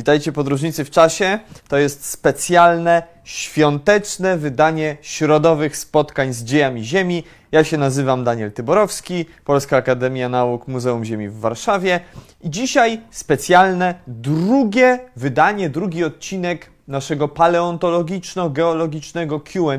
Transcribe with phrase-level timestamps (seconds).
[0.00, 1.38] Witajcie podróżnicy w czasie.
[1.68, 7.24] To jest specjalne, świąteczne wydanie środowych spotkań z dziejami Ziemi.
[7.52, 12.00] Ja się nazywam Daniel Tyborowski, Polska Akademia Nauk Muzeum Ziemi w Warszawie.
[12.40, 19.78] I dzisiaj specjalne drugie wydanie, drugi odcinek naszego paleontologiczno-geologicznego QA,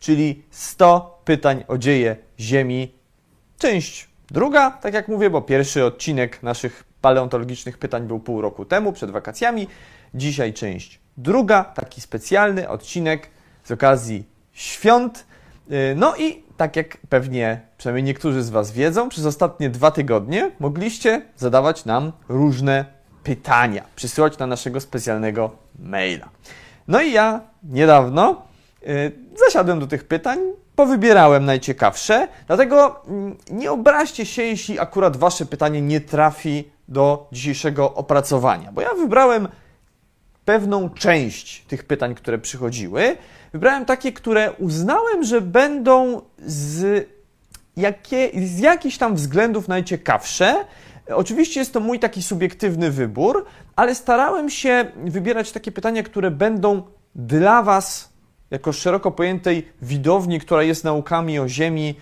[0.00, 2.92] czyli 100 pytań o dzieje Ziemi.
[3.58, 8.92] Część druga, tak jak mówię, bo pierwszy odcinek naszych paleontologicznych pytań był pół roku temu,
[8.92, 9.68] przed wakacjami.
[10.14, 13.30] Dzisiaj część druga, taki specjalny odcinek
[13.64, 15.26] z okazji świąt.
[15.70, 20.50] Y, no i tak jak pewnie przynajmniej niektórzy z Was wiedzą, przez ostatnie dwa tygodnie
[20.58, 22.84] mogliście zadawać nam różne
[23.24, 26.28] pytania, przysyłać na naszego specjalnego maila.
[26.88, 28.42] No i ja niedawno
[28.82, 29.12] y,
[29.44, 30.38] zasiadłem do tych pytań,
[30.76, 37.94] powybierałem najciekawsze, dlatego mm, nie obraźcie się, jeśli akurat Wasze pytanie nie trafi do dzisiejszego
[37.94, 39.48] opracowania, bo ja wybrałem
[40.44, 43.16] pewną część tych pytań, które przychodziły.
[43.52, 47.08] Wybrałem takie, które uznałem, że będą z,
[47.76, 50.64] jakie, z jakichś tam względów najciekawsze.
[51.08, 53.44] Oczywiście jest to mój taki subiektywny wybór,
[53.76, 56.82] ale starałem się wybierać takie pytania, które będą
[57.14, 58.12] dla Was,
[58.50, 61.94] jako szeroko pojętej widowni, która jest naukami o Ziemi,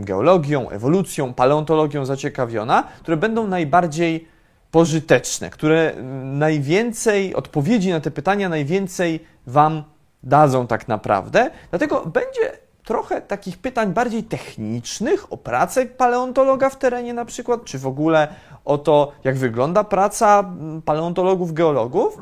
[0.00, 4.28] geologią, ewolucją, paleontologią zaciekawiona, które będą najbardziej
[4.70, 5.92] pożyteczne, które
[6.22, 9.82] najwięcej odpowiedzi na te pytania najwięcej Wam
[10.22, 11.50] dadzą tak naprawdę.
[11.70, 12.52] Dlatego będzie
[12.84, 18.28] trochę takich pytań bardziej technicznych o pracę paleontologa w terenie na przykład, czy w ogóle
[18.64, 20.44] o to, jak wygląda praca
[20.84, 22.18] paleontologów, geologów.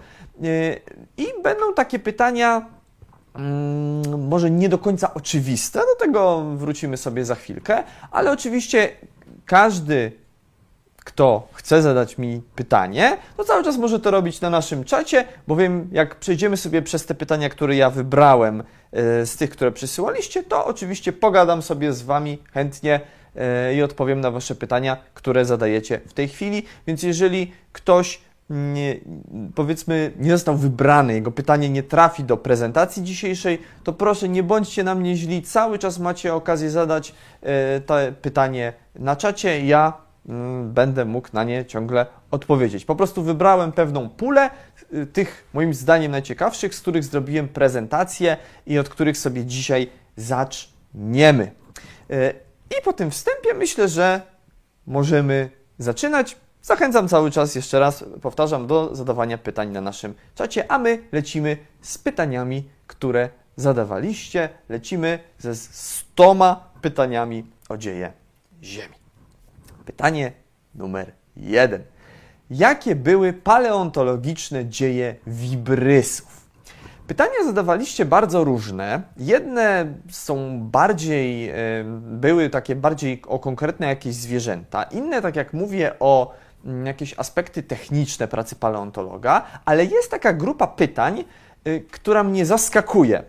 [1.16, 2.66] I będą takie pytania
[4.18, 8.90] może nie do końca oczywiste, do tego wrócimy sobie za chwilkę, ale oczywiście
[9.46, 10.12] każdy,
[11.04, 15.88] kto chce zadać mi pytanie, to cały czas może to robić na naszym czacie, bowiem
[15.92, 18.60] jak przejdziemy sobie przez te pytania, które ja wybrałem
[18.92, 23.00] e, z tych, które przysyłaliście, to oczywiście pogadam sobie z Wami chętnie
[23.36, 26.62] e, i odpowiem na Wasze pytania, które zadajecie w tej chwili.
[26.86, 29.00] Więc jeżeli ktoś nie,
[29.54, 34.84] powiedzmy, nie został wybrany, jego pytanie nie trafi do prezentacji dzisiejszej, to proszę nie bądźcie
[34.84, 39.92] na mnie źli, cały czas macie okazję zadać e, to pytanie na czacie, ja
[40.28, 42.84] mm, będę mógł na nie ciągle odpowiedzieć.
[42.84, 44.50] Po prostu wybrałem pewną pulę
[44.92, 51.52] e, tych moim zdaniem najciekawszych, z których zrobiłem prezentację i od których sobie dzisiaj zaczniemy.
[52.10, 52.30] E,
[52.78, 54.20] I po tym wstępie myślę, że
[54.86, 56.43] możemy zaczynać.
[56.64, 61.56] Zachęcam cały czas, jeszcze raz powtarzam, do zadawania pytań na naszym czacie, a my lecimy
[61.80, 64.48] z pytaniami, które zadawaliście.
[64.68, 68.12] Lecimy ze stoma pytaniami o dzieje
[68.62, 68.94] Ziemi.
[69.84, 70.32] Pytanie
[70.74, 71.82] numer jeden.
[72.50, 76.44] Jakie były paleontologiczne dzieje wibrysów?
[77.06, 79.02] Pytania zadawaliście bardzo różne.
[79.16, 81.52] Jedne są bardziej,
[82.00, 86.34] były takie bardziej o konkretne jakieś zwierzęta, inne, tak jak mówię, o
[86.84, 91.24] jakieś aspekty techniczne pracy paleontologa, ale jest taka grupa pytań,
[91.68, 93.22] y, która mnie zaskakuje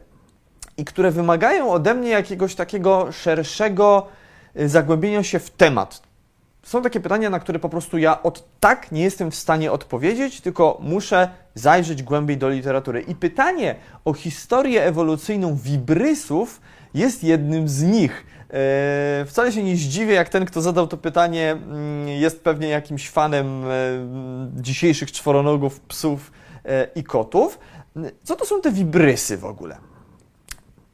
[0.77, 4.07] i które wymagają ode mnie jakiegoś takiego szerszego
[4.59, 6.01] y, zagłębienia się w temat.
[6.63, 10.41] Są takie pytania, na które po prostu ja od tak nie jestem w stanie odpowiedzieć,
[10.41, 13.01] tylko muszę zajrzeć głębiej do literatury.
[13.01, 13.75] I pytanie
[14.05, 16.61] o historię ewolucyjną wibrysów
[16.93, 18.25] jest jednym z nich.
[18.49, 23.09] E, wcale się nie zdziwię, jak ten, kto zadał to pytanie, mm, jest pewnie jakimś
[23.09, 23.71] fanem e,
[24.61, 26.31] dzisiejszych czworonogów, psów
[26.65, 27.59] e, i kotów.
[28.23, 29.77] Co to są te wibrysy w ogóle?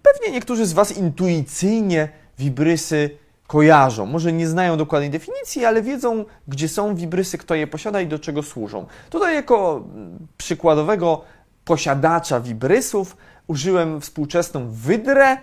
[0.03, 2.09] Pewnie niektórzy z Was intuicyjnie
[2.39, 3.09] wibrysy
[3.47, 4.05] kojarzą.
[4.05, 8.19] Może nie znają dokładnej definicji, ale wiedzą, gdzie są wibrysy, kto je posiada i do
[8.19, 8.85] czego służą.
[9.09, 11.21] Tutaj jako mm, przykładowego
[11.65, 13.17] posiadacza wibrysów
[13.47, 15.37] użyłem współczesną wydrę,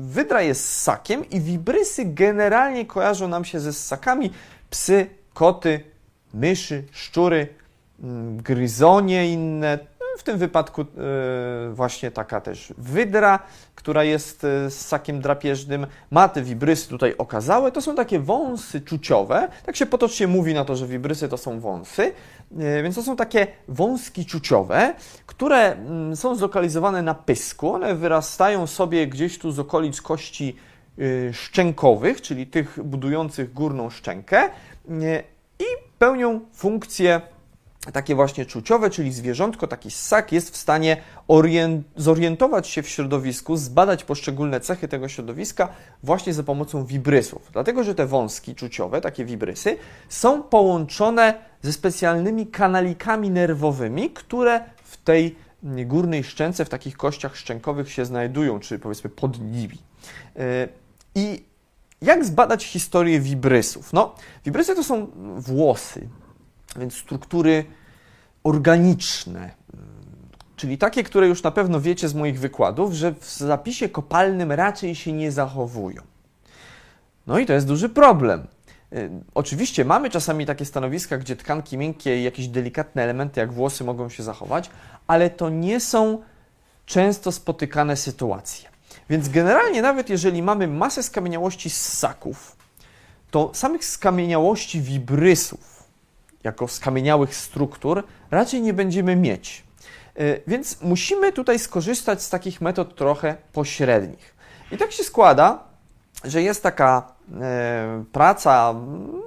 [0.00, 4.32] wydra jest ssakiem i wibrysy generalnie kojarzą nam się ze ssakami.
[4.70, 5.80] Psy, koty,
[6.34, 7.48] myszy, szczury,
[8.02, 9.78] mm, gryzonie inne.
[10.18, 10.84] W tym wypadku e,
[11.72, 13.38] właśnie taka też wydra,
[13.74, 15.86] która jest e, ssakiem drapieżnym.
[16.10, 17.72] Ma te wibrysy tutaj okazałe.
[17.72, 19.48] To są takie wąsy czuciowe.
[19.66, 22.12] Tak się potocznie mówi na to, że wibrysy to są wąsy.
[22.58, 24.94] E, więc to są takie wąski czuciowe,
[25.26, 27.72] które mm, są zlokalizowane na pysku.
[27.72, 30.56] One wyrastają sobie gdzieś tu z okolic kości
[31.32, 34.50] szczękowych, czyli tych budujących górną szczękę
[35.58, 35.64] i
[35.98, 37.20] pełnią funkcję
[37.92, 40.96] takie właśnie czuciowe, czyli zwierzątko, taki ssak jest w stanie
[41.96, 45.68] zorientować się w środowisku, zbadać poszczególne cechy tego środowiska
[46.02, 47.50] właśnie za pomocą wibrysów.
[47.52, 49.76] Dlatego, że te wąski czuciowe, takie wibrysy,
[50.08, 57.92] są połączone ze specjalnymi kanalikami nerwowymi, które w tej górnej szczęce, w takich kościach szczękowych
[57.92, 59.78] się znajdują, czy powiedzmy pod nimi.
[60.36, 60.68] E,
[61.14, 61.44] I
[62.02, 63.92] jak zbadać historię wibrysów?
[63.92, 64.14] No,
[64.44, 65.06] wibrysy to są
[65.36, 66.08] włosy,
[66.76, 67.64] więc struktury
[68.48, 69.50] organiczne,
[70.56, 74.94] czyli takie, które już na pewno wiecie z moich wykładów, że w zapisie kopalnym raczej
[74.94, 76.02] się nie zachowują.
[77.26, 78.46] No i to jest duży problem.
[78.92, 83.84] Y, oczywiście mamy czasami takie stanowiska, gdzie tkanki miękkie i jakieś delikatne elementy jak włosy
[83.84, 84.70] mogą się zachować,
[85.06, 86.22] ale to nie są
[86.86, 88.68] często spotykane sytuacje.
[89.10, 92.56] Więc generalnie nawet jeżeli mamy masę skamieniałości ssaków,
[93.30, 95.77] to samych skamieniałości wibrysów,
[96.48, 99.64] jako skamieniałych struktur, raczej nie będziemy mieć.
[100.16, 104.34] E, więc musimy tutaj skorzystać z takich metod trochę pośrednich.
[104.72, 105.64] I tak się składa,
[106.24, 108.74] że jest taka e, praca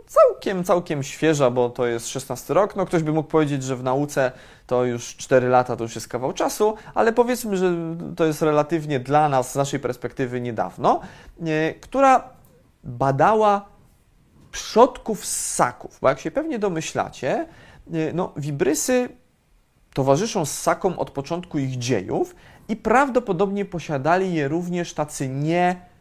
[0.08, 2.76] całkiem, całkiem świeża, bo to jest 16 rok.
[2.76, 4.32] No ktoś by mógł powiedzieć, że w nauce
[4.68, 7.74] to już 4 lata to już jest kawał czasu, ale powiedzmy, że
[8.16, 11.02] to jest relatywnie dla nas, z naszej perspektywy niedawno,
[11.46, 12.30] e, która
[12.84, 13.71] badała
[14.52, 17.48] przodków ssaków, bo jak się pewnie domyślacie,
[17.94, 19.10] y, no, wibrysy
[19.94, 22.36] towarzyszą ssakom od początku ich dziejów
[22.70, 25.92] i prawdopodobnie posiadali je również tacy nie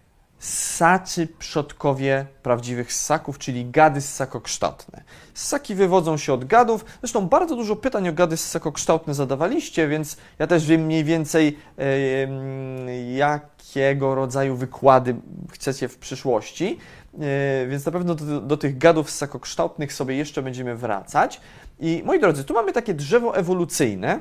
[0.41, 5.03] ssaczy przodkowie prawdziwych ssaków, czyli gady ssakokształtne.
[5.35, 6.85] Ssaki wywodzą się od gadów.
[7.01, 13.13] Zresztą bardzo dużo pytań o gady ssakokształtne zadawaliście, więc ja też wiem mniej więcej, yy,
[13.13, 15.17] jakiego rodzaju wykłady
[15.53, 16.79] chcecie w przyszłości.
[17.15, 21.41] E, więc na pewno do, do tych gadów ssakokształtnych sobie jeszcze będziemy wracać.
[21.81, 24.21] I moi drodzy, tu mamy takie drzewo ewolucyjne,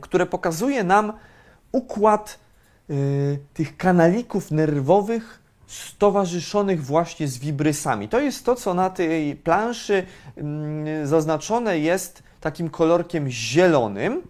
[0.00, 1.12] które pokazuje nam
[1.72, 2.38] układ
[2.90, 8.08] y, tych kanalików nerwowych stowarzyszonych właśnie z wibrysami.
[8.08, 10.06] To jest to, co na tej planszy
[11.02, 14.22] y, zaznaczone jest takim kolorkiem zielonym.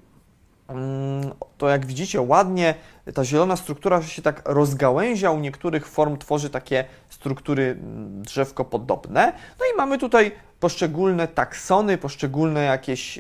[0.69, 2.75] Mm, to jak widzicie ładnie
[3.15, 9.33] ta zielona struktura się tak rozgałęzia, u niektórych form tworzy takie struktury mm, drzewko-podobne.
[9.61, 13.19] No i mamy tutaj poszczególne taksony, poszczególne jakieś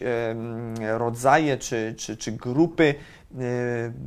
[0.98, 2.94] rodzaje czy, czy, czy grupy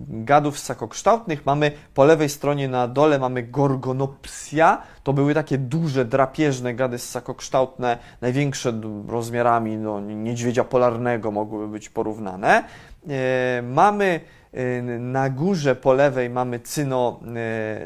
[0.08, 1.46] gadów ssakokształtnych.
[1.46, 4.82] Mamy po lewej stronie na dole mamy gorgonopsia.
[5.04, 12.64] To były takie duże, drapieżne gady ssakokształtne, największe rozmiarami no, niedźwiedzia polarnego mogłyby być porównane.
[13.10, 14.20] E, mamy
[14.54, 17.20] e, na górze po lewej mamy cyno,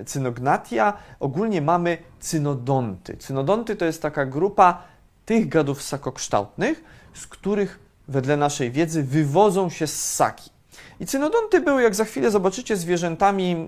[0.06, 3.18] cynognatia, ogólnie mamy cynodonty.
[3.18, 4.82] Cynodonty to jest taka grupa
[5.26, 6.84] tych gadów ssakokształtnych,
[7.14, 10.61] z których wedle naszej wiedzy wywodzą się ssaki.
[11.02, 13.68] I cynodonty były, jak za chwilę zobaczycie, zwierzętami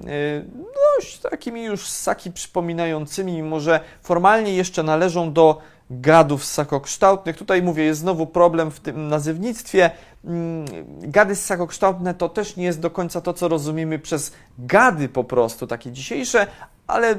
[0.97, 7.37] dość takimi już ssaki przypominającymi, mimo że formalnie jeszcze należą do gadów ssakokształtnych.
[7.37, 9.91] Tutaj mówię, jest znowu problem w tym nazywnictwie.
[10.25, 10.65] Mm,
[11.01, 15.67] gady ssakokształtne to też nie jest do końca to, co rozumiemy przez gady po prostu,
[15.67, 16.47] takie dzisiejsze,
[16.87, 17.17] ale e,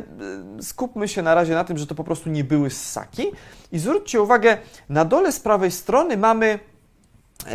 [0.60, 3.26] skupmy się na razie na tym, że to po prostu nie były ssaki.
[3.72, 4.58] I zwróćcie uwagę,
[4.88, 6.58] na dole z prawej strony mamy,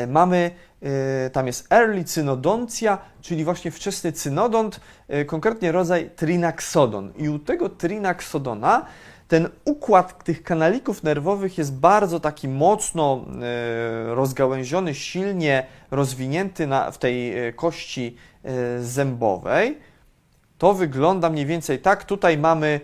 [0.07, 4.79] mamy e, tam jest early cynodontia, czyli właśnie wczesny cynodont,
[5.27, 7.13] konkretnie rodzaj trinaxodon.
[7.17, 8.86] I u tego trinaxodona
[9.29, 16.98] ten układ tych kanalików nerwowych jest bardzo taki mocno e, rozgałęziony, silnie rozwinięty na, w
[16.98, 19.77] tej e, kości e, zębowej.
[20.57, 22.03] To wygląda mniej więcej tak.
[22.03, 22.79] Tutaj mamy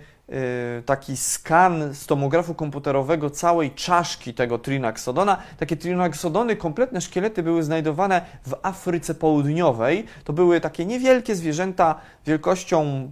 [0.85, 5.37] taki skan z tomografu komputerowego całej czaszki tego trinaxodona.
[5.57, 10.05] Takie trinaxodony, kompletne szkielety były znajdowane w Afryce Południowej.
[10.23, 13.11] To były takie niewielkie zwierzęta wielkością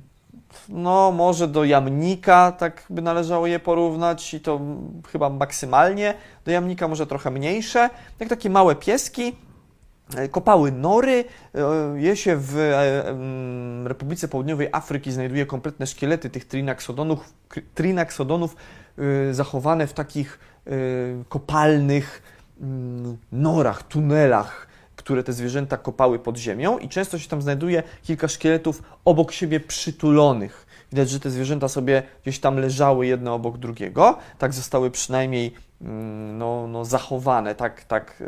[0.69, 4.59] no może do jamnika tak by należało je porównać i to
[5.11, 6.13] chyba maksymalnie,
[6.45, 7.89] do jamnika może trochę mniejsze,
[8.19, 9.35] jak takie małe pieski,
[10.31, 17.33] kopały nory, e, je się w e, Republice Południowej Afryki znajduje kompletne szkielety tych trinaxodonów,
[17.75, 18.55] trinaxodonów
[19.31, 20.39] zachowane w takich
[21.29, 22.21] kopalnych
[22.61, 28.27] mm, norach, tunelach, które te zwierzęta kopały pod ziemią i często się tam znajduje kilka
[28.27, 30.65] szkieletów obok siebie przytulonych.
[30.93, 36.37] Widać, że te zwierzęta sobie gdzieś tam leżały jedno obok drugiego, tak zostały przynajmniej mm,
[36.37, 38.23] no, no, zachowane, tak, tak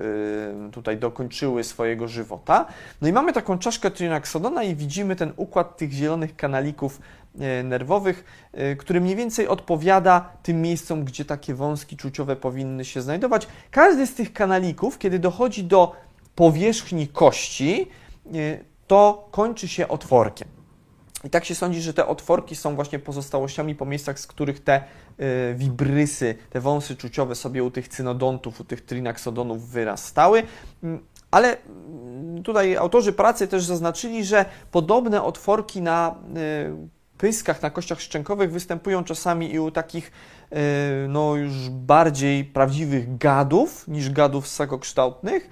[0.63, 2.65] yy, tutaj dokończyły swojego żywota.
[3.01, 7.01] No i mamy taką czaszkę Trinaxodona i widzimy ten układ tych zielonych kanalików
[7.35, 13.01] yy, nerwowych, yy, który mniej więcej odpowiada tym miejscom, gdzie takie wąski czuciowe powinny się
[13.01, 13.47] znajdować.
[13.71, 15.95] Każdy z tych kanalików, kiedy dochodzi do
[16.35, 17.87] powierzchni kości,
[18.31, 20.54] yy, to kończy się otworkiem.
[21.25, 24.83] I tak się sądzi, że te otworki są właśnie pozostałościami po miejscach, z których te
[25.19, 30.43] y, wibrysy, te wąsy czuciowe sobie u tych cynodontów, u tych trinaksodonów wyrastały.
[30.83, 37.69] Mm, ale mm, tutaj autorzy pracy też zaznaczyli, że podobne otworki na y, pyskach, na
[37.69, 40.11] kościach szczękowych występują czasami i u takich
[40.51, 40.55] y,
[41.09, 45.49] no, już bardziej prawdziwych gadów niż gadów ssakokształtnych.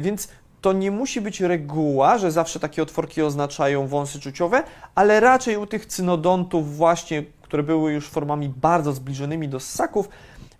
[0.00, 0.28] Więc
[0.62, 4.62] to nie musi być reguła, że zawsze takie otworki oznaczają wąsy czuciowe,
[4.94, 10.08] ale raczej u tych cynodontów właśnie, które były już formami bardzo zbliżonymi do ssaków,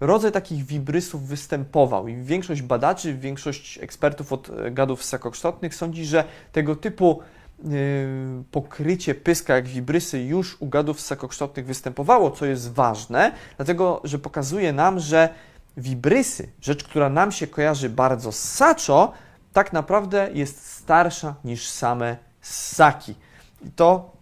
[0.01, 2.09] rodzaj takich wibrysów występował.
[2.09, 7.21] I większość badaczy, większość ekspertów od e, gadów ssakokształtnych sądzi, że tego typu
[7.65, 7.71] yy,
[8.51, 14.73] pokrycie pyska jak wibrysy już u gadów ssakokształtnych występowało, co jest ważne, dlatego że pokazuje
[14.73, 15.29] nam, że
[15.77, 19.13] wibrysy, rzecz, która nam się kojarzy bardzo ssaczo,
[19.53, 23.15] tak naprawdę jest starsza niż same ssaki.
[23.65, 24.13] I to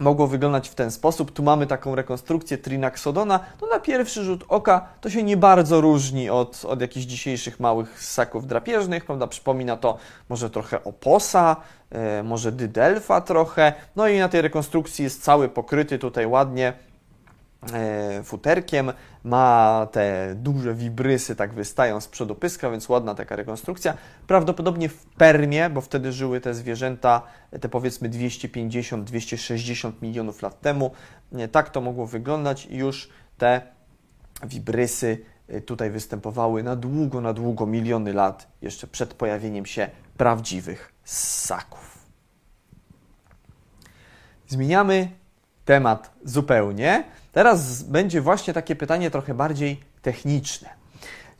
[0.00, 1.32] mogło wyglądać w ten sposób.
[1.32, 3.40] Tu mamy taką rekonstrukcję Trinaxodona.
[3.60, 8.02] No na pierwszy rzut oka to się nie bardzo różni od, od jakichś dzisiejszych małych
[8.02, 9.26] ssaków drapieżnych, prawda?
[9.26, 11.56] Przypomina to może trochę oposa,
[11.90, 13.72] e, może dydelfa trochę.
[13.96, 16.72] No i na tej rekonstrukcji jest cały pokryty tutaj ładnie
[18.24, 18.92] futerkiem,
[19.24, 23.94] ma te duże wibrysy, tak wystają z przodu pyska, więc ładna taka rekonstrukcja.
[24.26, 27.22] Prawdopodobnie w Permie, bo wtedy żyły te zwierzęta,
[27.60, 30.90] te powiedzmy 250-260 milionów lat temu,
[31.52, 33.08] tak to mogło wyglądać już
[33.38, 33.60] te
[34.42, 40.92] wibrysy e, tutaj występowały na długo, na długo, miliony lat, jeszcze przed pojawieniem się prawdziwych
[41.04, 41.98] ssaków.
[44.48, 45.10] Zmieniamy
[45.66, 47.04] temat zupełnie.
[47.32, 50.68] Teraz będzie właśnie takie pytanie trochę bardziej techniczne.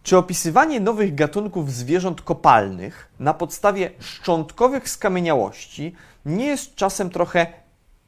[0.02, 5.94] Czy opisywanie nowych gatunków zwierząt kopalnych na podstawie szczątkowych skamieniałości
[6.26, 7.46] nie jest czasem trochę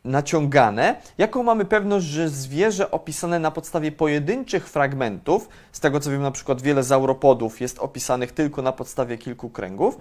[0.04, 0.96] naciągane?
[1.18, 6.30] Jaką mamy pewność, że zwierzę opisane na podstawie pojedynczych fragmentów, z tego co wiem, na
[6.30, 9.98] przykład wiele zauropodów jest opisanych tylko na podstawie kilku kręgów,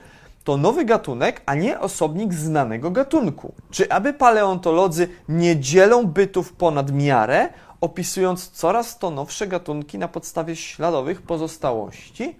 [0.48, 3.54] to nowy gatunek, a nie osobnik znanego gatunku?
[3.72, 7.50] Czy aby paleontolodzy nie dzielą bytów ponad miarę,
[7.82, 12.36] opisując coraz to nowsze gatunki na podstawie śladowych pozostałości?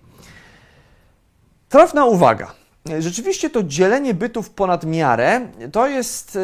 [1.70, 2.52] Trafna uwaga.
[3.00, 6.38] Rzeczywiście to dzielenie bytów ponad miarę to jest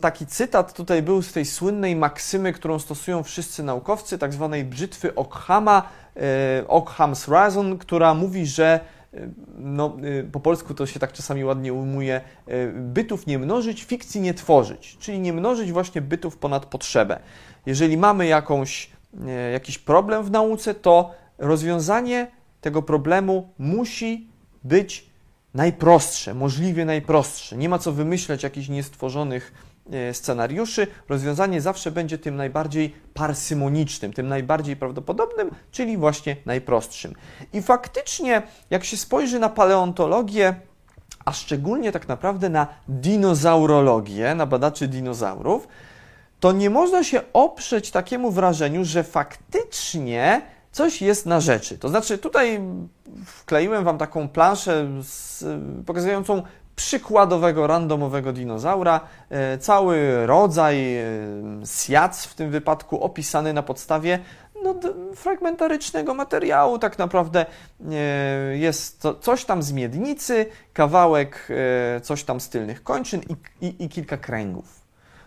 [0.00, 5.14] taki cytat, tutaj był z tej słynnej maksymy, którą stosują wszyscy naukowcy, tak zwanej brzytwy
[5.14, 5.82] Ockhama,
[6.16, 6.20] e,
[6.68, 8.80] Ockham's Razon, która mówi, że
[9.58, 14.20] no, y, po polsku to się tak czasami ładnie ujmuje, y, bytów nie mnożyć, fikcji
[14.20, 17.18] nie tworzyć, czyli nie mnożyć właśnie bytów ponad potrzebę.
[17.66, 22.26] Jeżeli mamy jakąś, y, jakiś problem w nauce, to rozwiązanie
[22.60, 24.28] tego problemu musi
[24.64, 25.06] być
[25.54, 27.56] najprostsze, możliwie najprostsze.
[27.56, 29.71] Nie ma co wymyślać jakichś niestworzonych
[30.12, 37.14] scenariuszy, rozwiązanie zawsze będzie tym najbardziej parsymonicznym, tym najbardziej prawdopodobnym, czyli właśnie najprostszym.
[37.52, 40.54] I faktycznie, jak się spojrzy na paleontologię,
[41.24, 45.68] a szczególnie tak naprawdę na dinozaurologię, na badaczy dinozaurów,
[46.40, 51.78] to nie można się oprzeć takiemu wrażeniu, że faktycznie coś jest na rzeczy.
[51.78, 52.60] To znaczy, tutaj
[53.26, 55.44] wkleiłem Wam taką planszę z,
[55.86, 56.42] pokazującą
[56.76, 59.00] przykładowego randomowego dinozaura.
[59.30, 61.04] E, cały rodzaj e,
[61.64, 64.18] sjac w tym wypadku opisany na podstawie
[64.64, 64.74] no,
[65.14, 66.78] fragmentarycznego materiału.
[66.78, 71.48] Tak naprawdę e, jest to coś tam z miednicy, kawałek
[72.02, 74.82] coś tam z tylnych kończyn i, i, i kilka kręgów.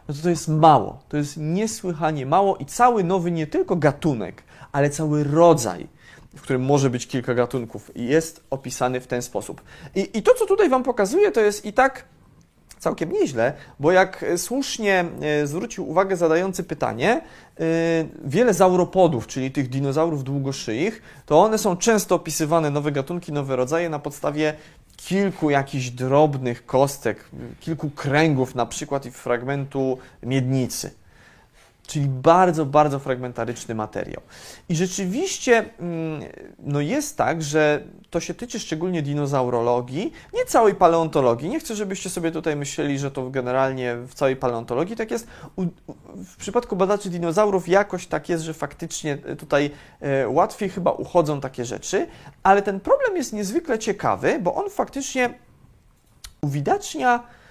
[0.08, 4.44] No to, to jest mało, to jest niesłychanie mało i cały nowy nie tylko gatunek,
[4.72, 5.88] ale cały rodzaj
[6.36, 9.62] w którym może być kilka gatunków jest opisany w ten sposób.
[9.96, 12.06] I, I to, co tutaj Wam pokazuję, to jest i tak
[12.80, 17.22] całkiem nieźle, bo jak słusznie e, zwrócił uwagę zadający pytanie, e,
[18.26, 23.90] wiele zauropodów, czyli tych dinozaurów długoszyich, to one są często opisywane, nowe gatunki, nowe rodzaje
[23.90, 24.54] na podstawie
[24.98, 27.26] kilku jakichś drobnych kostek,
[27.60, 30.92] kilku kręgów na przykład i fragmentu miednicy.
[31.88, 34.22] Czyli bardzo, bardzo fragmentaryczny materiał.
[34.70, 36.22] I rzeczywiście mm,
[36.60, 41.50] no jest tak, że to się tyczy szczególnie dinozaurologii, nie całej paleontologii.
[41.50, 45.28] Nie chcę, żebyście sobie tutaj myśleli, że to generalnie w całej paleontologii tak jest.
[46.16, 51.66] W przypadku badaczy dinozaurów jakoś tak jest, że faktycznie tutaj e, łatwiej chyba uchodzą takie
[51.66, 52.08] rzeczy,
[52.44, 55.34] ale ten problem jest niezwykle ciekawy, bo on faktycznie
[56.42, 57.45] uwidacznia E,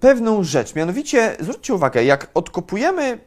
[0.00, 0.74] pewną rzecz.
[0.74, 3.18] Mianowicie, zwróćcie uwagę, jak odkopujemy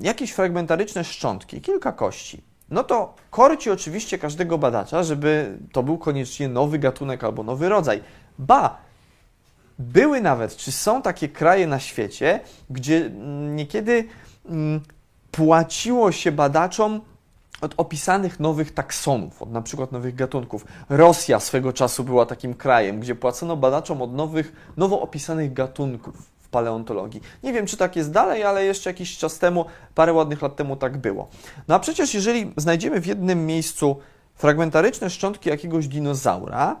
[0.00, 6.48] jakieś fragmentaryczne szczątki, kilka kości, no to korci oczywiście każdego badacza, żeby to był koniecznie
[6.48, 8.02] nowy gatunek albo nowy rodzaj.
[8.38, 8.76] Ba,
[9.78, 12.40] były nawet, czy są takie kraje na świecie,
[12.70, 13.10] gdzie
[13.54, 14.04] niekiedy
[14.48, 14.80] mm,
[15.30, 17.00] płaciło się badaczom
[17.62, 20.64] od opisanych nowych taksonów, od na przykład nowych gatunków.
[20.88, 26.48] Rosja swego czasu była takim krajem, gdzie płacono badaczom od nowych, nowo opisanych gatunków w
[26.48, 27.20] paleontologii.
[27.42, 29.64] Nie wiem, czy tak jest dalej, ale jeszcze jakiś czas temu,
[29.94, 31.28] parę ładnych lat temu tak było.
[31.68, 33.96] No a przecież jeżeli znajdziemy w jednym miejscu
[34.34, 36.76] fragmentaryczne szczątki jakiegoś dinozaura,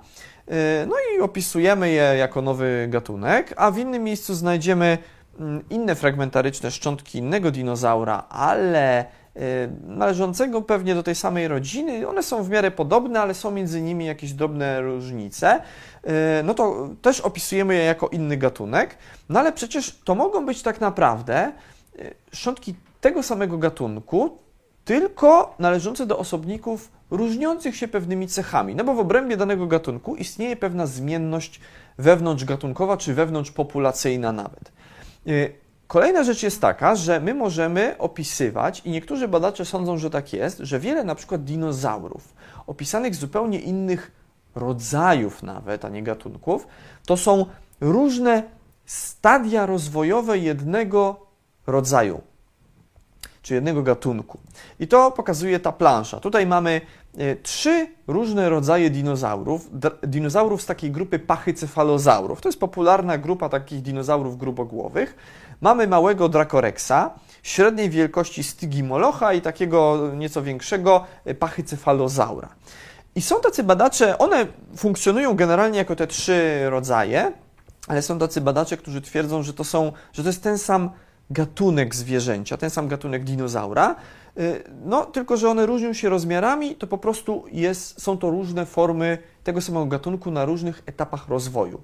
[0.48, 0.54] yy,
[0.86, 4.98] no i opisujemy je jako nowy gatunek, a w innym miejscu znajdziemy
[5.40, 9.21] mm, inne fragmentaryczne szczątki innego dinozaura, ale Y,
[9.86, 12.08] należącego pewnie do tej samej rodziny.
[12.08, 15.60] One są w miarę podobne, ale są między nimi jakieś drobne różnice.
[15.60, 16.10] Y,
[16.44, 18.98] no to też opisujemy je jako inny gatunek.
[19.28, 21.52] No ale przecież to mogą być tak naprawdę
[21.98, 24.38] y, szczątki tego samego gatunku,
[24.84, 28.74] tylko należące do osobników różniących się pewnymi cechami.
[28.74, 31.60] No bo w obrębie danego gatunku istnieje pewna zmienność
[31.98, 34.72] wewnątrzgatunkowa czy wewnątrzpopulacyjna nawet.
[35.92, 40.58] Kolejna rzecz jest taka, że my możemy opisywać, i niektórzy badacze sądzą, że tak jest,
[40.58, 42.34] że wiele na przykład dinozaurów,
[42.66, 44.12] opisanych zupełnie innych
[44.54, 46.66] rodzajów nawet, a nie gatunków,
[47.06, 47.46] to są
[47.80, 48.42] różne
[48.86, 51.26] stadia rozwojowe jednego
[51.66, 52.20] rodzaju,
[53.42, 54.38] czy jednego gatunku.
[54.80, 56.20] I to pokazuje ta plansza.
[56.20, 56.80] Tutaj mamy
[57.42, 59.70] trzy różne rodzaje dinozaurów,
[60.02, 62.40] dinozaurów z takiej grupy pachycefalozaurów.
[62.40, 65.16] To jest popularna grupa takich dinozaurów grubogłowych.
[65.60, 67.10] Mamy małego Dracorexa,
[67.42, 72.48] średniej wielkości Stygimolocha i takiego nieco większego e, pachycefalozaura.
[73.14, 77.32] I są tacy badacze, one funkcjonują generalnie jako te trzy rodzaje,
[77.88, 80.90] ale są tacy badacze, którzy twierdzą, że to, są, że to jest ten sam
[81.30, 83.94] gatunek zwierzęcia, ten sam gatunek dinozaura, e,
[84.84, 89.18] no, tylko że one różnią się rozmiarami, to po prostu jest, są to różne formy
[89.44, 91.82] tego samego gatunku na różnych etapach rozwoju.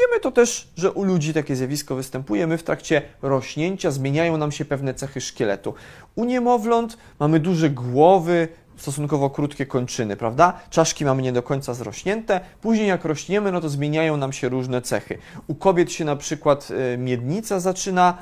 [0.00, 2.46] Wiemy to też, że u ludzi takie zjawisko występuje.
[2.46, 5.74] My w trakcie rośnięcia zmieniają nam się pewne cechy szkieletu.
[6.14, 10.60] U niemowląt mamy duże głowy, stosunkowo krótkie kończyny, prawda?
[10.70, 14.82] Czaszki mamy nie do końca zrośnięte, później jak rośniemy, no to zmieniają nam się różne
[14.82, 15.18] cechy.
[15.46, 18.18] U kobiet się na przykład e, miednica zaczyna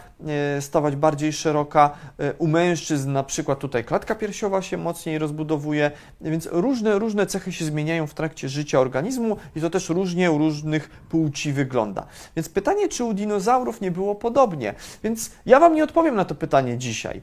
[0.57, 5.91] e, stawać bardziej szeroka, e, u mężczyzn na przykład tutaj klatka piersiowa się mocniej rozbudowuje,
[6.21, 10.39] więc różne, różne cechy się zmieniają w trakcie życia organizmu i to też różnie u
[10.39, 12.07] różnych płci wygląda.
[12.37, 14.75] Więc pytanie, czy u dinozaurów nie było podobnie?
[15.05, 17.23] Więc ja Wam nie odpowiem na to pytanie dzisiaj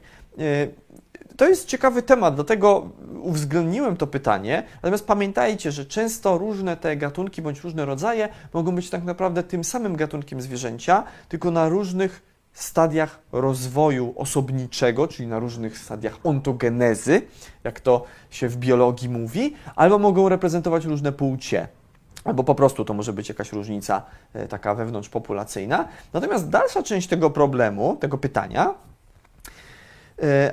[1.40, 2.88] to jest ciekawy temat, dlatego
[3.22, 4.62] uwzględniłem to pytanie.
[4.74, 9.64] Natomiast pamiętajcie, że często różne te gatunki bądź różne rodzaje mogą być tak naprawdę tym
[9.64, 12.22] samym gatunkiem zwierzęcia, tylko na różnych
[12.52, 17.22] stadiach rozwoju osobniczego, czyli na różnych stadiach ontogenezy,
[17.64, 21.68] jak to się w biologii mówi, albo mogą reprezentować różne płcie
[22.24, 25.88] albo po prostu to może być jakaś różnica e, taka wewnątrzpopulacyjna.
[26.12, 28.74] Natomiast dalsza część tego problemu, tego pytania,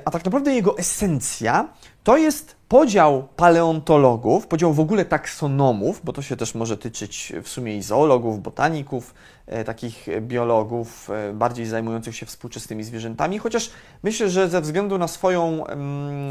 [0.04, 1.68] a tak naprawdę jego esencja
[2.04, 7.48] to jest podział paleontologów, podział w ogóle taksonomów, bo to się też może tyczyć w
[7.48, 9.14] sumie i zoologów, botaników,
[9.46, 13.70] e, takich biologów e, bardziej zajmujących się współczesnymi zwierzętami, chociaż
[14.02, 15.64] myślę, że ze względu na swoją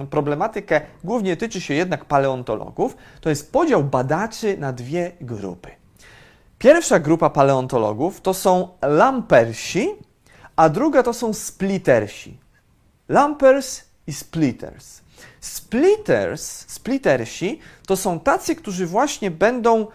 [0.09, 5.69] problematykę głównie tyczy się jednak paleontologów, to jest podział badaczy na dwie grupy.
[6.59, 9.89] Pierwsza grupa paleontologów to są lampersi,
[10.55, 12.46] a druga to są splittersi.
[13.09, 15.01] Lumpers i splitters.
[15.41, 19.87] Splitters, splittersi to są tacy, którzy właśnie będą, e,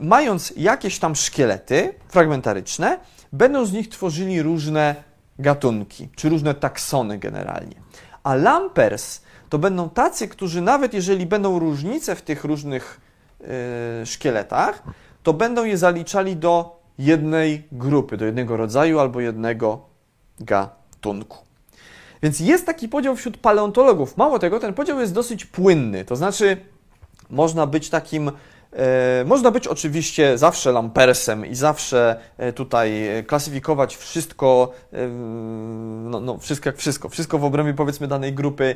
[0.00, 2.98] mając jakieś tam szkielety fragmentaryczne,
[3.32, 4.94] będą z nich tworzyli różne
[5.38, 7.76] gatunki, czy różne taksony generalnie.
[8.22, 13.00] A lumpers to będą tacy, którzy nawet jeżeli będą różnice w tych różnych
[13.40, 14.82] yy, szkieletach,
[15.22, 19.86] to będą je zaliczali do jednej grupy, do jednego rodzaju albo jednego
[20.40, 21.51] gatunku.
[22.22, 24.16] Więc jest taki podział wśród paleontologów.
[24.16, 26.04] Mało tego, ten podział jest dosyć płynny.
[26.04, 26.56] To znaczy,
[27.30, 28.32] można być takim
[29.24, 32.92] można być oczywiście zawsze lampersem i zawsze e, tutaj
[33.26, 35.08] klasyfikować wszystko, e,
[36.04, 38.74] no, no, wszystko jak wszystko, wszystko w obrębie powiedzmy danej grupy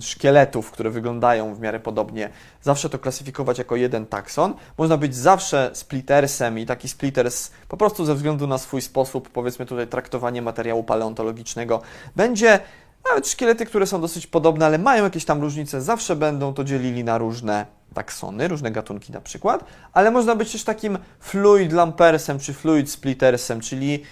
[0.00, 2.30] szkieletów, które wyglądają w miarę podobnie,
[2.62, 4.54] zawsze to klasyfikować jako jeden takson.
[4.78, 9.66] Można być zawsze splittersem i taki splitters po prostu ze względu na swój sposób, powiedzmy
[9.66, 11.82] tutaj traktowanie materiału paleontologicznego,
[12.16, 12.60] będzie
[13.08, 17.04] nawet szkielety, które są dosyć podobne, ale mają jakieś tam różnice, zawsze będą to dzielili
[17.04, 22.52] na różne taksony, różne gatunki na przykład, ale można być też takim fluid lampersem czy
[22.54, 24.02] fluid splittersem, czyli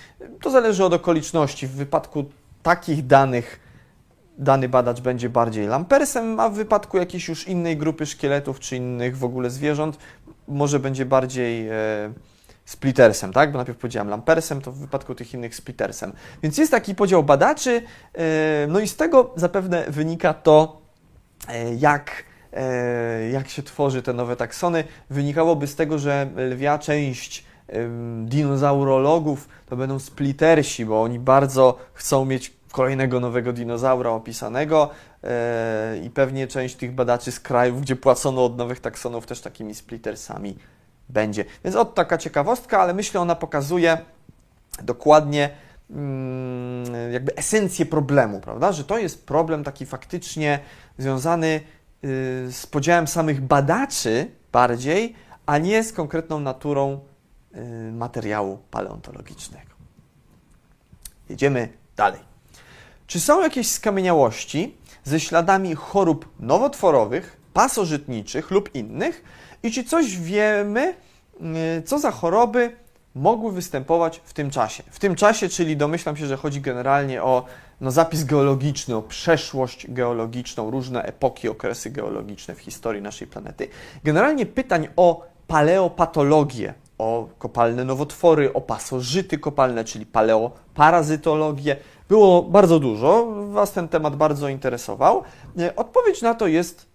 [0.40, 1.66] to zależy od okoliczności.
[1.66, 2.24] W wypadku
[2.62, 3.60] takich danych
[4.38, 9.18] dany badacz będzie bardziej lampersem, a w wypadku jakiejś już innej grupy szkieletów czy innych
[9.18, 9.98] w ogóle zwierząt
[10.48, 11.72] może będzie bardziej e,
[12.64, 13.52] splittersem, tak?
[13.52, 16.12] Bo najpierw powiedziałem lampersem, to w wypadku tych innych splittersem.
[16.42, 17.82] Więc jest taki podział badaczy,
[18.14, 20.82] e, no i z tego zapewne wynika to,
[21.48, 27.44] e, jak E, jak się tworzy te nowe taksony, wynikałoby z tego, że lwia część
[28.24, 34.90] dinozaurologów to będą splittersi, bo oni bardzo chcą mieć kolejnego nowego dinozaura opisanego
[36.04, 40.56] i pewnie część tych badaczy z krajów, gdzie płacono od nowych taksonów, też takimi splittersami
[41.12, 41.44] będzie.
[41.64, 43.98] Więc od taka ciekawostka, ale myślę, ona pokazuje
[44.82, 45.50] dokładnie
[45.90, 48.72] mm, jakby esencję problemu, prawda?
[48.72, 50.58] Że to jest problem taki faktycznie
[50.98, 51.60] związany
[52.04, 55.14] Y, z podziałem samych badaczy bardziej,
[55.46, 57.00] a nie z konkretną naturą
[57.54, 59.70] y, materiału paleontologicznego.
[61.28, 62.20] Jedziemy dalej.
[63.06, 69.24] Czy są jakieś skamieniałości ze śladami chorób nowotworowych, pasożytniczych lub innych?
[69.62, 70.94] I czy coś wiemy,
[71.78, 72.76] y, co za choroby
[73.14, 74.82] mogły występować w tym czasie?
[74.90, 77.44] W tym czasie, czyli domyślam się, że chodzi generalnie o
[77.80, 83.68] no, zapis geologiczny, o przeszłość geologiczną, różne epoki, okresy geologiczne w historii naszej planety.
[84.04, 91.76] Generalnie pytań o paleopatologię, o kopalne nowotwory, o pasożyty kopalne, czyli paleoparazytologię,
[92.08, 93.26] było bardzo dużo.
[93.50, 95.22] Was ten temat bardzo interesował.
[95.58, 96.91] E, odpowiedź na to jest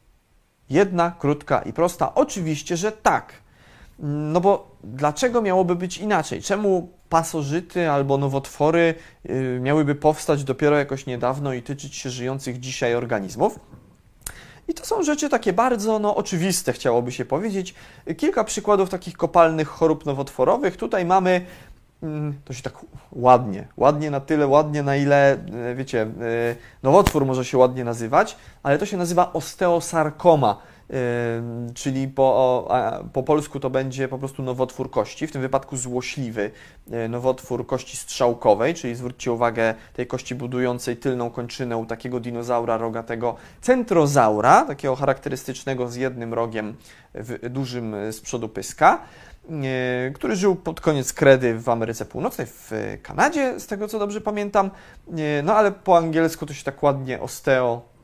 [0.69, 2.15] jedna, krótka i prosta.
[2.15, 3.33] Oczywiście, że tak.
[3.99, 6.41] No bo dlaczego miałoby być inaczej?
[6.41, 8.95] Czemu pasożyty albo nowotwory
[9.29, 13.59] y, miałyby powstać dopiero jakoś niedawno i tyczyć się żyjących dzisiaj organizmów?
[14.67, 17.73] I to są rzeczy takie bardzo no, oczywiste, chciałoby się powiedzieć.
[18.17, 20.77] Kilka przykładów takich kopalnych chorób nowotworowych.
[20.77, 21.45] Tutaj mamy, mm,
[22.45, 22.73] to się tak
[23.11, 25.37] ładnie, ładnie na tyle, ładnie na ile,
[25.71, 30.57] y, wiecie, y, nowotwór może się ładnie nazywać, ale to się nazywa osteosarkoma.
[31.73, 32.67] Czyli po,
[33.13, 36.51] po polsku to będzie po prostu nowotwór kości, w tym wypadku złośliwy
[36.91, 42.77] e, nowotwór kości strzałkowej, czyli zwróćcie uwagę tej kości budującej tylną kończynę u takiego dinozaura
[42.77, 46.75] rogatego centrozaura, takiego charakterystycznego z jednym rogiem
[47.49, 48.99] dużym z przodu pyska.
[49.36, 49.36] e,
[50.15, 52.71] który żył pod koniec kredy w Ameryce Północnej, w
[53.03, 54.71] Kanadzie, z tego co dobrze pamiętam.
[55.17, 57.96] E, no ale po angielsku to się tak ładnie osteo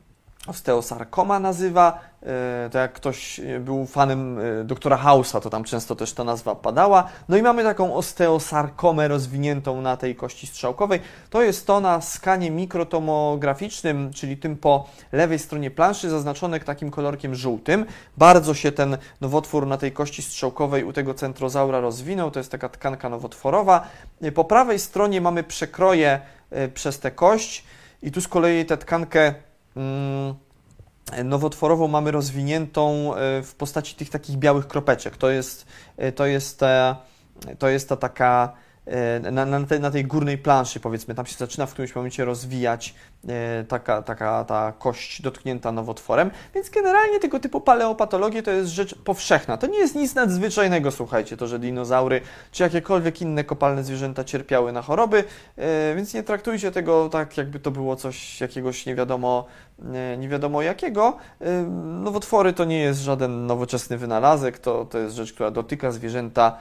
[0.46, 2.00] osteosarkoma nazywa.
[2.22, 6.54] E, to jak ktoś był fanem e, doktora Hausa, to tam często też ta nazwa
[6.54, 7.08] padała.
[7.28, 11.00] No i mamy taką osteosarkomę rozwiniętą na tej kości strzałkowej.
[11.30, 17.34] To jest to na skanie mikrotomograficznym, czyli tym po lewej stronie planszy, zaznaczone takim kolorkiem
[17.34, 17.86] żółtym.
[18.16, 22.30] Bardzo się ten nowotwór na tej kości strzałkowej u tego centrozaura rozwinął.
[22.30, 23.86] To jest taka tkanka nowotworowa.
[24.22, 26.20] E, po prawej stronie mamy przekroje
[26.74, 27.64] przez tę kość
[28.02, 29.34] i tu z kolei tę tkankę
[31.24, 35.16] nowotworową mamy rozwiniętą e, w postaci tych takich białych kropeczek.
[35.16, 36.96] To jest, e, to jest, ta,
[37.58, 38.54] to jest ta taka
[38.86, 42.24] E, na, na, tej, na, tej, górnej planszy, powiedzmy, tam się zaczyna w którymś momencie
[42.24, 42.94] rozwijać e,
[43.68, 49.56] taka, taka ta kość dotknięta nowotworem, więc generalnie tego typu paleopatologie to jest rzecz powszechna.
[49.56, 52.20] To nie jest nic nadzwyczajnego, słuchajcie, to, że dinozaury
[52.52, 55.24] czy jakiekolwiek inne kopalne zwierzęta cierpiały na choroby,
[55.56, 59.46] e, więc nie traktujcie tego tak, jakby to było coś jakiegoś nie wiadomo,
[60.18, 61.16] nie wiadomo jakiego.
[61.84, 66.58] Nowotwory to nie jest żaden nowoczesny wynalazek, to, to jest rzecz, która dotyka zwierzęta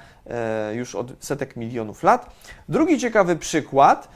[0.73, 2.35] już od setek milionów lat.
[2.69, 4.07] Drugi ciekawy przykład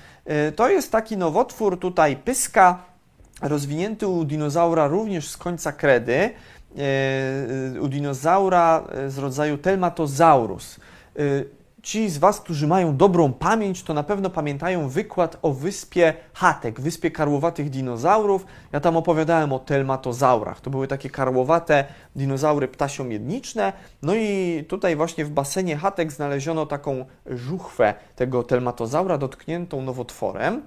[0.55, 2.83] to jest taki nowotwór tutaj pyska,
[3.41, 6.81] rozwinięty u dinozaura również z końca kredy, y,
[7.75, 10.79] y, u dinozaura z rodzaju Telmatosaurus.
[11.87, 16.81] Ci z Was, którzy mają dobrą pamięć, to na pewno pamiętają wykład o wyspie Hatek,
[16.81, 18.45] wyspie karłowatych dinozaurów.
[18.71, 20.61] Ja tam opowiadałem o telmatozaurach.
[20.61, 23.73] To były takie karłowate dinozaury ptasio-miedniczne.
[24.01, 30.61] No i tutaj właśnie w basenie Hatek znaleziono taką żuchwę tego telmatozaura dotkniętą nowotworem.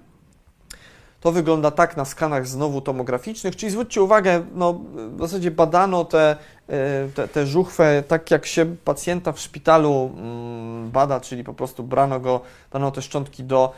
[1.21, 6.37] To wygląda tak na skanach znowu tomograficznych, czyli zwróćcie uwagę, no, w zasadzie badano te,
[6.69, 11.83] e, te, te żuchwę tak, jak się pacjenta w szpitalu mm, bada, czyli po prostu
[11.83, 13.73] brano go, dano te szczątki do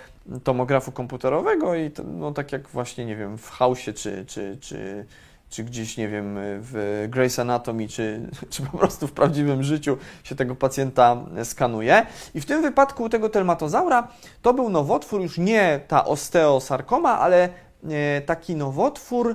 [0.44, 5.07] tomografu komputerowego i no, tak jak właśnie, nie wiem, w Hausie czy, czy, czy
[5.52, 10.34] czy gdzieś, nie wiem, w Grey's Anatomy, czy, czy po prostu w prawdziwym życiu się
[10.34, 12.06] tego pacjenta skanuje.
[12.34, 14.08] I w tym wypadku tego telmatozaura
[14.42, 17.48] to był nowotwór, już nie ta osteosarkoma, ale
[17.88, 19.34] e, taki nowotwór, e,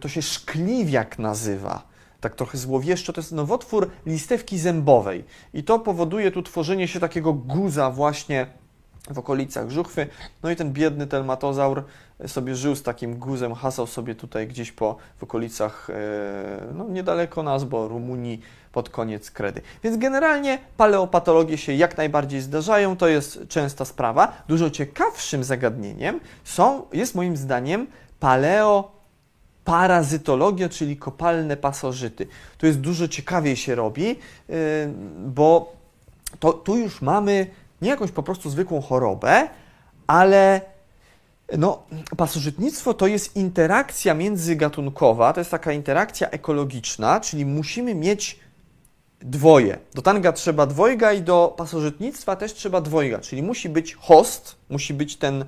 [0.00, 5.24] to się szkliwiak nazywa tak trochę złowieszczo, to jest nowotwór listewki zębowej.
[5.54, 8.46] I to powoduje tu tworzenie się takiego guza właśnie
[9.10, 10.06] w okolicach żuchwy.
[10.42, 11.84] No i ten biedny telmatozaur
[12.26, 15.94] sobie żył z takim guzem, hasał sobie tutaj gdzieś po w okolicach, e,
[16.74, 18.40] no niedaleko nas, bo Rumunii
[18.72, 19.62] pod koniec kredy.
[19.84, 24.32] Więc generalnie paleopatologie się jak najbardziej zdarzają, to jest częsta sprawa.
[24.48, 27.86] Dużo ciekawszym zagadnieniem są, jest moim zdaniem
[28.20, 29.00] paleo
[29.64, 32.26] parazytologia, czyli kopalne pasożyty.
[32.58, 34.14] To jest dużo ciekawiej się robi, e,
[35.26, 35.72] bo
[36.40, 37.46] to, tu już mamy
[37.82, 39.48] nie jakąś po prostu zwykłą chorobę,
[40.06, 40.60] ale
[41.58, 41.82] no,
[42.16, 48.40] pasożytnictwo to jest interakcja międzygatunkowa, to jest taka interakcja ekologiczna, czyli musimy mieć
[49.20, 49.78] dwoje.
[49.94, 54.94] Do tanga trzeba dwojga i do pasożytnictwa też trzeba dwojga, czyli musi być host, musi
[54.94, 55.44] być ten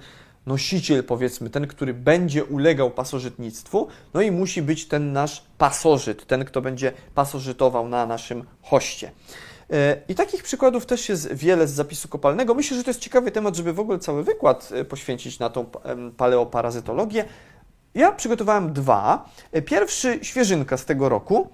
[0.46, 6.44] nosiciel, powiedzmy, ten, który będzie ulegał pasożytnictwu, no i musi być ten nasz pasożyt, ten,
[6.44, 9.10] kto będzie pasożytował na naszym hoście.
[9.72, 12.54] E, I takich przykładów też jest wiele z zapisu kopalnego.
[12.54, 15.66] Myślę, że to jest ciekawy temat, żeby w ogóle cały wykład e, poświęcić na tą
[16.16, 17.24] paleoparazytologię.
[17.94, 19.28] Ja przygotowałem dwa.
[19.52, 21.48] E, pierwszy, świeżynka z tego roku.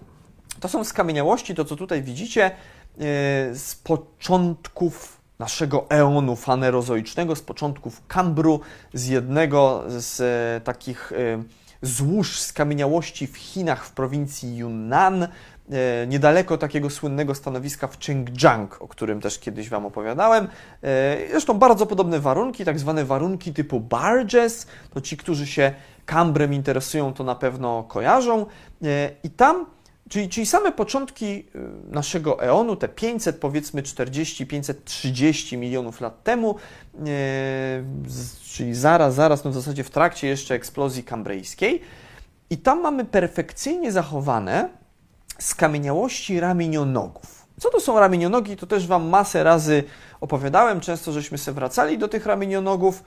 [0.61, 2.51] To są skamieniałości, to co tutaj widzicie,
[3.53, 8.61] z początków naszego eonu fanerozoicznego, z początków Kambru,
[8.95, 11.13] z jednego z takich
[11.83, 15.29] złóż skamieniałości w Chinach w prowincji Yunnan.
[15.73, 20.49] E, niedaleko takiego słynnego stanowiska w Chengjiang, o którym też kiedyś Wam opowiadałem.
[20.83, 25.73] E, zresztą bardzo podobne warunki, tak zwane warunki typu barges, to ci, którzy się
[26.07, 28.47] Cambrem interesują, to na pewno kojarzą.
[28.83, 29.67] E, I tam,
[30.09, 31.47] czyli, czyli same początki
[31.91, 36.55] naszego eonu, te 500 powiedzmy 40, 530 milionów lat temu,
[38.45, 41.83] czyli zaraz, zaraz, no w zasadzie w trakcie jeszcze eksplozji kambrejskiej.
[42.51, 44.78] I tam mamy perfekcyjnie zachowane
[45.39, 47.39] skamieniałości ramienionogów.
[47.61, 48.57] Co to są ramienionogi?
[48.57, 49.85] To też Wam masę razy
[50.21, 53.05] opowiadałem, często żeśmy się wracali do tych ramienionogów.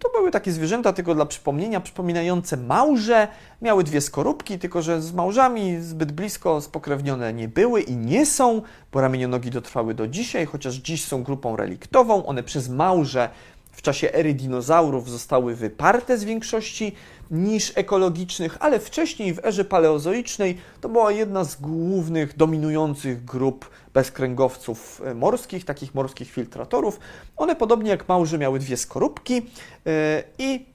[0.00, 3.28] To były takie zwierzęta, tylko dla przypomnienia, przypominające małże.
[3.62, 8.62] Miały dwie skorupki, tylko że z małżami zbyt blisko spokrewnione nie były i nie są,
[8.92, 12.26] bo ramienionogi dotrwały do dzisiaj, chociaż dziś są grupą reliktową.
[12.26, 13.28] One przez małże
[13.72, 16.92] w czasie ery dinozaurów zostały wyparte z większości
[17.30, 25.02] niż ekologicznych, ale wcześniej w erze paleozoicznej to była jedna z głównych, dominujących grup bezkręgowców
[25.04, 27.00] e, morskich, takich morskich filtratorów.
[27.36, 29.92] One podobnie jak małże miały dwie skorupki yy,
[30.38, 30.66] i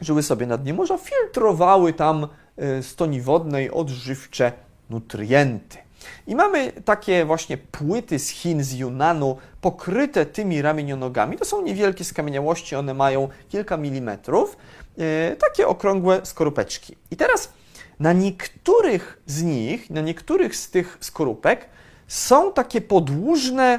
[0.00, 4.52] żyły sobie na dnie morza, filtrowały tam yy, stoni wodnej odżywcze
[4.90, 5.78] nutrienty.
[6.26, 11.36] I mamy takie właśnie płyty z Chin, z Yunanu, pokryte tymi ramienionogami.
[11.36, 14.56] To są niewielkie skamieniałości, one mają kilka milimetrów,
[14.98, 16.96] e, takie okrągłe skorupeczki.
[17.10, 17.52] I teraz
[18.00, 21.68] na niektórych z nich, na niektórych z tych skorupek
[22.08, 23.78] są takie podłużne,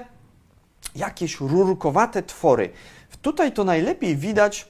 [0.95, 2.69] jakieś rurkowate twory.
[3.21, 4.67] Tutaj to najlepiej widać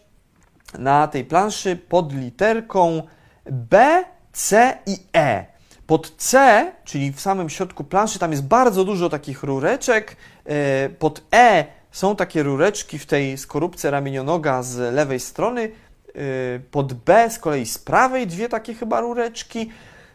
[0.80, 3.04] na tej planszy pod literką
[3.46, 5.53] B, C i E.
[5.94, 10.18] Pod C, czyli w samym środku planszy, tam jest bardzo dużo takich rureczek.
[10.46, 15.62] E, pod E są takie rureczki w tej skorupce ramienionoga z lewej strony.
[15.62, 19.70] E, pod B z kolei z prawej dwie takie chyba rureczki.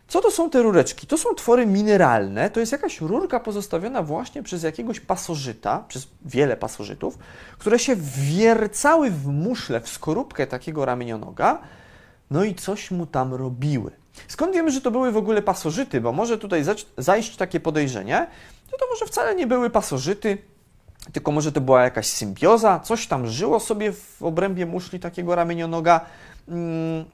[0.09, 1.07] Co to są te rureczki?
[1.07, 2.51] To są twory mineralne.
[2.51, 7.19] To jest jakaś rurka pozostawiona właśnie przez jakiegoś pasożyta, przez wiele pasożytów,
[7.59, 11.59] które się wiercały w muszle, w skorupkę takiego ramienionoga,
[12.31, 13.91] no i coś mu tam robiły.
[14.28, 16.00] Skąd wiemy, że to były w ogóle pasożyty?
[16.00, 16.64] Bo może tutaj
[16.98, 18.26] zajść takie podejrzenie,
[18.72, 20.38] że to może wcale nie były pasożyty,
[21.12, 26.00] tylko może to była jakaś symbioza, coś tam żyło sobie w obrębie muszli takiego ramienionoga,
[26.48, 27.04] mm,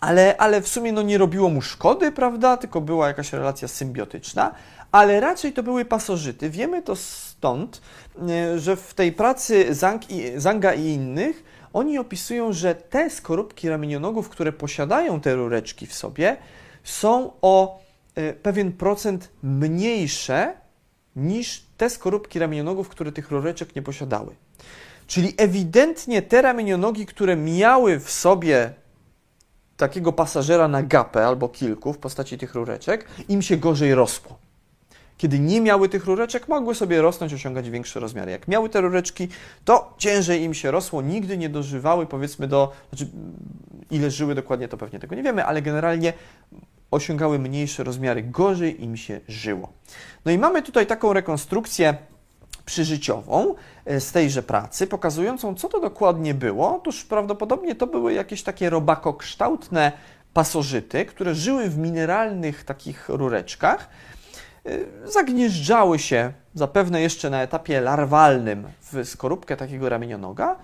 [0.00, 2.56] ale, ale w sumie no nie robiło mu szkody, prawda?
[2.56, 4.54] Tylko była jakaś relacja symbiotyczna,
[4.92, 6.50] ale raczej to były pasożyty.
[6.50, 7.80] Wiemy to stąd,
[8.28, 11.44] e, że w tej pracy Zang i, Zanga i innych
[11.76, 16.36] oni opisują, że te skorupki ramienionogów, które posiadają te rureczki w sobie,
[16.84, 17.80] są o
[18.14, 20.54] e, pewien procent mniejsze
[21.16, 24.34] niż te skorupki ramienionogów, które tych rureczek nie posiadały.
[25.06, 28.74] Czyli ewidentnie te ramienionogi, które miały w sobie
[29.76, 34.38] takiego pasażera na gapę albo kilku w postaci tych rureczek, im się gorzej rosło.
[35.18, 38.30] Kiedy nie miały tych rureczek, mogły sobie rosnąć, osiągać większe rozmiary.
[38.30, 39.28] Jak miały te rureczki,
[39.64, 42.72] to ciężej im się rosło, nigdy nie dożywały, powiedzmy, do.
[42.88, 43.06] Znaczy,
[43.90, 46.12] ile żyły dokładnie, to pewnie tego nie wiemy, ale generalnie
[46.90, 49.72] osiągały mniejsze rozmiary, gorzej im się żyło.
[50.24, 51.96] No i mamy tutaj taką rekonstrukcję
[52.64, 56.76] przyżyciową e, z tejże pracy, pokazującą, co to dokładnie było.
[56.76, 59.92] Otóż prawdopodobnie to były jakieś takie robakokształtne
[60.34, 63.88] pasożyty, które żyły w mineralnych takich rureczkach,
[65.04, 70.56] zagnieżdżały się zapewne jeszcze na etapie larwalnym w skorupkę takiego ramienionoga,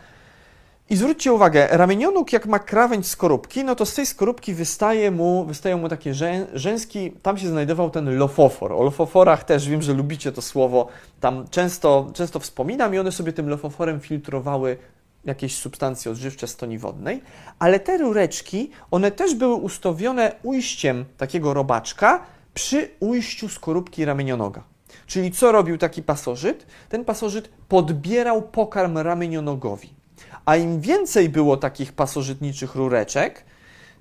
[0.92, 5.44] i zwróćcie uwagę, ramienionóg jak ma krawędź skorupki, no to z tej skorupki wystaje mu,
[5.44, 8.72] wystają mu takie rzę, rzęski, tam się znajdował ten lofofor.
[8.72, 10.88] O lofoforach też wiem, że lubicie to słowo,
[11.20, 14.76] tam często, często wspominam i one sobie tym lofoforem filtrowały
[15.24, 17.22] jakieś substancje odżywcze stoni wodnej,
[17.58, 22.20] ale te rureczki, one też były ustawione ujściem takiego robaczka
[22.54, 24.62] przy ujściu skorupki ramienionoga.
[25.06, 26.66] Czyli co robił taki pasożyt?
[26.88, 30.02] Ten pasożyt podbierał pokarm ramienionogowi
[30.44, 33.44] a im więcej było takich pasożytniczych rureczek,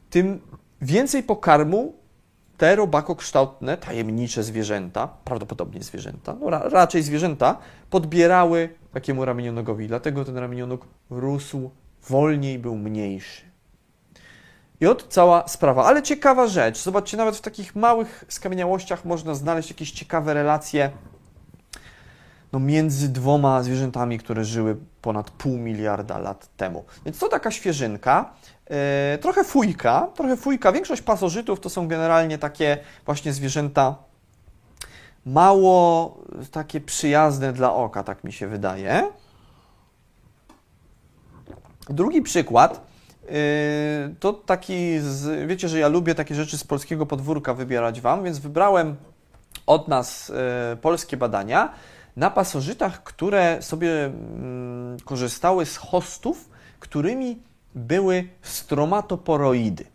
[0.10, 0.42] tym
[0.82, 1.94] więcej pokarmu
[2.58, 7.58] te robakokształtne, tajemnicze zwierzęta, prawdopodobnie zwierzęta, no ra, raczej zwierzęta,
[7.90, 9.88] podbierały takiemu ramienionogowi.
[9.88, 11.72] Dlatego ten ramienionóg rósł
[12.10, 13.51] wolniej, był mniejszy.
[14.82, 15.86] I od cała sprawa.
[15.86, 16.84] Ale ciekawa rzecz.
[16.84, 20.92] Zobaczcie, nawet w takich małych skamieniałościach można znaleźć jakieś ciekawe relacje
[22.52, 26.86] no, między dwoma zwierzętami, które żyły ponad pół miliarda lat temu.
[27.06, 28.34] Więc to taka świeżynka.
[28.70, 28.76] Yy,
[29.18, 30.72] trochę fujka, trochę fujka.
[30.72, 33.96] Większość pasożytów to są generalnie takie właśnie zwierzęta
[35.26, 36.18] mało
[36.52, 39.12] takie przyjazne dla oka, tak mi się wydaje.
[41.90, 42.91] Drugi przykład
[44.20, 48.40] to taki, z, wiecie, że ja lubię takie rzeczy z polskiego podwórka wybierać Wam, więc
[48.40, 48.96] wybrałem
[49.68, 50.30] od nas
[50.70, 51.74] yy, polskie badania
[52.16, 57.40] na pasożytach, które sobie mm, korzystały z hostów, którymi
[57.76, 59.86] były stromatoporoidy.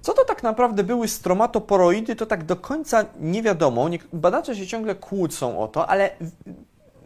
[0.00, 3.88] Co to tak naprawdę były stromatoporoidy, to tak do końca nie wiadomo.
[4.12, 6.10] Badacze się ciągle kłócą o to, ale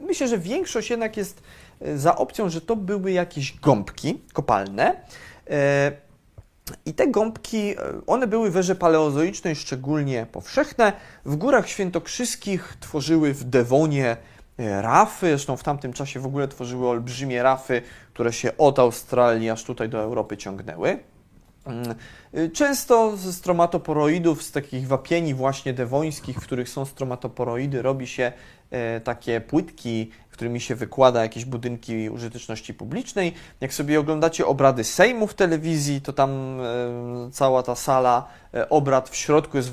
[0.01, 1.43] myślę, że większość jednak jest
[1.81, 5.03] e, za opcją, że to były jakieś gąbki kopalne.
[5.51, 5.93] E,
[6.87, 10.93] I te gąbki, e, one były w erze paleozoicznej szczególnie powszechne.
[11.25, 14.17] W górach świętokrzyskich tworzyły w Dewonie
[14.59, 17.83] E, rafy, zresztą w tamtym czasie w ogóle tworzyły olbrzymie rafy,
[18.15, 20.99] które się od Australii aż tutaj do Europy ciągnęły.
[21.67, 21.95] Mm,
[22.53, 28.33] często ze stromatoporoidów, z takich wapieni właśnie dewońskich, w których są stromatoporoidy, robi się
[29.05, 33.35] takie płytki którymi się wykłada jakieś budynki użyteczności publicznej.
[33.61, 36.61] Jak sobie oglądacie obrady Sejmu w telewizji, to tam
[37.33, 39.71] cała ta sala e, obrad w środku jest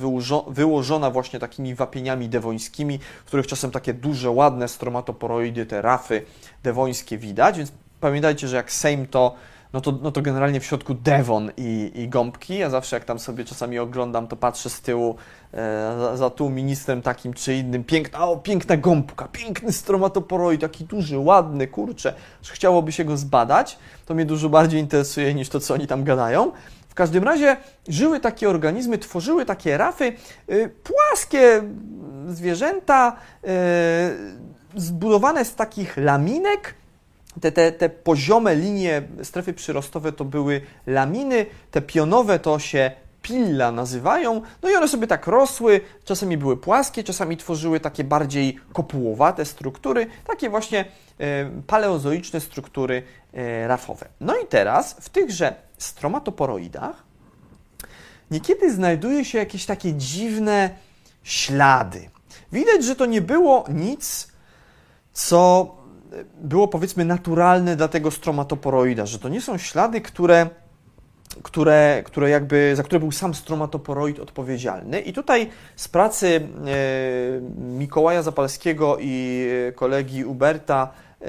[0.48, 6.26] wyłożona właśnie takimi wapieniami dewońskimi, w których czasem takie duże, ładne stromatoporoidy, te rafy
[6.64, 9.36] dewońskie widać, więc pamiętajcie, że jak Sejm to
[9.76, 12.58] no to, no to generalnie w środku Devon i, i gąbki.
[12.58, 15.16] Ja zawsze jak tam sobie czasami oglądam, to patrzę z tyłu
[15.54, 17.84] e, za, za tu ministrem takim czy innym.
[17.84, 22.14] Piękna, o, piękna gąbka, piękny stromatoporoid, taki duży, ładny, kurczę.
[22.44, 23.80] Chciałoby się go zbadać.
[24.06, 26.52] To mnie dużo bardziej interesuje niż to, co oni tam gadają.
[26.90, 27.58] W każdym razie
[27.88, 30.14] żyły takie organizmy, tworzyły takie rafy,
[30.50, 31.64] y, płaskie
[32.28, 33.16] zwierzęta,
[34.76, 36.76] y, zbudowane z takich laminek,
[37.42, 43.72] te, te, te poziome linie, strefy przyrostowe to były laminy, te pionowe to się pilla
[43.72, 49.46] nazywają, no i one sobie tak rosły, czasami były płaskie, czasami tworzyły takie bardziej kopułowate
[49.46, 50.86] struktury, takie właśnie
[51.20, 54.08] e, paleozoiczne struktury e, rafowe.
[54.22, 57.04] No i teraz w tychże stromatoporoidach
[58.32, 60.70] niekiedy znajduje się jakieś takie dziwne
[61.24, 62.10] ślady.
[62.52, 64.28] Widać, że to nie było nic,
[65.14, 65.76] co
[66.42, 70.50] było powiedzmy naturalne dla tego stromatoporoida, że to nie są ślady, które,
[71.44, 75.00] które, które jakby, za które był sam stromatoporoid odpowiedzialny.
[75.00, 80.92] I tutaj z pracy e, Mikołaja Zapalskiego i kolegi Uberta
[81.22, 81.26] e,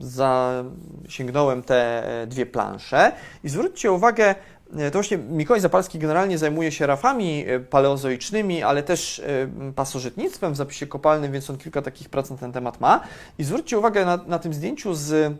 [0.00, 3.12] zasięgnąłem te dwie plansze
[3.44, 8.82] i zwróćcie uwagę, E, to właśnie Mikołaj Zapalski generalnie zajmuje się rafami e, paleozoicznymi, ale
[8.82, 13.00] też e, pasożytnictwem w zapisie kopalnym, więc on kilka takich prac na ten temat ma.
[13.38, 15.38] I zwróćcie uwagę na, na tym zdjęciu z,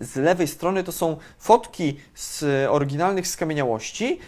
[0.00, 4.18] z lewej strony, to są fotki z oryginalnych skamieniałości.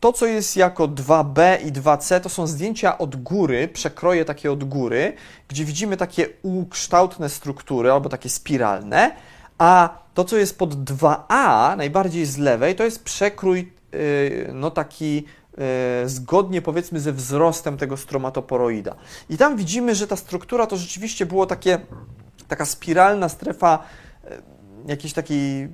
[0.00, 4.64] to, co jest jako 2B i 2C, to są zdjęcia od góry, przekroje takie od
[4.64, 5.12] góry,
[5.48, 9.16] gdzie widzimy takie ukształtne struktury albo takie spiralne,
[9.58, 15.14] a to, co jest pod 2A, najbardziej z lewej, to jest przekrój yy, no taki
[15.14, 18.94] yy, zgodnie powiedzmy ze wzrostem tego stromatoporoida.
[19.30, 21.78] I tam widzimy, że ta struktura to rzeczywiście było takie,
[22.48, 23.82] taka spiralna strefa,
[24.24, 24.30] yy,
[24.86, 25.68] jakiejś takiej,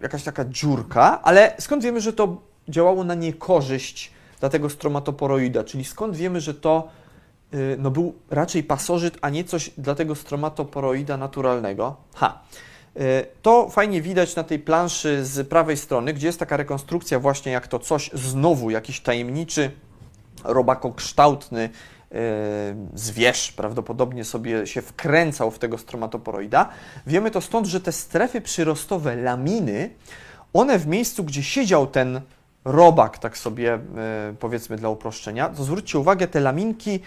[0.00, 5.84] jakaś taka dziurka, ale skąd wiemy, że to działało na niekorzyść dla tego stromatoporoida, czyli
[5.84, 6.88] skąd wiemy, że to
[7.54, 11.96] y, no, był raczej pasożyt, a nie coś dla tego stromatoporoida naturalnego?
[12.14, 12.42] Ha.
[13.00, 17.52] Y, to fajnie widać na tej planszy z prawej strony, gdzie jest taka rekonstrukcja właśnie
[17.52, 19.70] jak to coś, znowu jakiś tajemniczy,
[20.44, 21.70] robakokształtny
[22.12, 22.16] y,
[22.94, 26.68] zwierz prawdopodobnie sobie się wkręcał w tego stromatoporoida.
[27.06, 29.90] Wiemy to stąd, że te strefy przyrostowe, laminy,
[30.52, 32.20] one w miejscu, gdzie siedział ten
[32.64, 33.80] robak, tak sobie e,
[34.40, 37.00] powiedzmy dla uproszczenia, to zwróćcie uwagę, te laminki,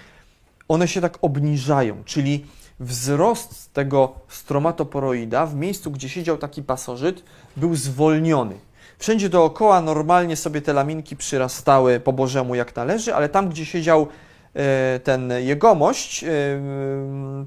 [0.67, 2.45] one się tak obniżają, czyli
[2.79, 7.23] wzrost tego stromatoporoida w miejscu, gdzie siedział taki pasożyt,
[7.57, 8.55] był zwolniony.
[8.97, 14.07] Wszędzie dookoła normalnie sobie te laminki przyrastały po bożemu jak należy, ale tam, gdzie siedział
[14.53, 16.27] e, ten jegomość, e,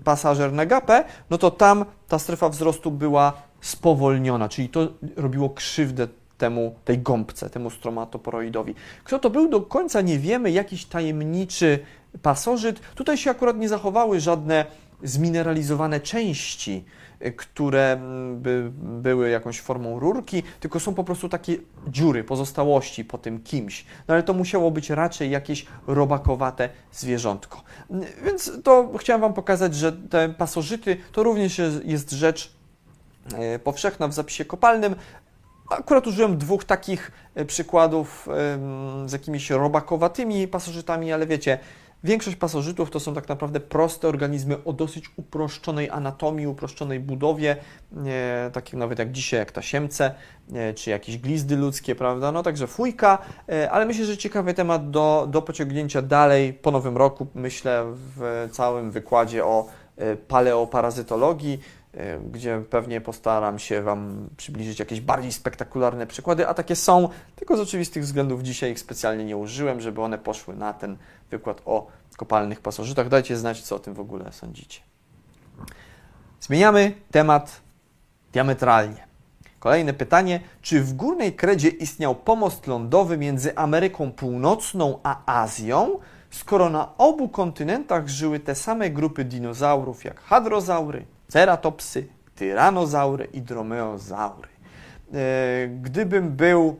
[0.04, 6.08] pasażer Negapę, no to tam ta strefa wzrostu była spowolniona, czyli to robiło krzywdę
[6.38, 8.74] temu, tej gąbce, temu stromatoporoidowi.
[9.04, 11.78] Kto to był, do końca nie wiemy, jakiś tajemniczy
[12.22, 12.80] pasożyt.
[12.94, 14.66] Tutaj się akurat nie zachowały żadne
[15.02, 16.84] zmineralizowane części,
[17.36, 21.56] które mm, by były jakąś formą rurki, tylko są po prostu takie
[21.88, 23.84] dziury, pozostałości po tym kimś.
[24.08, 27.62] No ale to musiało być raczej jakieś robakowate zwierzątko.
[28.24, 32.52] Więc to chciałem Wam pokazać, że te pasożyty to również jest rzecz
[33.34, 34.94] e, powszechna w zapisie kopalnym,
[35.70, 38.28] Akurat użyłem dwóch takich e, przykładów
[39.06, 41.58] z jakimiś robakowatymi pasożytami, ale wiecie,
[42.04, 47.56] większość pasożytów to są tak naprawdę proste organizmy o dosyć uproszczonej anatomii, uproszczonej budowie,
[48.52, 50.14] takie nawet jak dzisiaj, jak tasiemce,
[50.74, 52.32] czy jakieś glizdy ludzkie, prawda?
[52.32, 53.18] No także fujka,
[53.48, 58.48] e, ale myślę, że ciekawy temat do, do pociągnięcia dalej po nowym roku, myślę, w
[58.52, 61.60] całym wykładzie o e, paleoparazytologii.
[61.94, 67.56] E, gdzie pewnie postaram się Wam przybliżyć jakieś bardziej spektakularne przykłady, a takie są, tylko
[67.56, 70.96] z oczywistych względów dzisiaj ich specjalnie nie użyłem, żeby one poszły na ten
[71.30, 71.86] wykład o
[72.16, 73.08] kopalnych pasożytach.
[73.08, 74.80] Dajcie znać, co o tym w ogóle sądzicie.
[76.40, 77.60] Zmieniamy temat
[78.32, 79.08] diametralnie.
[79.58, 80.40] Kolejne pytanie.
[80.62, 85.98] Czy w Górnej Kredzie istniał pomost lądowy między Ameryką Północną a Azją,
[86.30, 94.48] skoro na obu kontynentach żyły te same grupy dinozaurów jak hadrozaury, ceratopsy, tyranozaury i dromeozaury.
[95.14, 96.76] E, gdybym był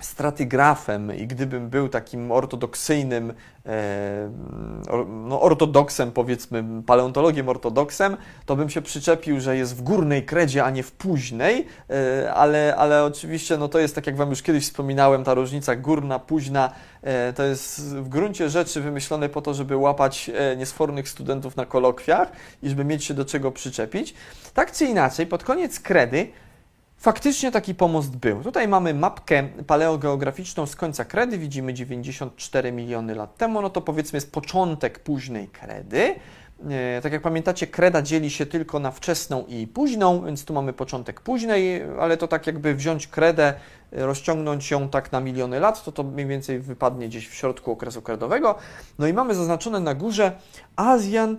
[0.00, 3.34] stratygrafem i gdybym był takim ortodoksyjnym,
[3.66, 4.30] e,
[5.06, 10.70] no ortodoksem, powiedzmy, paleontologiem ortodoksem, to bym się przyczepił, że jest w górnej kredzie, a
[10.70, 14.64] nie w późnej, e, ale, ale oczywiście no to jest, tak jak Wam już kiedyś
[14.64, 16.70] wspominałem, ta różnica górna, późna,
[17.02, 22.32] e, to jest w gruncie rzeczy wymyślone po to, żeby łapać niesfornych studentów na kolokwiach
[22.62, 24.14] i żeby mieć się do czego przyczepić.
[24.54, 26.28] Tak czy inaczej, pod koniec kredy
[27.00, 28.42] Faktycznie taki pomost był.
[28.42, 34.16] Tutaj mamy mapkę paleogeograficzną z końca kredy, widzimy 94 miliony lat temu, no to powiedzmy
[34.16, 36.14] jest początek późnej kredy.
[36.70, 40.72] E, tak jak pamiętacie, kreda dzieli się tylko na wczesną i późną, więc tu mamy
[40.72, 43.54] początek późnej, ale to tak jakby wziąć kredę,
[43.92, 47.72] e, rozciągnąć ją tak na miliony lat, to to mniej więcej wypadnie gdzieś w środku
[47.72, 48.54] okresu kredowego.
[48.98, 50.32] No i mamy zaznaczone na górze
[50.76, 51.36] Asian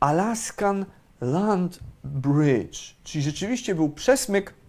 [0.00, 0.86] Alaskan
[1.20, 4.61] Land Bridge, czyli rzeczywiście był przesmyk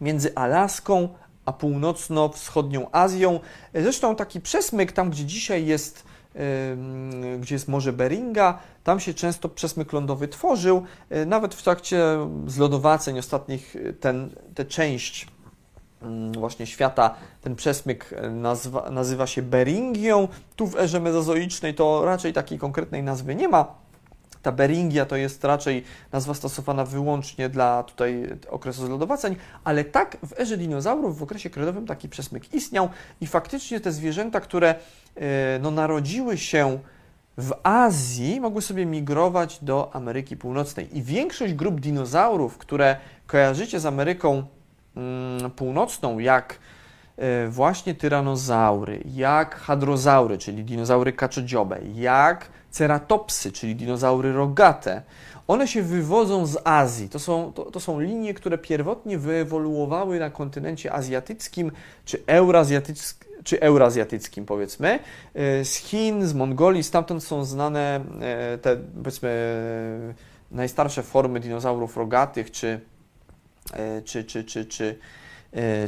[0.00, 1.08] między Alaską
[1.44, 3.40] a północno-wschodnią Azją.
[3.74, 6.04] Zresztą taki przesmyk tam, gdzie dzisiaj jest,
[7.40, 10.82] gdzie jest Morze Beringa, tam się często przesmyk lądowy tworzył.
[11.10, 15.26] Yy, nawet w trakcie zlodowaceń ostatnich ten, tę część
[16.02, 20.28] yy, właśnie świata, ten przesmyk nazwa, nazywa się Beringią.
[20.56, 23.74] Tu w erze mezozoicznej to raczej takiej konkretnej nazwy nie ma
[24.46, 30.40] ta Beringia to jest raczej nazwa stosowana wyłącznie dla tutaj okresu zlodowaceń, ale tak w
[30.40, 32.88] erze dinozaurów w okresie kredowym taki przesmyk istniał
[33.20, 34.74] i faktycznie te zwierzęta, które
[35.16, 36.78] e, no, narodziły się
[37.38, 40.98] w Azji, mogły sobie migrować do Ameryki Północnej.
[40.98, 44.42] I większość grup dinozaurów, które kojarzycie z Ameryką
[44.96, 46.58] mm, Północną, jak
[47.16, 55.02] e, właśnie tyranozaury, jak hadrozaury, czyli dinozaury kaczodziobe, jak ceratopsy, czyli dinozaury rogate,
[55.48, 57.08] one się wywodzą z Azji.
[57.08, 61.72] To są, to, to są linie, które pierwotnie wyewoluowały na kontynencie azjatyckim
[62.04, 64.98] czy, eurazjatyckim, czy eurazjatyckim powiedzmy.
[65.62, 68.00] Z Chin, z Mongolii, stamtąd są znane
[68.62, 69.30] te powiedzmy
[70.50, 72.80] najstarsze formy dinozaurów rogatych, czy,
[74.04, 75.25] czy, czy, czy, czy E,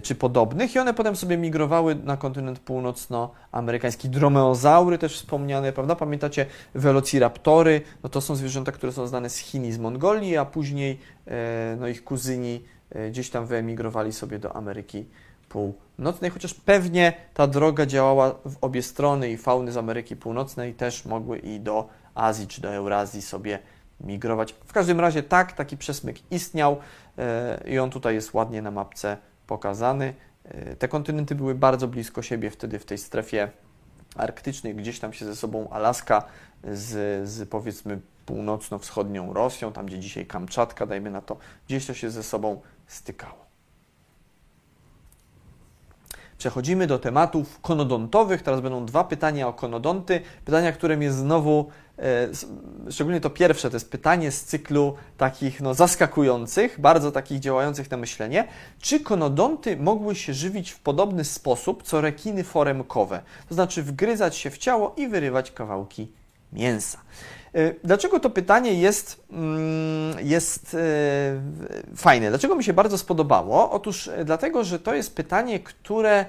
[0.02, 4.08] czy podobnych i one potem sobie migrowały na kontynent północnoamerykański.
[4.08, 5.96] Dromeozaury też wspomniane, prawda?
[5.96, 7.80] Pamiętacie velociraptory?
[8.02, 11.76] No to są zwierzęta, które są znane z Chin i z Mongolii, a później e,
[11.80, 15.06] no ich kuzyni e, gdzieś tam wyemigrowali sobie do Ameryki
[15.48, 21.04] Północnej, chociaż pewnie ta droga działała w obie strony i fauny z Ameryki Północnej też
[21.04, 23.58] mogły i do Azji czy do Eurazji sobie
[24.00, 24.52] migrować.
[24.52, 26.76] W każdym razie tak, taki przesmyk istniał
[27.66, 29.16] i on tutaj jest ładnie na mapce
[29.48, 30.14] pokazany.
[30.44, 33.50] E, te kontynenty były bardzo blisko siebie wtedy w tej strefie
[34.16, 36.24] arktycznej, gdzieś tam się ze sobą Alaska
[36.64, 41.36] z, z powiedzmy północno-wschodnią Rosją, tam gdzie dzisiaj Kamczatka, dajmy na to,
[41.66, 43.48] gdzieś to się ze sobą stykało.
[46.38, 48.42] Przechodzimy do tematów konodontowych.
[48.42, 50.20] Teraz będą dwa pytania o konodonty.
[50.44, 51.70] Pytania, które mnie znowu,
[52.90, 57.96] szczególnie to pierwsze, to jest pytanie z cyklu takich no, zaskakujących, bardzo takich działających na
[57.96, 58.48] myślenie.
[58.80, 63.22] Czy konodonty mogły się żywić w podobny sposób co rekiny foremkowe?
[63.48, 66.12] To znaczy wgryzać się w ciało i wyrywać kawałki
[66.52, 66.98] mięsa.
[67.54, 70.78] E, dlaczego to pytanie jest, mm, jest e,
[71.96, 72.28] fajne?
[72.28, 73.70] Dlaczego mi się bardzo spodobało?
[73.70, 76.26] Otóż e, dlatego, że to jest pytanie, które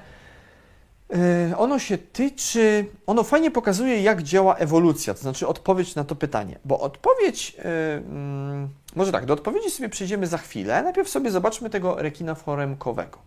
[1.58, 6.60] ono się tyczy, ono fajnie pokazuje, jak działa ewolucja, to znaczy odpowiedź na to pytanie.
[6.66, 10.84] Bo odpowiedź, mm, może tak, do odpowiedzi sobie przejdziemy za chwilę.
[10.84, 13.18] Najpierw sobie zobaczmy tego rekina foremkowego.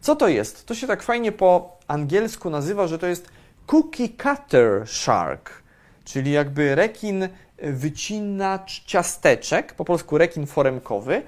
[0.00, 0.66] Co to jest?
[0.66, 3.28] To się tak fajnie po angielsku nazywa, że to jest
[3.66, 5.62] cookie cutter shark
[6.08, 7.28] czyli jakby rekin
[7.58, 11.22] wycinacz ciasteczek, po polsku rekin foremkowy,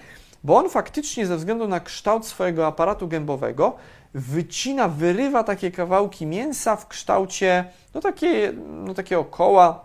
[0.45, 3.77] bo on faktycznie ze względu na kształt swojego aparatu gębowego
[4.15, 8.53] wycina, wyrywa takie kawałki mięsa w kształcie no, takie,
[8.87, 9.85] no, takiego koła,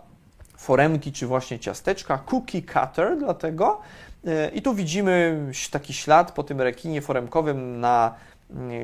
[0.56, 3.80] foremki czy właśnie ciasteczka, cookie cutter dlatego.
[4.26, 8.14] E, I tu widzimy taki ślad po tym rekinie foremkowym na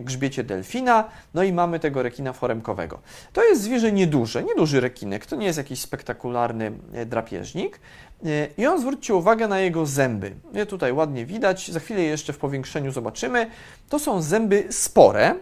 [0.02, 1.04] grzbiecie delfina,
[1.34, 2.98] no i mamy tego rekina foremkowego.
[3.32, 7.80] To jest zwierzę nieduże, nieduży rekinek, to nie jest jakiś spektakularny e, drapieżnik.
[8.24, 10.34] E, I on zwróćcie uwagę na jego zęby.
[10.52, 13.50] Je tutaj ładnie widać, za chwilę jeszcze w powiększeniu zobaczymy.
[13.88, 15.34] To są zęby spore,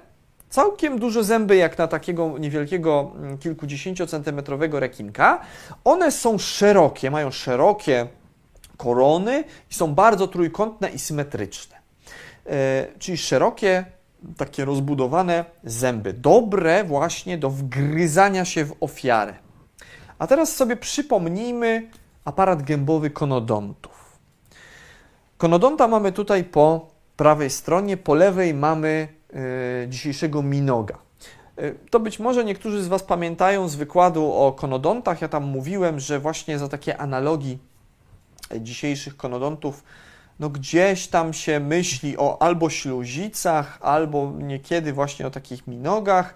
[0.50, 5.40] całkiem duże zęby jak na takiego niewielkiego, mm, kilkudziesięciocentymetrowego rekinka.
[5.84, 8.06] One są szerokie, mają szerokie
[8.76, 11.80] korony i są bardzo trójkątne i symetryczne.
[12.98, 13.84] Czyli szerokie,
[14.36, 19.34] takie rozbudowane zęby, dobre właśnie do wgryzania się w ofiarę.
[20.18, 21.90] A teraz sobie przypomnijmy
[22.24, 24.18] aparat gębowy konodontów.
[25.38, 29.08] Konodonta mamy tutaj po prawej stronie, po lewej mamy
[29.84, 30.98] y, dzisiejszego minoga.
[31.58, 35.20] Y, to być może niektórzy z Was pamiętają z wykładu o konodontach.
[35.20, 37.58] Ja tam mówiłem, że właśnie za takie analogii
[38.60, 39.84] dzisiejszych konodontów
[40.40, 46.34] no gdzieś tam się myśli o albo śluzicach, albo niekiedy właśnie o takich minogach,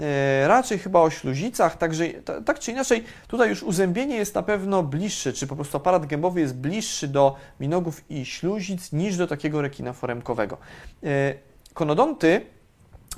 [0.00, 2.08] e, raczej chyba o śluzicach, także
[2.44, 6.40] tak czy inaczej tutaj już uzębienie jest na pewno bliższe, czy po prostu aparat gębowy
[6.40, 10.56] jest bliższy do minogów i śluzic niż do takiego rekina foremkowego.
[11.04, 11.34] E,
[11.74, 12.46] konodonty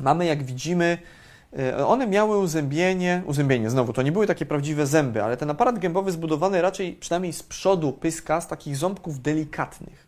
[0.00, 0.98] mamy, jak widzimy,
[1.58, 5.78] e, one miały uzębienie, uzębienie znowu, to nie były takie prawdziwe zęby, ale ten aparat
[5.78, 10.05] gębowy zbudowany raczej przynajmniej z przodu pyska z takich ząbków delikatnych.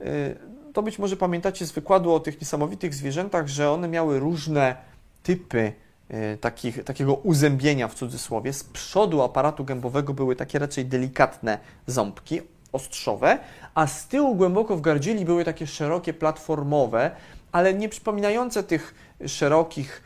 [0.00, 0.36] Y,
[0.72, 4.76] to być może pamiętacie z wykładu o tych niesamowitych zwierzętach, że one miały różne
[5.22, 5.72] typy
[6.10, 8.52] y, takich, takiego uzębienia w cudzysłowie.
[8.52, 12.40] Z przodu aparatu gębowego były takie raczej delikatne ząbki,
[12.72, 13.38] ostrzowe,
[13.74, 17.10] a z tyłu głęboko w gardzieli były takie szerokie, platformowe,
[17.52, 18.94] ale nie przypominające tych
[19.26, 20.02] szerokich,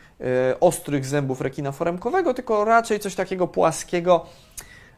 [0.51, 4.25] y, ostrych zębów rekina foremkowego, tylko raczej coś takiego płaskiego,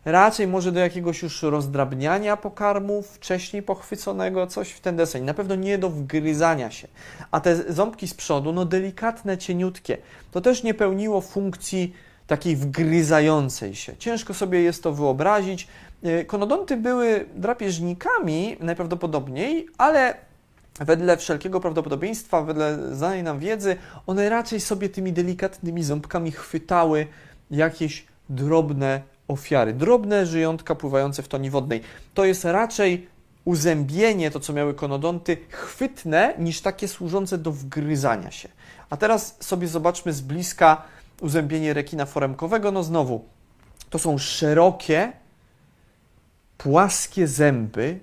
[0.05, 5.23] raczej może do jakiegoś już rozdrabniania pokarmu wcześniej pochwyconego, coś w ten deseń.
[5.23, 6.87] Na pewno nie do wgryzania się.
[7.31, 9.97] A te ząbki z przodu, no delikatne, cieniutkie,
[10.31, 11.93] to też nie pełniło funkcji
[12.27, 13.97] takiej wgryzającej się.
[13.97, 15.67] Ciężko sobie jest to wyobrazić.
[16.05, 20.13] Y, konodonty były drapieżnikami najprawdopodobniej, ale
[20.79, 23.75] wedle wszelkiego prawdopodobieństwa, wedle znanej nam wiedzy,
[24.07, 27.07] one raczej sobie tymi delikatnymi ząbkami chwytały
[27.51, 29.01] jakieś drobne
[29.31, 29.73] ofiary.
[29.73, 31.81] Drobne żyjątka pływające w toni wodnej.
[32.13, 33.07] To jest raczej
[33.45, 38.49] uzębienie, to co miały konodonty, chwytne niż takie służące do wgryzania się.
[38.89, 40.81] A teraz sobie zobaczmy z bliska
[41.21, 42.71] uzębienie rekina foremkowego.
[42.71, 43.25] No znowu,
[43.89, 45.11] to są szerokie,
[46.57, 47.99] płaskie zęby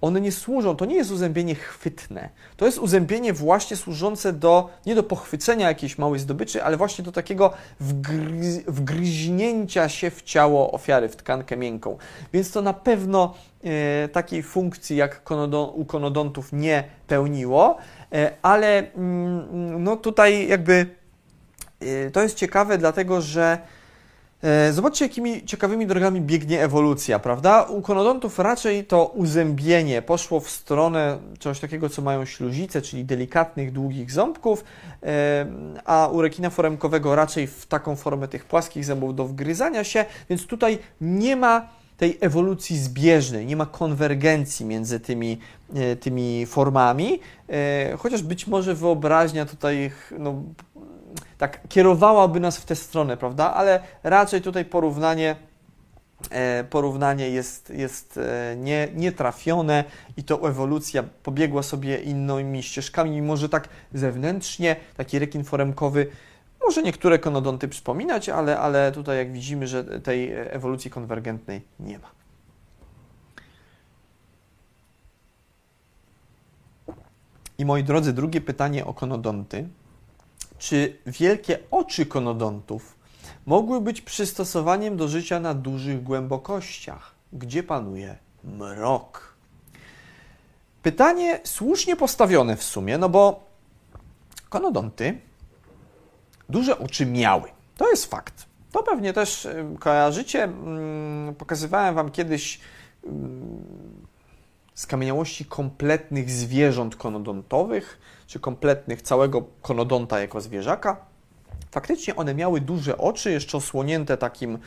[0.00, 2.28] one nie służą, to nie jest uzębienie chwytne.
[2.56, 7.12] To jest uzębienie właśnie służące do, nie do pochwycenia jakiejś małej zdobyczy, ale właśnie do
[7.12, 11.98] takiego wgryz, wgryźnięcia się w ciało ofiary, w tkankę miękką.
[12.32, 13.34] Więc to na pewno
[13.64, 17.78] e, takiej funkcji jak konodon, u konodontów nie pełniło,
[18.12, 20.86] e, ale mm, no tutaj jakby
[21.80, 23.58] e, to jest ciekawe, dlatego że
[24.72, 27.62] zobaczcie, jakimi ciekawymi drogami biegnie ewolucja, prawda?
[27.62, 33.72] U konodontów raczej to uzębienie poszło w stronę czegoś takiego, co mają śluzice, czyli delikatnych,
[33.72, 34.64] długich ząbków,
[35.02, 35.46] e,
[35.84, 40.46] a u rekina foremkowego raczej w taką formę tych płaskich zębów do wgryzania się, więc
[40.46, 45.38] tutaj nie ma tej ewolucji zbieżnej, nie ma konwergencji między tymi,
[45.74, 47.20] e, tymi formami,
[47.98, 50.42] chociaż być może wyobraźnia tutaj no,
[51.38, 53.54] tak kierowałaby nas w tę stronę, prawda?
[53.54, 55.36] Ale raczej tutaj porównanie
[56.30, 59.84] e, porównanie jest, jest e, nie, nietrafione
[60.16, 66.06] i to ewolucja pobiegła sobie innymi ścieżkami, mimo że tak zewnętrznie taki rekin foremkowy
[66.66, 72.10] może niektóre konodonty przypominać, ale, ale tutaj jak widzimy, że tej ewolucji konwergentnej nie ma.
[77.58, 79.68] I moi drodzy, drugie pytanie o konodonty
[80.58, 82.98] czy wielkie oczy konodontów
[83.46, 89.34] mogły być przystosowaniem do życia na dużych głębokościach, gdzie panuje mrok?
[90.82, 93.46] Pytanie słusznie postawione w sumie, no bo
[94.48, 95.18] konodonty
[96.48, 97.48] duże oczy miały.
[97.76, 98.46] To jest fakt.
[98.72, 99.48] To pewnie też
[99.78, 100.44] kojarzycie.
[100.44, 102.60] Mm, pokazywałem Wam kiedyś
[103.04, 104.06] mm,
[104.74, 107.98] skamieniałości kompletnych zwierząt konodontowych
[108.28, 110.96] czy kompletnych całego konodonta jako zwierzaka.
[111.70, 114.58] Faktycznie one miały duże oczy, jeszcze osłonięte takim,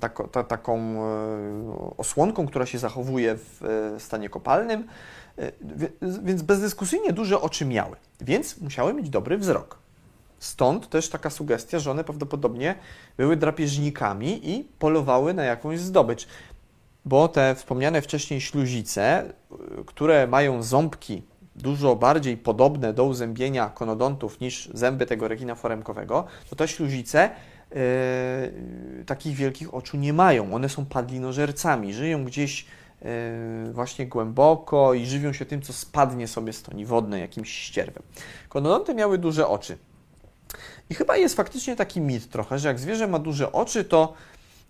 [0.00, 4.86] tak, ta, taką e, osłonką, która się zachowuje w e, stanie kopalnym,
[5.38, 5.52] e,
[6.22, 9.78] więc bezdyskusyjnie duże oczy miały, więc musiały mieć dobry wzrok.
[10.38, 12.74] Stąd też taka sugestia, że one prawdopodobnie
[13.16, 16.28] były drapieżnikami i polowały na jakąś zdobycz,
[17.04, 19.32] bo te wspomniane wcześniej śluzice,
[19.86, 21.22] które mają ząbki
[21.56, 27.30] dużo bardziej podobne do uzębienia konodontów niż zęby tego rekina foremkowego, to te śluzice
[27.70, 30.54] yy, takich wielkich oczu nie mają.
[30.54, 32.66] One są padlinożercami, żyją gdzieś
[33.02, 38.02] yy, właśnie głęboko i żywią się tym, co spadnie sobie z toni wodnej, jakimś ścierwem.
[38.48, 39.78] Konodonty miały duże oczy.
[40.90, 44.14] I chyba jest faktycznie taki mit trochę, że jak zwierzę ma duże oczy, to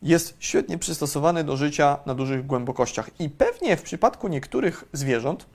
[0.02, 3.10] jest świetnie przystosowany do życia na dużych głębokościach.
[3.18, 5.46] I pewnie w przypadku niektórych zwierząt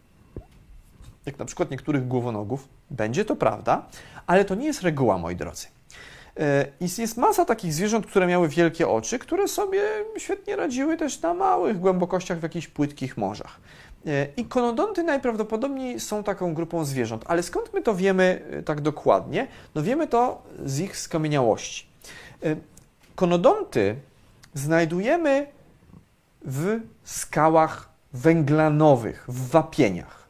[1.26, 3.86] jak na przykład niektórych głowonogów, będzie to prawda,
[4.28, 5.68] ale to nie jest reguła, moi drodzy.
[6.40, 6.66] E,
[7.02, 9.82] jest masa takich zwierząt, które miały wielkie oczy, które sobie
[10.18, 13.60] świetnie radziły też na małych głębokościach w jakichś płytkich morzach.
[14.08, 18.82] E, I konodonty najprawdopodobniej są taką grupą zwierząt, ale skąd my to wiemy e, tak
[18.82, 19.48] dokładnie?
[19.76, 21.92] No wiemy to z ich skamieniałości.
[23.16, 23.96] Konodonty
[24.54, 25.48] znajdujemy
[26.42, 30.21] w skałach węglanowych, w wapieniach.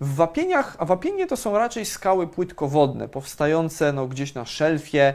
[0.00, 5.14] W wapieniach, a wapienie to są raczej skały płytkowodne, powstające no, gdzieś na szelfie,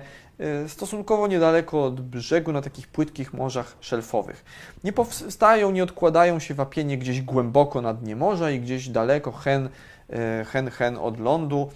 [0.66, 4.46] y, stosunkowo niedaleko od brzegu, na takich płytkich morzach szelfowych.
[4.84, 9.70] Nie powstają, nie odkładają się wapienie gdzieś głęboko na dnie morza i gdzieś daleko, hen,
[10.42, 11.70] y, hen, hen od lądu,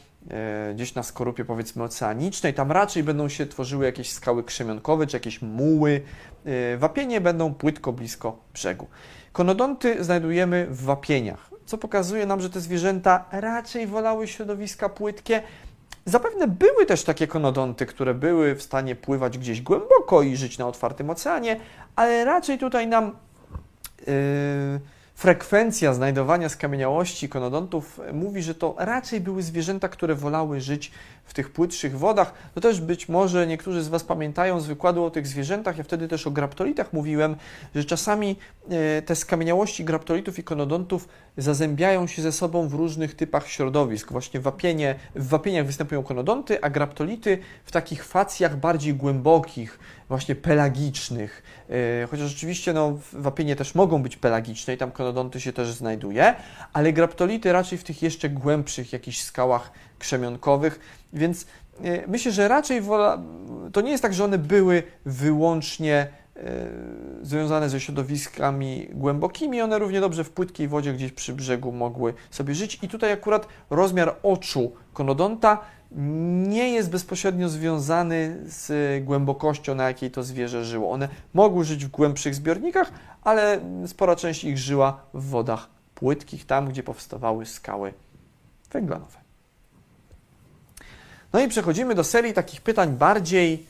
[0.71, 2.53] y, gdzieś na skorupie powiedzmy oceanicznej.
[2.53, 6.01] Tam raczej będą się tworzyły jakieś skały krzemionkowe czy jakieś muły.
[6.77, 8.87] Wapienie będą płytko blisko brzegu.
[9.31, 15.41] Konodonty znajdujemy w wapieniach co pokazuje nam, że te zwierzęta raczej wolały środowiska płytkie.
[16.05, 20.67] Zapewne były też takie konodonty, które były w stanie pływać gdzieś głęboko i żyć na
[20.67, 21.59] otwartym oceanie,
[21.95, 23.15] ale raczej tutaj nam
[24.07, 24.13] yy,
[25.15, 30.91] frekwencja znajdowania skamieniałości konodontów mówi, że to raczej były zwierzęta, które wolały żyć
[31.27, 32.33] w tych płytszych wodach.
[32.55, 36.07] To też być może niektórzy z Was pamiętają z wykładu o tych zwierzętach, ja wtedy
[36.07, 37.35] też o graptolitach mówiłem,
[37.75, 38.35] że czasami
[38.69, 41.07] e, te skamieniałości graptolitów i konodontów
[41.37, 44.11] zazębiają się ze sobą w różnych typach środowisk.
[44.11, 51.43] Właśnie wapienie, w wapieniach występują konodonty, a graptolity w takich facjach bardziej głębokich, właśnie pelagicznych.
[51.69, 56.35] E, chociaż rzeczywiście no, wapienie też mogą być pelagiczne i tam konodonty się też znajduje,
[56.73, 60.79] ale graptolity raczej w tych jeszcze głębszych jakichś skałach krzemionkowych,
[61.13, 61.45] więc
[61.83, 63.21] e, myślę, że raczej wola,
[63.73, 66.41] to nie jest tak, że one były wyłącznie e,
[67.21, 72.55] związane ze środowiskami głębokimi, one równie dobrze w płytkiej wodzie gdzieś przy brzegu mogły sobie
[72.55, 72.79] żyć.
[72.81, 75.59] I tutaj akurat rozmiar oczu konodonta
[76.47, 80.91] nie jest bezpośrednio związany z głębokością, na jakiej to zwierzę żyło.
[80.91, 82.91] One mogły żyć w głębszych zbiornikach,
[83.23, 87.93] ale spora część ich żyła w wodach płytkich, tam gdzie powstawały skały
[88.71, 89.26] węglanowe.
[91.37, 93.65] No i przechodzimy do serii takich pytań bardziej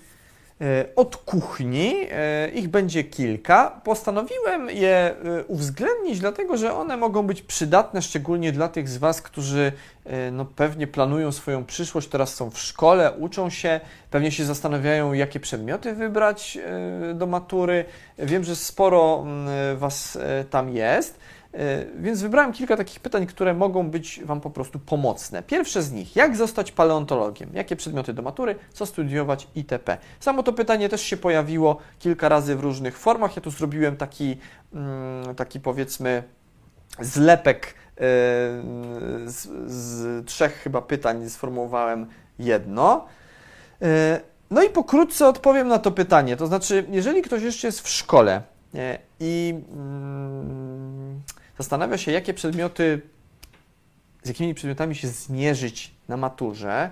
[0.62, 1.96] e, od kuchni.
[2.12, 3.82] E, ich będzie kilka.
[3.84, 9.22] Postanowiłem je e, uwzględnić, dlatego że one mogą być przydatne, szczególnie dla tych z Was,
[9.22, 9.72] którzy
[10.32, 13.80] no, pewnie planują swoją przyszłość, teraz są w szkole, uczą się,
[14.12, 16.58] pewnie się zastanawiają, jakie przedmioty wybrać
[17.14, 17.86] do matury.
[18.20, 20.18] Wiem, że sporo mm, Was
[20.50, 21.20] tam jest.
[21.58, 25.44] E, więc wybrałem kilka takich pytań, które mogą być Wam po prostu pomocne.
[25.44, 27.50] Pierwsze z nich, jak zostać paleontologiem?
[27.54, 28.56] Jakie przedmioty do matury?
[28.74, 29.48] Co studiować?
[29.56, 29.98] itp.
[30.20, 33.36] Samo to pytanie też się pojawiło kilka razy w różnych formach.
[33.36, 34.38] Ja tu zrobiłem taki,
[34.74, 36.24] mm, taki powiedzmy
[37.00, 38.00] zlepek e,
[39.26, 42.08] z, z trzech chyba pytań, sformułowałem
[42.40, 43.06] jedno.
[43.82, 46.38] E, no i pokrótce odpowiem na to pytanie.
[46.38, 48.42] To znaczy, jeżeli ktoś jeszcze jest w szkole
[49.20, 51.22] i mm,
[51.58, 53.02] zastanawia się, jakie przedmioty,
[54.24, 56.90] z jakimi przedmiotami się zmierzyć na maturze,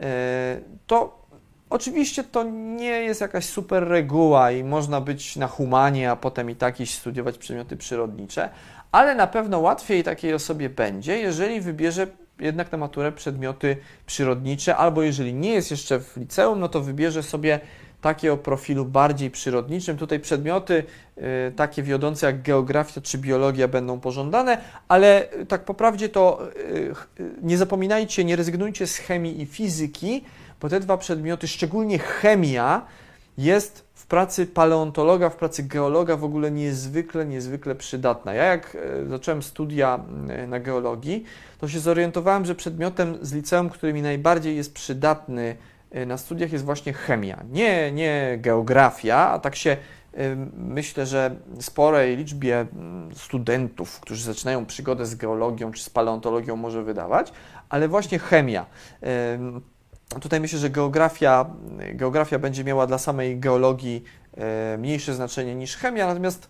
[0.00, 1.26] e, to
[1.70, 2.42] oczywiście to
[2.76, 6.98] nie jest jakaś super reguła i można być na humanie, a potem i tak iść
[6.98, 8.48] studiować przedmioty przyrodnicze,
[8.92, 12.06] ale na pewno łatwiej takiej osobie będzie, jeżeli wybierze
[12.38, 17.22] jednak na maturę przedmioty przyrodnicze, albo jeżeli nie jest jeszcze w liceum, no to wybierze
[17.22, 17.60] sobie
[18.06, 19.96] takie o profilu bardziej przyrodniczym.
[19.96, 20.84] Tutaj przedmioty
[21.18, 21.22] y,
[21.56, 26.94] takie wiodące jak geografia czy biologia będą pożądane, ale y, tak po prawdzie to y,
[27.42, 30.24] nie zapominajcie, nie rezygnujcie z chemii i fizyki,
[30.60, 32.86] bo te dwa przedmioty, szczególnie chemia,
[33.38, 38.34] jest w pracy paleontologa, w pracy geologa w ogóle niezwykle, niezwykle przydatna.
[38.34, 38.76] Ja jak
[39.08, 40.00] zacząłem studia
[40.48, 41.24] na geologii,
[41.58, 45.75] to się zorientowałem, że przedmiotem z liceum, który mi najbardziej jest przydatny Y,
[46.06, 52.16] na studiach jest właśnie chemia, nie, nie geografia, a tak się y, myślę, że sporej
[52.16, 57.32] liczbie mm, studentów, którzy zaczynają przygodę z geologią czy z paleontologią może wydawać,
[57.68, 58.66] ale właśnie chemia.
[59.02, 61.50] Y, tutaj myślę, że geografia,
[61.94, 64.04] geografia będzie miała dla samej geologii
[64.78, 66.48] mniejsze znaczenie niż chemia, natomiast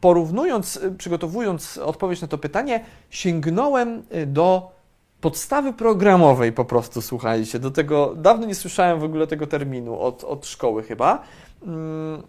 [0.00, 4.72] porównując, przygotowując odpowiedź na to pytanie, sięgnąłem do
[5.20, 7.58] podstawy programowej po prostu, słuchajcie.
[7.58, 11.22] Do tego dawno nie słyszałem w ogóle tego terminu od, od szkoły chyba.
[11.66, 12.22] Mm,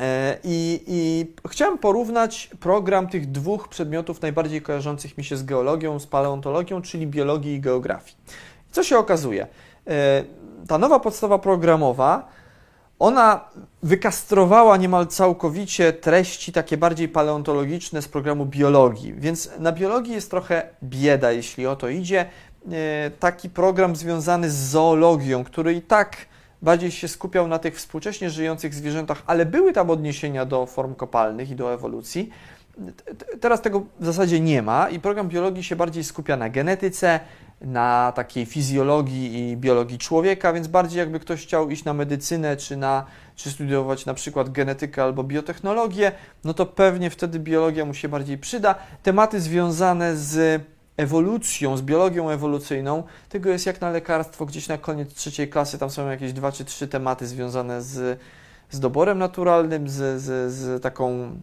[0.00, 5.98] e, I, I chciałem porównać program tych dwóch przedmiotów najbardziej kojarzących mi się z geologią,
[5.98, 8.16] z paleontologią, czyli biologii i geografii.
[8.70, 9.46] Co się okazuje?
[9.86, 10.24] E,
[10.68, 12.28] ta nowa podstawa programowa
[13.02, 13.40] ona
[13.82, 20.68] wykastrowała niemal całkowicie treści takie bardziej paleontologiczne z programu biologii, więc na biologii jest trochę
[20.82, 22.26] bieda, jeśli o to idzie.
[22.72, 26.16] E, taki program związany z zoologią, który i tak
[26.62, 31.50] bardziej się skupiał na tych współcześnie żyjących zwierzętach, ale były tam odniesienia do form kopalnych
[31.50, 32.30] i do ewolucji.
[33.40, 37.20] Teraz tego w zasadzie nie ma i program biologii się bardziej skupia na genetyce,
[37.64, 42.76] na takiej fizjologii i biologii człowieka, więc bardziej jakby ktoś chciał iść na medycynę czy,
[42.76, 43.06] na,
[43.36, 46.12] czy studiować na przykład genetykę albo biotechnologię,
[46.44, 48.74] no to pewnie wtedy biologia mu się bardziej przyda.
[49.02, 50.62] Tematy związane z
[50.96, 55.90] ewolucją, z biologią ewolucyjną, tego jest jak na lekarstwo, gdzieś na koniec trzeciej klasy, tam
[55.90, 58.20] są jakieś dwa czy trzy tematy związane z,
[58.70, 61.36] z doborem naturalnym, z, z, z taką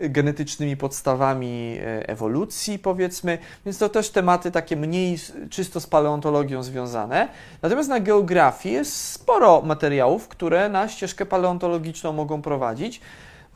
[0.00, 5.18] genetycznymi podstawami e, ewolucji, powiedzmy, więc to też tematy takie mniej
[5.50, 7.28] czysto z paleontologią związane.
[7.62, 13.00] Natomiast na geografii jest sporo materiałów, które na ścieżkę paleontologiczną mogą prowadzić,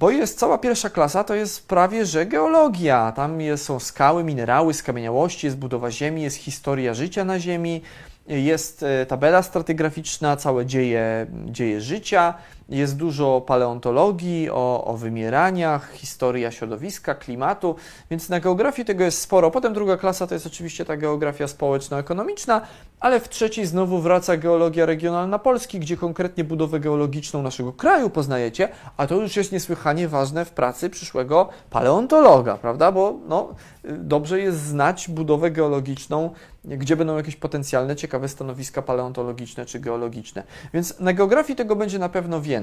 [0.00, 3.12] bo jest cała pierwsza klasa, to jest prawie że geologia.
[3.16, 7.82] Tam są skały, minerały, skamieniałości, jest budowa Ziemi, jest historia życia na Ziemi,
[8.26, 12.34] jest e, tabela stratygraficzna, całe dzieje, dzieje życia,
[12.68, 17.76] jest dużo paleontologii, o, o wymieraniach, historia środowiska, klimatu,
[18.10, 19.50] więc na geografii tego jest sporo.
[19.50, 22.60] Potem druga klasa to jest oczywiście ta geografia społeczno-ekonomiczna,
[23.00, 28.68] ale w trzeciej znowu wraca geologia regionalna Polski, gdzie konkretnie budowę geologiczną naszego kraju poznajecie,
[28.96, 32.92] a to już jest niesłychanie ważne w pracy przyszłego paleontologa, prawda?
[32.92, 33.54] Bo no,
[33.84, 36.30] dobrze jest znać budowę geologiczną,
[36.64, 40.42] gdzie będą jakieś potencjalne ciekawe stanowiska paleontologiczne czy geologiczne.
[40.74, 42.53] Więc na geografii tego będzie na pewno więcej,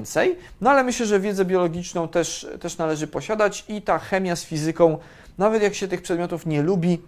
[0.61, 4.97] no ale myślę, że wiedzę biologiczną też, też należy posiadać i ta chemia z fizyką,
[5.37, 6.99] nawet jak się tych przedmiotów nie lubi,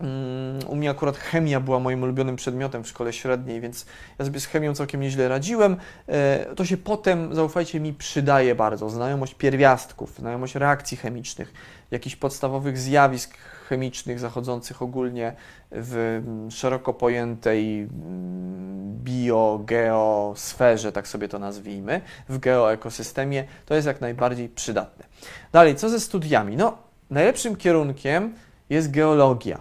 [0.00, 3.86] Mm, u mnie akurat chemia była moim ulubionym przedmiotem w szkole średniej, więc
[4.18, 5.76] ja sobie z chemią całkiem nieźle radziłem.
[6.08, 8.90] E, to się potem, zaufajcie mi, przydaje bardzo.
[8.90, 11.52] Znajomość pierwiastków, znajomość reakcji chemicznych,
[11.90, 13.34] jakichś podstawowych zjawisk
[13.68, 15.32] chemicznych zachodzących ogólnie
[15.70, 24.00] w mm, szeroko pojętej mm, biogeosferze, tak sobie to nazwijmy, w geoekosystemie, to jest jak
[24.00, 25.04] najbardziej przydatne.
[25.52, 26.56] Dalej, co ze studiami?
[26.56, 26.78] No,
[27.10, 28.34] najlepszym kierunkiem
[28.70, 29.58] jest geologia.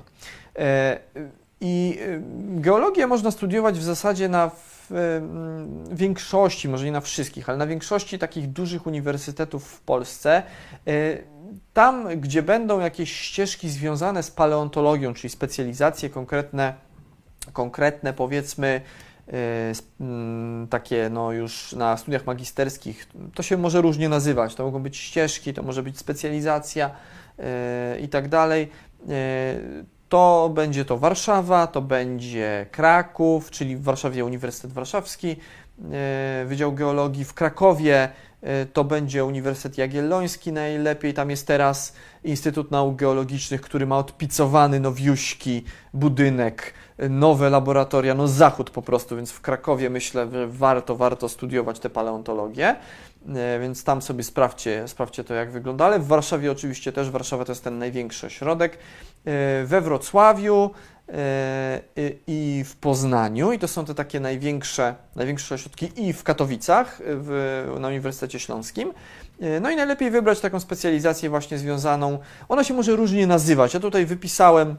[1.62, 2.00] I
[2.40, 4.52] geologię można studiować w zasadzie na
[4.90, 5.22] w
[5.92, 10.44] większości, może nie na wszystkich, ale na większości takich dużych uniwersytetów w Polsce.
[11.74, 16.74] Tam, gdzie będą jakieś ścieżki związane z paleontologią, czyli specjalizacje konkretne,
[17.54, 18.82] konkretne powiedzmy,
[19.28, 24.56] e, mm, takie no już na studiach magisterskich, to się może różnie nazywać.
[24.56, 26.92] To mogą być ścieżki, to może być specjalizacja
[27.40, 28.70] e, i tak dalej.
[30.08, 35.36] E, to będzie to Warszawa, to będzie Kraków, czyli w Warszawie Uniwersytet Warszawski,
[36.46, 38.37] Wydział Geologii w Krakowie, E,
[38.74, 41.14] to będzie Uniwersytet Jagielloński najlepiej.
[41.14, 41.94] Tam jest teraz
[42.24, 49.16] Instytut Nauk Geologicznych, który ma odpicowany nowiuśki budynek, e, nowe laboratoria, no zachód po prostu,
[49.16, 52.76] więc w Krakowie myślę, że warto, warto studiować tę paleontologię,
[53.36, 57.46] e, więc tam sobie sprawdźcie, sprawdźcie to, jak wygląda, ale w Warszawie oczywiście też, Warszawa
[57.46, 58.78] to jest ten największy ośrodek,
[59.66, 60.97] we Wrocławiu, E,
[62.28, 67.78] i w Poznaniu, i to są te takie największe, największe ośrodki, i w Katowicach, w,
[67.80, 68.94] na Uniwersytecie Śląskim.
[69.40, 73.74] E, no i najlepiej wybrać taką specjalizację właśnie związaną, ona się może różnie nazywać.
[73.74, 74.76] Ja tutaj wypisałem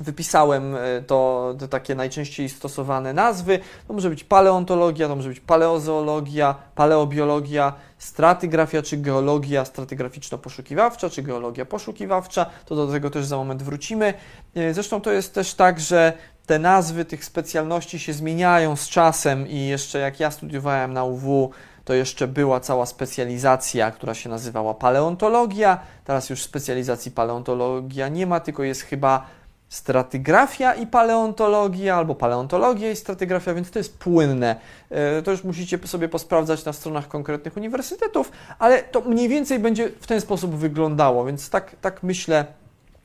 [0.00, 3.58] wypisałem e, to, takie najczęściej stosowane nazwy.
[3.88, 11.64] To może być paleontologia, to może być paleozoologia, paleobiologia, stratygrafia czy geologia stratygraficzno-poszukiwawcza, czy geologia
[11.64, 12.46] poszukiwawcza.
[12.64, 14.14] To do tego też za moment wrócimy.
[14.54, 16.12] E, zresztą to jest też tak, że
[16.46, 21.50] te nazwy tych specjalności się zmieniają z czasem i jeszcze jak ja studiowałem na UW,
[21.84, 25.80] to jeszcze była cała specjalizacja, która się nazywała paleontologia.
[26.04, 29.26] Teraz już specjalizacji paleontologia nie ma, tylko jest chyba
[29.70, 34.56] stratygrafia i paleontologia, albo paleontologia i stratygrafia, więc to jest płynne.
[34.90, 39.88] E, to już musicie sobie posprawdzać na stronach konkretnych uniwersytetów, ale to mniej więcej będzie
[40.00, 42.44] w ten sposób wyglądało, więc tak, tak myślę,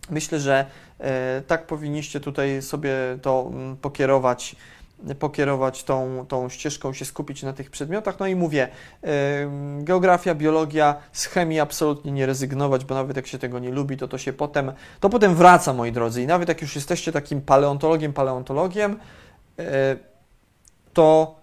[0.10, 0.66] myślę, że
[1.00, 4.56] e, tak powinniście tutaj sobie to mm, pokierować
[5.20, 8.20] pokierować tą, tą ścieżką, się skupić na tych przedmiotach.
[8.20, 8.68] No i mówię,
[9.80, 14.08] geografia, biologia, z chemii absolutnie nie rezygnować, bo nawet jak się tego nie lubi, to
[14.08, 16.22] to się potem, to potem wraca, moi drodzy.
[16.22, 19.00] I nawet jak już jesteście takim paleontologiem, paleontologiem,
[19.60, 19.98] e,
[20.94, 21.36] to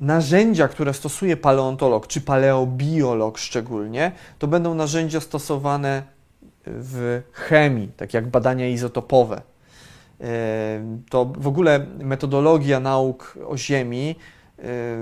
[0.00, 6.02] narzędzia, które stosuje paleontolog, czy paleobiolog szczególnie, to będą narzędzia stosowane
[6.66, 9.51] w chemii, tak jak badania izotopowe
[11.10, 14.16] to w ogóle metodologia nauk o Ziemi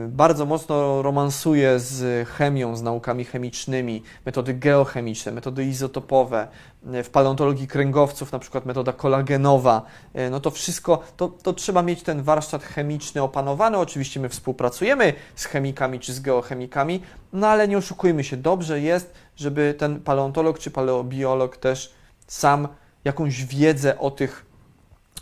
[0.09, 6.49] bardzo mocno romansuje z chemią, z naukami chemicznymi, metody geochemiczne, metody izotopowe,
[6.83, 9.83] w paleontologii kręgowców na przykład metoda kolagenowa,
[10.31, 15.45] no to wszystko, to, to trzeba mieć ten warsztat chemiczny opanowany, oczywiście my współpracujemy z
[15.45, 17.03] chemikami czy z geochemikami,
[17.33, 21.95] no ale nie oszukujmy się, dobrze jest, żeby ten paleontolog czy paleobiolog też
[22.27, 22.69] sam
[23.05, 24.50] jakąś wiedzę o tych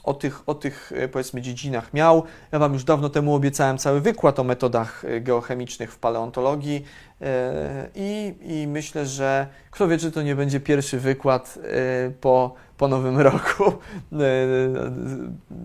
[0.09, 2.23] o tych, o tych e, powiedzmy dziedzinach miał.
[2.53, 6.85] Ja Wam już dawno temu obiecałem cały wykład o metodach e, geochemicznych w paleontologii
[7.21, 11.59] e, i, i myślę, że kto wie, czy to nie będzie pierwszy wykład
[12.21, 13.73] po, po nowym roku,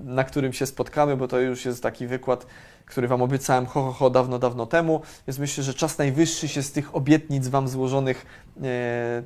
[0.05, 2.45] na którym się spotkamy, bo to już jest taki wykład,
[2.85, 6.63] który Wam obiecałem ho, ho, ho dawno, dawno temu, więc myślę, że czas najwyższy się
[6.63, 8.25] z tych obietnic Wam złożonych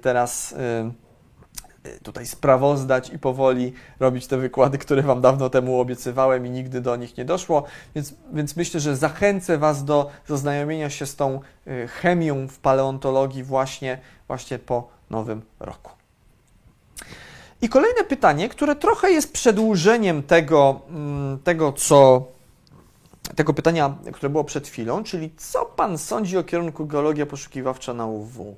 [0.01, 0.55] teraz
[2.03, 6.95] tutaj sprawozdać i powoli robić te wykłady, które Wam dawno temu obiecywałem i nigdy do
[6.95, 7.63] nich nie doszło.
[7.95, 13.43] Więc, więc myślę, że zachęcę Was do zaznajomienia się z tą y, chemią w paleontologii
[13.43, 15.91] właśnie, właśnie po nowym roku.
[17.61, 22.27] I kolejne pytanie, które trochę jest przedłużeniem tego, mm, tego co
[23.35, 28.05] tego pytania, które było przed chwilą, czyli co Pan sądzi o kierunku geologia poszukiwawcza na
[28.05, 28.55] UW?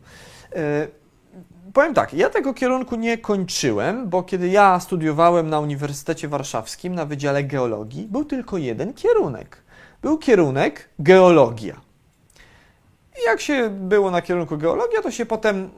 [1.74, 7.06] Powiem tak, ja tego kierunku nie kończyłem, bo kiedy ja studiowałem na Uniwersytecie Warszawskim na
[7.06, 9.64] Wydziale Geologii, był tylko jeden kierunek.
[10.02, 11.82] Był kierunek geologia.
[13.22, 15.70] I jak się było na kierunku geologia, to się potem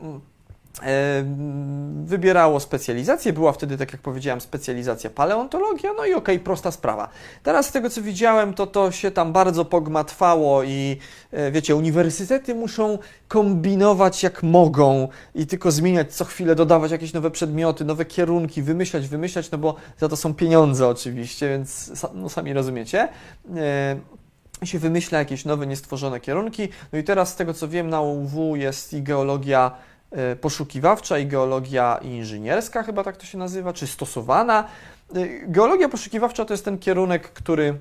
[2.04, 3.34] wybierało specjalizację.
[3.34, 7.10] Była wtedy, tak jak powiedziałem, specjalizacja paleontologia, no i okej, okay, prosta sprawa.
[7.44, 10.98] Teraz z tego, co widziałem, to to się tam bardzo pogmatwało i
[11.32, 12.98] e, wiecie, uniwersytety muszą
[13.28, 19.08] kombinować jak mogą i tylko zmieniać co chwilę, dodawać jakieś nowe przedmioty, nowe kierunki, wymyślać,
[19.08, 23.10] wymyślać, no bo za to są pieniądze oczywiście, więc no, sami rozumiecie
[23.56, 23.98] e,
[24.64, 26.70] się wymyśla jakieś nowe, niestworzone kierunki.
[26.94, 29.72] No i teraz z tego co wiem na UW jest i geologia
[30.42, 34.68] poszukiwawcza i geologia inżynierska, chyba tak to się nazywa, czy stosowana.
[35.16, 37.78] E, geologia poszukiwawcza to jest ten kierunek, który,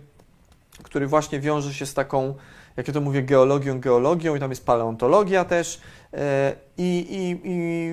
[0.83, 2.35] który właśnie wiąże się z taką
[2.77, 5.81] jak ja to mówię, geologią, geologią i tam jest paleontologia też.
[6.14, 7.91] E, I, i, i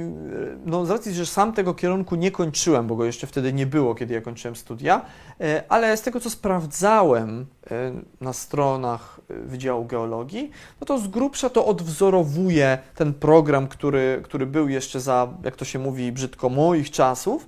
[0.65, 3.95] no, z racji, że sam tego kierunku nie kończyłem, bo go jeszcze wtedy nie było,
[3.95, 5.01] kiedy ja kończyłem studia,
[5.41, 10.51] e, ale z tego, co sprawdzałem e, na stronach Wydziału Geologii,
[10.81, 15.65] no to z grubsza to odwzorowuje ten program, który, który był jeszcze za, jak to
[15.65, 17.47] się mówi brzydko, moich czasów.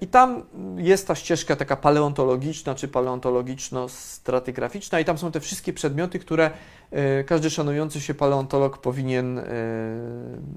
[0.00, 0.42] I tam
[0.76, 6.50] jest ta ścieżka taka paleontologiczna czy paleontologiczno-stratygraficzna, i tam są te wszystkie przedmioty, które
[6.92, 9.44] E, każdy szanujący się paleontolog powinien e,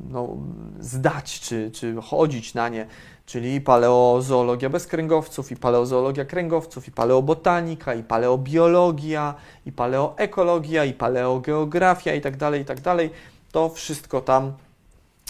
[0.10, 0.38] no,
[0.80, 2.88] zdać czy, czy chodzić na nie,
[3.26, 9.36] czyli paleozoologia bez kręgowców, i paleozoologia kręgowców, i paleobotanika, i paleobiologia,
[9.66, 13.10] i paleoekologia, i paleogeografia i tak dalej, i tak dalej.
[13.52, 14.54] To wszystko tam,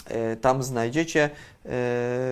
[0.04, 1.30] e, tam znajdziecie.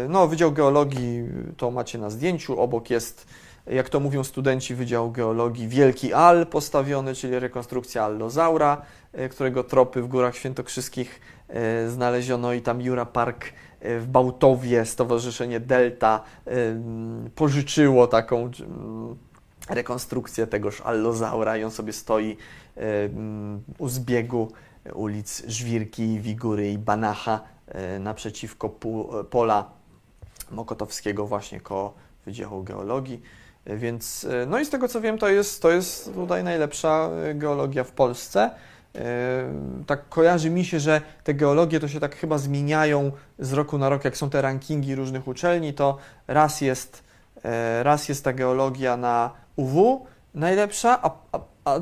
[0.08, 1.24] No, Wydział Geologii
[1.56, 3.26] to macie na zdjęciu, obok jest
[3.66, 8.82] jak to mówią studenci Wydziału Geologii, wielki al postawiony, czyli rekonstrukcja allozaura,
[9.12, 13.44] e, którego tropy w Górach Świętokrzyskich e, znaleziono i tam Jura Park
[13.80, 16.22] e, w Bałtowie, Stowarzyszenie Delta
[17.34, 18.50] pożyczyło taką
[19.68, 22.36] rekonstrukcję tegoż allozaura i on sobie stoi
[23.78, 24.52] u zbiegu
[24.94, 27.40] ulic Żwirki, Wigury i Banacha
[28.00, 28.68] naprzeciwko
[29.30, 29.70] pola
[30.50, 31.94] Mokotowskiego właśnie koło
[32.26, 33.22] Wydziału Geologii.
[33.66, 37.34] Więc, e, no i z tego co wiem, to jest, to jest tutaj najlepsza e,
[37.34, 38.50] geologia w Polsce.
[38.94, 39.00] E,
[39.86, 43.88] tak kojarzy mi się, że te geologie to się tak chyba zmieniają z roku na
[43.88, 45.98] rok, jak są te rankingi różnych uczelni, to
[46.28, 47.04] raz jest,
[47.82, 51.80] raz jest ta geologia na UW najlepsza, a, a a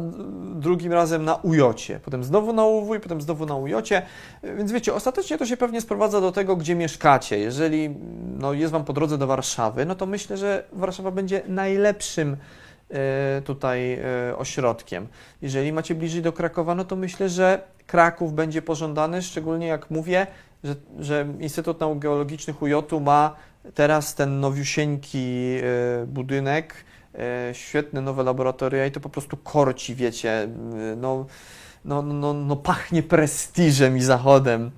[0.55, 4.03] drugim razem na ujocie, potem znowu na UW i potem znowu na ujocie.
[4.43, 7.39] Więc wiecie, ostatecznie to się pewnie sprowadza do tego, gdzie mieszkacie.
[7.39, 7.95] Jeżeli
[8.39, 12.37] no, jest Wam po drodze do Warszawy, no to myślę, że Warszawa będzie najlepszym
[12.91, 15.09] e, tutaj e, ośrodkiem.
[15.43, 20.27] Jeżeli macie bliżej do Krakowa, no to myślę, że Kraków będzie pożądany, szczególnie jak mówię,
[20.65, 23.37] że, że Instytut Nauk Geologicznych UJ ma
[23.75, 26.75] teraz ten nowiusieńki e, budynek,
[27.53, 30.49] świetne nowe laboratoria i to po prostu korci, wiecie,
[30.97, 31.27] no,
[31.85, 34.71] no, no, no pachnie prestiżem i zachodem.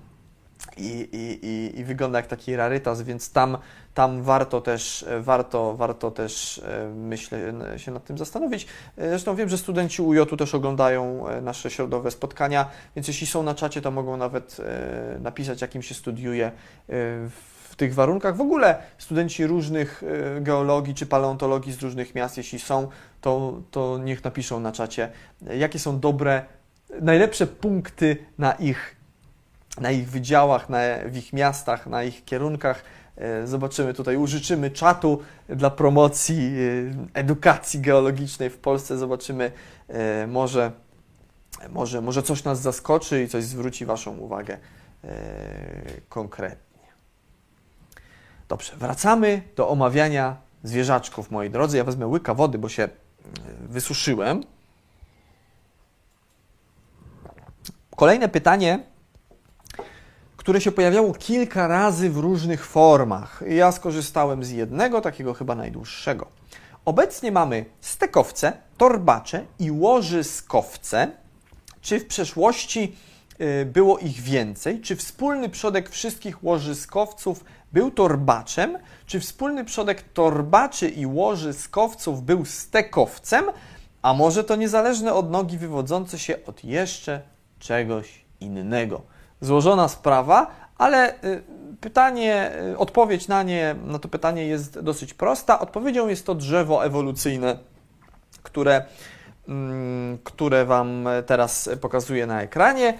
[0.77, 3.59] I, i, i, wygląda jak taki rarytas, więc tam,
[3.95, 7.39] tam warto też, warto, warto też e, myślę,
[7.77, 8.67] się nad tym zastanowić.
[8.97, 13.55] E, zresztą wiem, że studenci UJ też oglądają nasze środowe spotkania, więc jeśli są na
[13.55, 14.57] czacie, to mogą nawet
[15.21, 16.53] napisać, jakim się studiuje
[17.75, 18.37] w tych warunkach.
[18.37, 20.03] W ogóle studenci różnych
[20.37, 22.89] e, geologii czy paleontologii z różnych miast, jeśli są,
[23.21, 25.11] to, to niech napiszą na czacie,
[25.57, 26.45] jakie są dobre,
[27.01, 28.97] najlepsze punkty na ich,
[29.81, 32.83] na ich wydziałach, na, w ich miastach, na ich kierunkach.
[33.17, 36.55] E, zobaczymy tutaj, użyczymy czatu dla promocji
[37.15, 38.99] e, edukacji geologicznej w Polsce.
[38.99, 39.53] Zobaczymy,
[40.29, 40.73] może,
[41.71, 44.59] może, może coś nas zaskoczy i coś zwróci Waszą uwagę
[46.09, 46.74] konkretnie.
[48.49, 51.77] Dobrze, wracamy do omawiania zwierzaczków, moi drodzy.
[51.77, 52.89] Ja wezmę łyka wody, bo się e,
[53.69, 54.45] wysuszyłem.
[57.97, 58.85] Kolejne pytanie,
[60.37, 63.43] które się pojawiało kilka razy w różnych formach.
[63.49, 66.27] Ja skorzystałem z jednego, takiego chyba najdłuższego.
[66.85, 71.11] Obecnie mamy stekowce, torbacze i łożyskowce.
[71.81, 72.97] Czy w przeszłości
[73.39, 74.81] e, było ich więcej?
[74.81, 77.45] Czy wspólny przodek wszystkich łożyskowców
[77.75, 83.45] był torbaczem, czy wspólny przodek torbaczy i łożyskowców był stekowcem,
[84.03, 87.21] a może to niezależne od nogi wywodzące się od jeszcze
[87.59, 89.03] czegoś innego.
[89.41, 90.47] Złożona sprawa,
[90.79, 91.43] ale y,
[91.81, 95.61] pytanie, y, odpowiedź na nie, na to pytanie jest dosyć prosta.
[95.61, 97.59] Odpowiedzią jest to drzewo ewolucyjne,
[98.43, 98.85] które,
[99.49, 102.99] mm, które Wam teraz pokazuję na ekranie.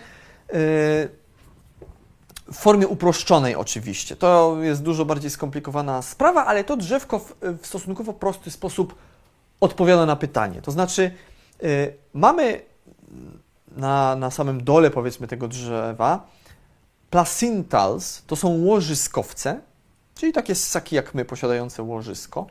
[2.55, 4.17] Y, w formie uproszczonej oczywiście.
[4.17, 8.95] To jest dużo bardziej skomplikowana sprawa, ale to drzewko w, w stosunkowo prosty sposób
[9.61, 10.63] odpowiada na pytanie.
[10.63, 11.11] To znaczy,
[11.63, 12.63] yy, mamy
[13.77, 16.27] na, na samym dole, powiedzmy, tego drzewa
[17.11, 19.61] placentals, to są łożyskowce,
[20.15, 22.47] czyli takie ssaki jak my, posiadające łożysko.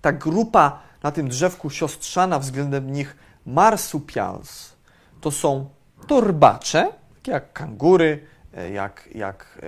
[0.00, 3.16] Ta grupa na tym drzewku siostrzana względem nich
[3.46, 4.72] marsupials,
[5.20, 5.68] to są
[6.06, 8.26] torbacze, takie jak kangury,
[8.72, 9.58] jak, jak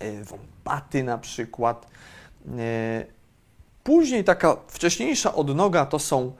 [0.00, 1.86] e, wąpaty na przykład.
[2.58, 3.06] E,
[3.84, 6.32] później taka wcześniejsza odnoga to są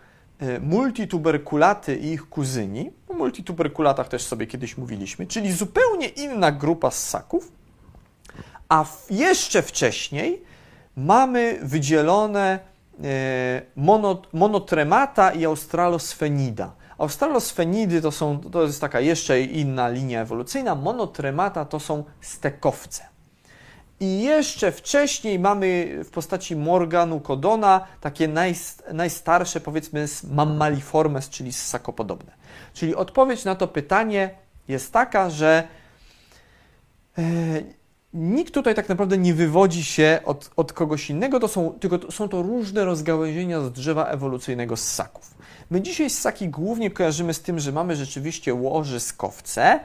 [0.60, 2.90] multituberkulaty i ich kuzyni.
[3.08, 7.52] O multituberkulatach też sobie kiedyś mówiliśmy, czyli zupełnie inna grupa ssaków.
[8.68, 10.42] A jeszcze wcześniej
[10.96, 12.58] mamy wydzielone
[14.32, 16.72] monotremata i australosfenida.
[16.98, 20.74] Australosfenidy to, są, to jest taka jeszcze inna linia ewolucyjna.
[20.74, 23.02] Monotremata to są stekowce.
[24.00, 28.28] I jeszcze wcześniej mamy w postaci Morganu Kodona takie
[28.92, 32.32] najstarsze, powiedzmy, mammaliformes, czyli ssakopodobne.
[32.74, 34.30] Czyli odpowiedź na to pytanie
[34.68, 35.68] jest taka, że
[37.18, 37.22] e,
[38.14, 42.12] nikt tutaj tak naprawdę nie wywodzi się od, od kogoś innego, to są, tylko to,
[42.12, 45.35] są to różne rozgałęzienia z drzewa ewolucyjnego ssaków.
[45.70, 49.80] My dzisiaj ssaki głównie kojarzymy z tym, że mamy rzeczywiście łożyskowce,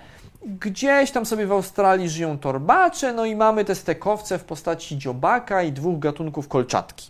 [0.46, 5.64] Gdzieś tam sobie w Australii żyją torbacze, no i mamy te stekowce w postaci dziobaka
[5.64, 7.10] i dwóch gatunków kolczatki.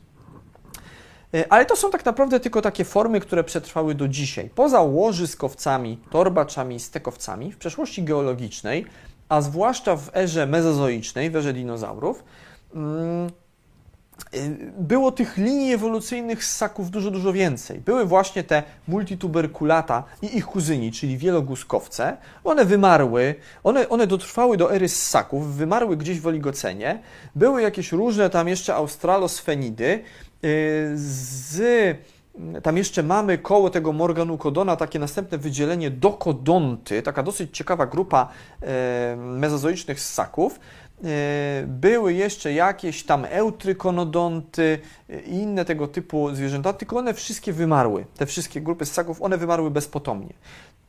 [1.34, 4.50] E, ale to są tak naprawdę tylko takie formy, które przetrwały do dzisiaj.
[4.56, 8.86] Poza łożyskowcami, torbaczami, stekowcami w przeszłości geologicznej,
[9.30, 12.24] a zwłaszcza w erze mezozoicznej, w erze dinozaurów,
[12.76, 13.30] mm,
[14.80, 17.80] było tych linii ewolucyjnych ssaków dużo, dużo więcej.
[17.80, 22.18] Były właśnie te multituberkulata i ich kuzyni, czyli wieloguskowce.
[22.44, 27.00] One wymarły, one, one dotrwały do ery ssaków, wymarły gdzieś w oligocenie.
[27.36, 30.04] Były jakieś różne tam jeszcze australosfenidy
[30.44, 31.62] y, z
[32.64, 38.28] tam jeszcze mamy koło tego Morganucodona takie następne wydzielenie dokodonty, taka dosyć ciekawa grupa
[38.62, 40.60] e, mezozoicznych ssaków.
[41.04, 44.80] E, były jeszcze jakieś tam eutrykonodonty
[45.26, 48.06] i inne tego typu zwierzęta, tylko one wszystkie wymarły.
[48.18, 50.34] Te wszystkie grupy ssaków, one wymarły bezpotomnie.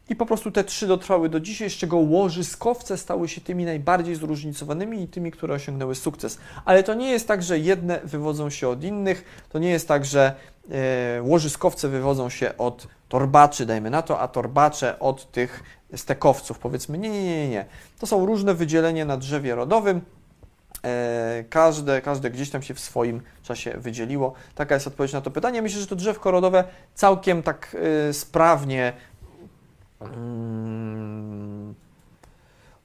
[0.09, 4.15] I po prostu te trzy dotrwały do dzisiaj, z czego łożyskowce stały się tymi najbardziej
[4.15, 6.39] zróżnicowanymi i tymi, które osiągnęły sukces.
[6.65, 10.05] Ale to nie jest tak, że jedne wywodzą się od innych, to nie jest tak,
[10.05, 10.35] że
[10.71, 15.63] e, łożyskowce wywodzą się od torbaczy, dajmy na to, a torbacze od tych
[15.97, 16.99] stekowców, powiedzmy.
[16.99, 17.65] Nie, nie, nie, nie.
[17.99, 20.01] To są różne wydzielenia na drzewie rodowym.
[20.85, 24.33] E, każde, każde gdzieś tam się w swoim czasie wydzieliło.
[24.55, 25.63] Taka jest odpowiedź na to pytanie.
[25.63, 27.77] Myślę, że to drzewko rodowe całkiem tak
[28.09, 28.93] e, sprawnie
[30.01, 31.75] Mm,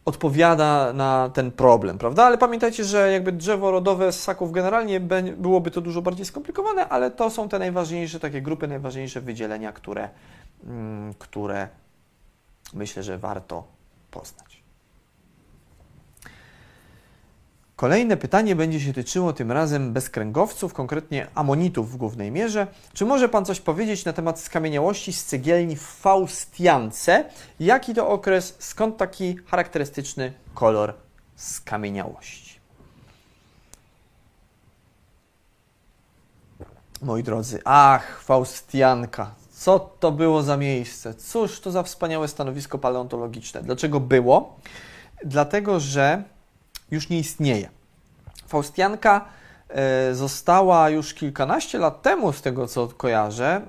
[0.07, 2.25] odpowiada na ten problem, prawda?
[2.25, 4.99] Ale pamiętajcie, że jakby drzewo rodowe ssaków generalnie
[5.37, 10.09] byłoby to dużo bardziej skomplikowane, ale to są te najważniejsze takie grupy, najważniejsze wydzielenia, które,
[10.63, 11.67] mm, które
[12.73, 13.63] myślę, że warto
[14.11, 14.56] poznać.
[17.77, 22.67] Kolejne pytanie będzie się tyczyło tym razem bezkręgowców, konkretnie amonitów w głównej mierze.
[22.93, 27.25] Czy może Pan coś powiedzieć na temat skamieniałości z cegielni w Faustiance?
[27.59, 30.93] Jaki to okres, skąd taki charakterystyczny kolor
[31.35, 32.59] skamieniałości?
[37.01, 41.13] Moi drodzy, ach, Faustianka, co to było za miejsce?
[41.13, 43.63] Cóż to za wspaniałe stanowisko paleontologiczne?
[43.63, 44.59] Dlaczego było?
[45.25, 46.23] Dlatego, że
[46.91, 47.69] już nie istnieje.
[48.47, 49.25] Faustianka
[49.69, 53.61] e, została już kilkanaście lat temu, z tego co kojarzę.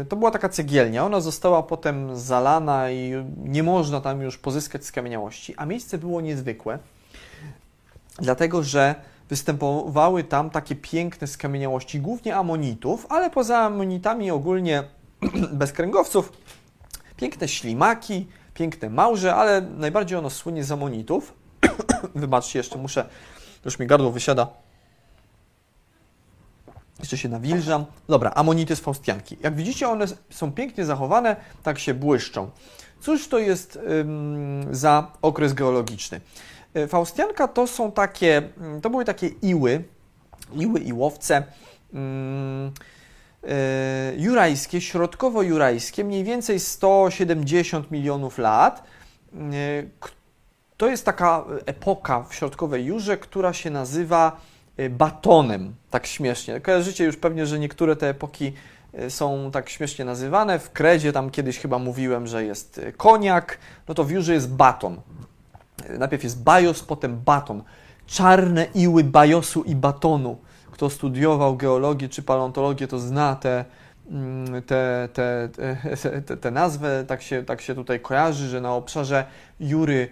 [0.00, 1.04] E, to była taka cegielnia.
[1.04, 3.12] Ona została potem zalana i
[3.44, 6.78] nie można tam już pozyskać skamieniałości, a miejsce było niezwykłe,
[8.18, 8.94] dlatego że
[9.28, 14.82] występowały tam takie piękne skamieniałości, głównie amonitów, ale poza amonitami ogólnie
[15.52, 16.32] bezkręgowców,
[17.16, 21.32] piękne ślimaki, piękne małże, ale najbardziej ono słynie z amonitów.
[22.14, 23.08] Wybaczcie, jeszcze muszę,
[23.64, 24.46] już mi gardło wysiada.
[26.98, 27.84] Jeszcze się nawilżam.
[28.08, 29.36] Dobra, amonity z faustianki.
[29.40, 32.50] Jak widzicie, one są pięknie zachowane, tak się błyszczą.
[33.00, 36.20] Cóż to jest ym, za okres geologiczny?
[36.74, 39.84] E, faustianka to są takie, mm, to były takie iły,
[40.54, 41.42] iły i łowce
[41.92, 42.00] yy,
[44.16, 48.84] jurajskie, środkowo-jurajskie, mniej więcej 170 milionów lat,
[49.32, 49.90] yy,
[50.76, 54.40] to jest taka epoka w środkowej Jurze, która się nazywa
[54.80, 56.60] y, batonem, tak śmiesznie.
[56.60, 58.52] Kojarzycie już pewnie, że niektóre te epoki
[58.98, 60.58] y, są tak śmiesznie nazywane.
[60.58, 63.58] W Kredzie tam kiedyś chyba mówiłem, że jest y, koniak,
[63.88, 65.00] no to w Jurze jest baton.
[65.98, 67.62] Najpierw jest bajos, potem baton.
[68.06, 70.38] Czarne iły bajosu i batonu.
[70.70, 73.64] Kto studiował geologię czy paleontologię, to zna te,
[74.10, 75.48] mm, te, te,
[76.26, 79.24] te, te, nazwę, tak się, tak się tutaj kojarzy, że na obszarze
[79.60, 80.08] Jury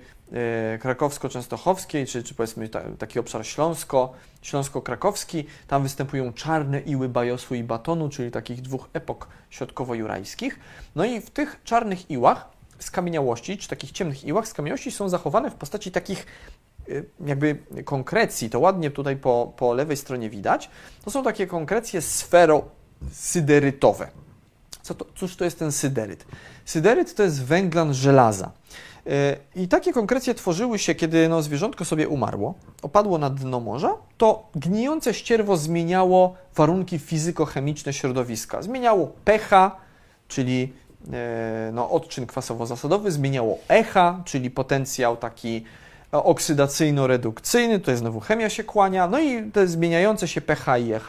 [0.79, 2.69] krakowsko-częstochowskiej, czy, czy powiedzmy
[2.99, 5.47] taki obszar śląsko, śląsko-krakowski.
[5.69, 10.59] Tam występują czarne iły bajosu i batonu, czyli takich dwóch epok środkowo-jurajskich.
[10.95, 12.49] No i w tych czarnych iłach
[12.79, 16.27] skamieniałości, czy takich ciemnych iłach skamieniałości są zachowane w postaci takich
[16.89, 16.93] e,
[17.27, 20.71] jakby konkrecji, to ładnie tutaj po, po lewej stronie widać,
[21.05, 24.07] to są takie konkrecje sfero-syderytowe.
[24.83, 26.27] Co to, cóż to jest ten syderyt?
[26.65, 28.53] Syderyt to jest węglan żelaza.
[29.07, 33.95] E, I takie konkrecje tworzyły się, kiedy no, zwierzątko sobie umarło, opadło na dno morza,
[34.19, 38.63] to gnijące ścierwo zmieniało warunki fizykochemiczne środowiska.
[38.63, 39.71] Zmieniało pH,
[40.29, 40.73] czyli
[41.13, 45.65] e, no, odczyn kwasowo-zasadowy, zmieniało echa, czyli potencjał taki
[46.13, 51.07] oksydacyjno-redukcyjny, to znowu chemia się kłania, no i te zmieniające się pH i EH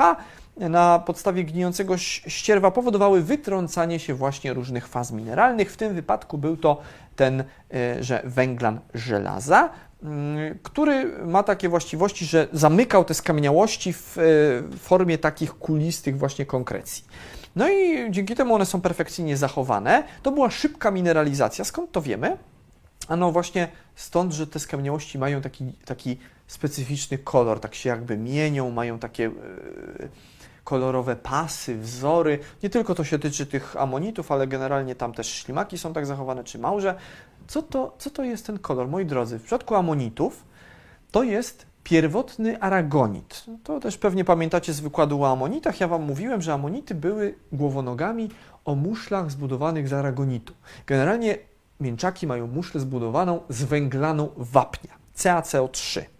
[0.57, 5.71] na podstawie gnijącego ścierwa powodowały wytrącanie się właśnie różnych faz mineralnych.
[5.71, 6.81] W tym wypadku był to
[7.15, 9.69] ten, e, że węglan żelaza,
[10.03, 14.21] mm, który ma takie właściwości, że zamykał te skamieniałości w e,
[14.77, 17.03] formie takich kulistych właśnie konkrecji.
[17.55, 20.03] No i dzięki temu one są perfekcyjnie zachowane.
[20.23, 21.65] To była szybka mineralizacja.
[21.65, 22.37] Skąd to wiemy?
[23.07, 26.17] Ano właśnie stąd, że te skamieniałości mają taki, taki
[26.47, 30.09] specyficzny kolor, tak się jakby mienią, mają takie yy,
[30.65, 32.39] kolorowe pasy, wzory.
[32.63, 36.43] Nie tylko to się tyczy tych amonitów, ale generalnie tam też ślimaki są tak zachowane,
[36.43, 36.95] czy małże.
[37.47, 38.87] Co to, co to jest ten kolor?
[38.87, 40.43] Moi drodzy, w przypadku amonitów
[41.11, 43.45] to jest pierwotny aragonit.
[43.63, 45.79] To też pewnie pamiętacie z wykładu o amonitach.
[45.79, 48.29] Ja Wam mówiłem, że amonity były głowonogami
[48.65, 50.53] o muszlach zbudowanych z aragonitu.
[50.87, 51.37] Generalnie
[51.79, 56.14] mięczaki mają muszlę zbudowaną z węglaną wapnia, CaCO3.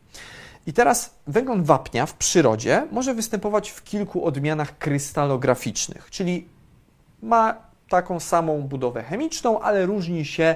[0.67, 6.47] I teraz węglan wapnia w przyrodzie może występować w kilku odmianach krystalograficznych, czyli
[7.21, 7.55] ma
[7.89, 10.55] taką samą budowę chemiczną, ale różni się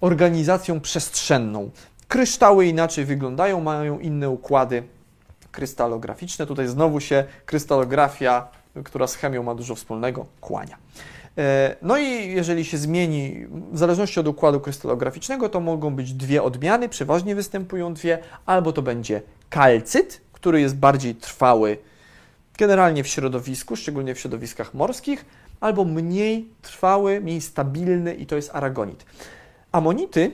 [0.00, 1.70] organizacją przestrzenną.
[2.08, 4.82] Kryształy inaczej wyglądają, mają inne układy
[5.52, 6.46] krystalograficzne.
[6.46, 8.48] Tutaj znowu się krystalografia,
[8.84, 10.76] która z chemią ma dużo wspólnego, kłania.
[11.38, 16.42] E, no i jeżeli się zmieni, w zależności od układu krystalograficznego, to mogą być dwie
[16.42, 21.78] odmiany, przeważnie występują dwie, albo to będzie kalcyt, który jest bardziej trwały
[22.58, 25.24] generalnie w środowisku, szczególnie w środowiskach morskich,
[25.60, 29.04] albo mniej trwały, mniej stabilny i to jest aragonit.
[29.72, 30.32] Amonity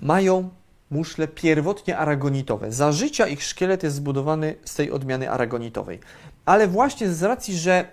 [0.00, 0.50] mają
[0.90, 2.72] muszle pierwotnie aragonitowe.
[2.72, 5.98] Za życia ich szkielet jest zbudowany z tej odmiany aragonitowej.
[6.44, 7.92] Ale właśnie z racji, że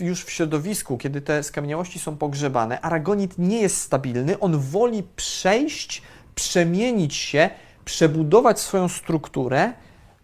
[0.00, 6.02] już w środowisku, kiedy te skamieniałości są pogrzebane, aragonit nie jest stabilny, on woli przejść,
[6.34, 7.50] przemienić się,
[7.90, 9.72] przebudować swoją strukturę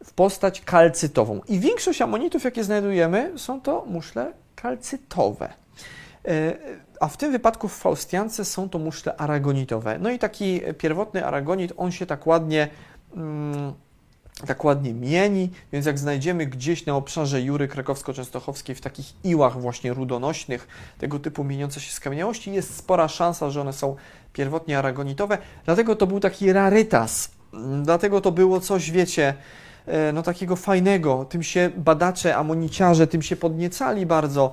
[0.05, 1.41] w postać kalcytową.
[1.49, 5.53] I większość amonitów, jakie znajdujemy, są to muszle kalcytowe.
[6.29, 6.57] E,
[7.01, 9.99] a w tym wypadku w faustiance są to muszle aragonitowe.
[9.99, 12.69] No i taki pierwotny aragonit, on się tak ładnie.
[13.17, 13.73] Mm,
[14.47, 19.95] tak ładnie mieni, więc jak znajdziemy gdzieś na obszarze Jury krakowsko-częstochowskiej w takich iłach właśnie
[19.95, 20.69] rudonośnych,
[20.99, 23.97] tego typu mieniące się skamieniałości, jest spora szansa, że one są
[24.33, 27.36] pierwotnie aragonitowe, dlatego to był taki rarytas,
[27.83, 29.35] dlatego to było coś, wiecie,
[29.87, 34.53] e, no takiego fajnego, tym się badacze, amoniciarze, tym się podniecali bardzo.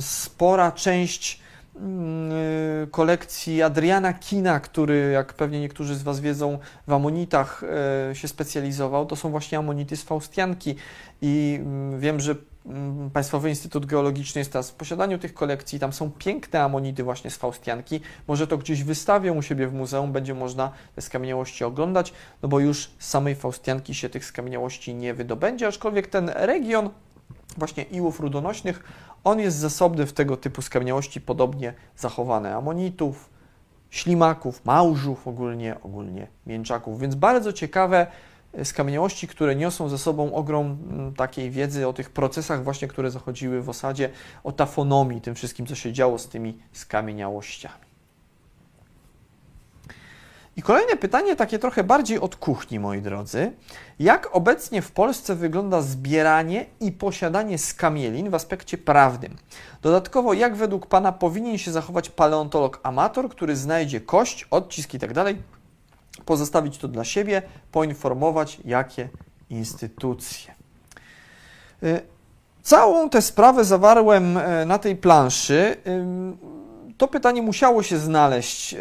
[0.00, 1.44] Spora część
[1.76, 7.62] Mm, y, kolekcji Adriana Kina, który, jak pewnie niektórzy z Was wiedzą, w amonitach
[8.12, 9.06] się specjalizował.
[9.06, 10.74] To są właśnie amonity z Faustianki
[11.22, 12.34] i mm, wiem, że
[13.12, 15.78] Państwowy Instytut Geologiczny jest teraz w posiadaniu tych kolekcji.
[15.78, 18.00] Tam są piękne amonity właśnie z Faustianki.
[18.28, 22.12] Może to gdzieś wystawią u siebie w muzeum, będzie można te skamieniałości oglądać,
[22.42, 26.90] no bo już z samej Faustianki się tych skamieniałości nie wydobędzie, aczkolwiek ten region
[27.56, 28.84] właśnie iłów rudonośnych,
[29.24, 33.30] on jest zasobny w tego typu skamieniałości podobnie zachowane amonitów,
[33.90, 38.06] ślimaków, małżów ogólnie, ogólnie mięczaków, więc bardzo ciekawe
[38.64, 43.62] skamieniałości, które niosą ze sobą ogrom mm, takiej wiedzy o tych procesach właśnie, które zachodziły
[43.62, 44.10] w osadzie,
[44.44, 47.84] o tafonomii, tym wszystkim, co się działo z tymi skamieniałościami.
[50.56, 53.52] I kolejne pytanie, takie trochę bardziej od kuchni, moi drodzy.
[53.98, 59.36] Jak obecnie w Polsce wygląda zbieranie i posiadanie skamielin w aspekcie prawnym?
[59.82, 65.12] Dodatkowo, jak według Pana powinien się zachować paleontolog amator, który znajdzie kość, odcisk i tak
[66.26, 67.42] pozostawić to dla siebie,
[67.72, 69.08] poinformować, jakie
[69.50, 70.54] instytucje.
[71.82, 72.00] Y,
[72.62, 75.76] całą tę sprawę zawarłem y, na tej planszy
[76.98, 78.78] to pytanie musiało się znaleźć e,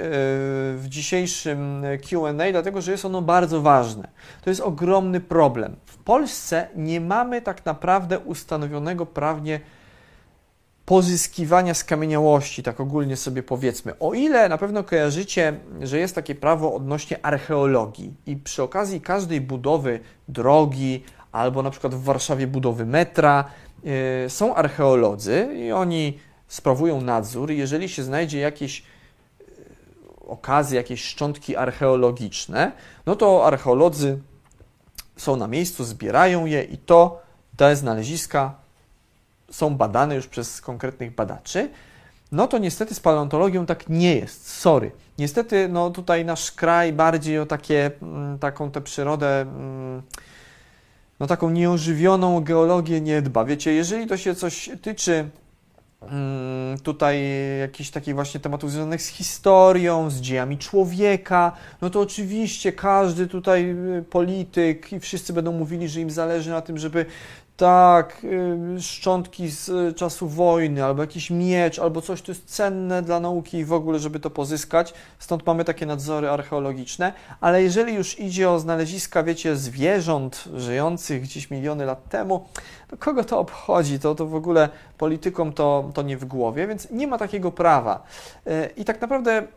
[0.75, 4.07] w dzisiejszym QA, dlatego że jest ono bardzo ważne.
[4.43, 5.75] To jest ogromny problem.
[5.85, 9.59] W Polsce nie mamy tak naprawdę ustanowionego prawnie
[10.85, 13.99] pozyskiwania skamieniałości, tak ogólnie sobie powiedzmy.
[13.99, 19.41] O ile na pewno kojarzycie, że jest takie prawo odnośnie archeologii i przy okazji każdej
[19.41, 23.45] budowy drogi albo na przykład w Warszawie budowy metra
[23.84, 23.91] yy,
[24.30, 28.84] są archeolodzy i oni sprawują nadzór i jeżeli się znajdzie jakieś e,
[30.27, 32.72] okazy, jakieś szczątki archeologiczne,
[33.05, 34.19] no to archeolodzy
[35.18, 37.22] są na miejscu, zbierają je i to
[37.57, 38.62] te znaleziska
[39.53, 41.69] są badane już przez konkretnych badaczy.
[42.31, 44.47] No to niestety z paleontologią tak nie jest.
[44.47, 44.91] Sorry.
[45.17, 50.01] Niestety, no tutaj nasz kraj bardziej o takie, mm, taką tę przyrodę, mm,
[51.19, 53.45] no taką nieożywioną geologię nie dba.
[53.45, 55.30] Wiecie, jeżeli to się coś tyczy
[56.11, 57.23] Mm, tutaj
[57.59, 61.51] jakichś takich właśnie tematów związanych z historią, z dziejami człowieka,
[61.81, 66.61] no to oczywiście każdy tutaj y, polityk i wszyscy będą mówili, że im zależy na
[66.61, 67.05] tym, żeby
[67.57, 73.19] tak, y, szczątki z czasu wojny, albo jakiś miecz, albo coś, to jest cenne dla
[73.19, 74.93] nauki i w ogóle, żeby to pozyskać.
[75.19, 77.13] Stąd mamy takie nadzory archeologiczne.
[77.41, 82.45] Ale jeżeli już idzie o znaleziska, wiecie, zwierząt żyjących gdzieś miliony lat temu,
[82.99, 83.99] kogo to obchodzi?
[83.99, 88.03] To, to w ogóle politykom to, to nie w głowie, więc nie ma takiego prawa.
[88.47, 89.47] Y, I tak naprawdę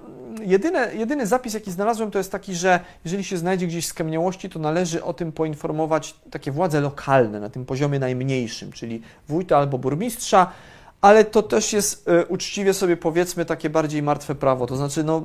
[0.41, 4.59] jedyny, jedyny zapis, jaki znalazłem, to jest taki, że jeżeli się znajdzie gdzieś skamieniałości, to
[4.59, 10.53] należy o tym poinformować takie władze lokalne na tym poziomie najmniejszym, czyli wójta albo burmistrza,
[11.01, 15.23] ale to też jest y, uczciwie sobie powiedzmy takie bardziej martwe prawo, to znaczy no,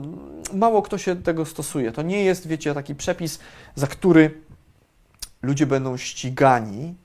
[0.54, 1.92] mało kto się tego stosuje.
[1.92, 3.40] To nie jest, wiecie, taki przepis,
[3.76, 4.42] za który
[5.42, 6.96] ludzie będą ścigani,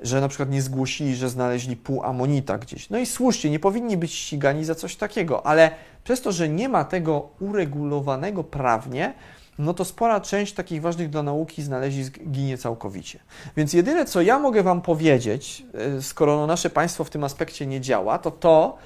[0.00, 2.90] że na przykład nie zgłosili, że znaleźli pół amonita gdzieś.
[2.90, 5.70] No i słusznie, nie powinni być ścigani za coś takiego, ale
[6.04, 9.14] przez to, że nie ma tego uregulowanego prawnie,
[9.58, 13.18] no to spora część takich ważnych dla nauki znalezisk ginie całkowicie.
[13.56, 15.66] Więc jedyne, co ja mogę Wam powiedzieć,
[15.98, 18.76] e, skoro no nasze państwo w tym aspekcie nie działa, to to,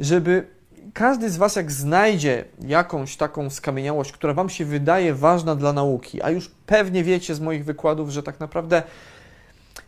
[0.00, 0.46] żeby
[0.92, 6.22] każdy z Was, jak znajdzie jakąś taką skamieniałość, która Wam się wydaje ważna dla nauki,
[6.22, 8.82] a już pewnie wiecie z moich wykładów, że tak naprawdę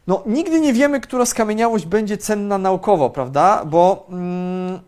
[0.08, 3.64] no, nigdy nie wiemy, która skamieniałość będzie cenna naukowo, prawda?
[3.64, 4.80] Bo mm,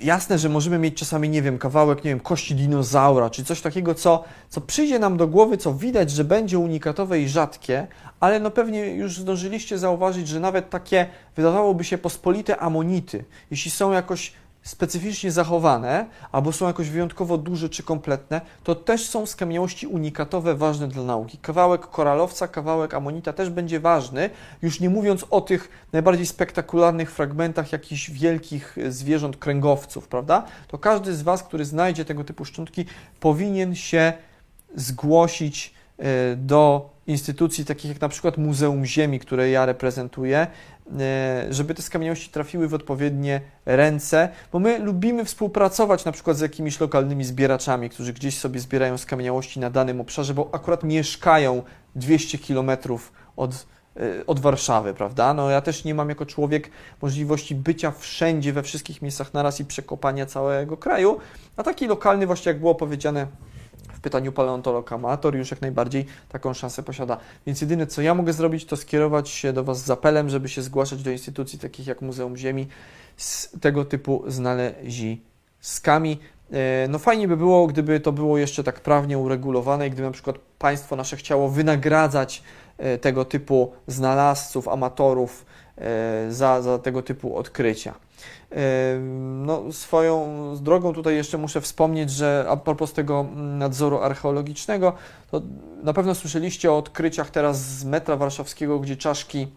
[0.00, 3.94] jasne, że możemy mieć czasami, nie wiem, kawałek, nie wiem, kości dinozaura, czy coś takiego,
[3.94, 7.86] co, co przyjdzie nam do głowy, co widać, że będzie unikatowe i rzadkie,
[8.20, 11.06] ale no pewnie już zdążyliście zauważyć, że nawet takie,
[11.36, 14.32] wydawałoby się, pospolite amonity, jeśli są jakoś
[14.62, 20.88] specyficznie zachowane, albo są jakoś wyjątkowo duże czy kompletne, to też są skamieniałości unikatowe ważne
[20.88, 21.38] dla nauki.
[21.38, 24.30] Kawałek koralowca, kawałek amonita też będzie ważny,
[24.62, 30.44] już nie mówiąc o tych najbardziej spektakularnych fragmentach jakichś wielkich zwierząt kręgowców, prawda?
[30.68, 32.84] To każdy z Was, który znajdzie tego typu szczątki,
[33.20, 34.12] powinien się
[34.74, 35.74] zgłosić
[36.36, 40.46] do instytucji takich jak na przykład Muzeum Ziemi, które ja reprezentuję,
[40.98, 46.40] E, żeby te skamieniałości trafiły w odpowiednie ręce, bo my lubimy współpracować na przykład z
[46.40, 51.62] jakimiś lokalnymi zbieraczami, którzy gdzieś sobie zbierają skamieniałości na danym obszarze, bo akurat mieszkają
[51.94, 53.66] 200 kilometrów od,
[53.96, 55.34] e, od Warszawy, prawda?
[55.34, 56.70] No ja też nie mam jako człowiek
[57.02, 61.18] możliwości bycia wszędzie, we wszystkich miejscach naraz i przekopania całego kraju,
[61.56, 63.26] a taki lokalny właśnie, jak było powiedziane,
[64.00, 67.16] w pytaniu paleontolog amator już jak najbardziej taką szansę posiada.
[67.46, 70.62] Więc jedyne, co ja mogę zrobić, to skierować się do Was z apelem, żeby się
[70.62, 72.68] zgłaszać do instytucji takich jak Muzeum Ziemi
[73.16, 76.18] z tego typu znaleziskami.
[76.52, 80.12] E, no fajnie by było, gdyby to było jeszcze tak prawnie uregulowane i gdyby na
[80.12, 82.42] przykład państwo nasze chciało wynagradzać
[82.78, 85.46] e, tego typu znalazców, amatorów
[85.78, 87.94] e, za, za tego typu odkrycia.
[89.20, 90.28] No, swoją
[90.60, 94.92] drogą tutaj jeszcze muszę wspomnieć, że a propos tego nadzoru archeologicznego,
[95.30, 95.42] to
[95.82, 99.48] na pewno słyszeliście o odkryciach teraz z metra warszawskiego, gdzie czaszki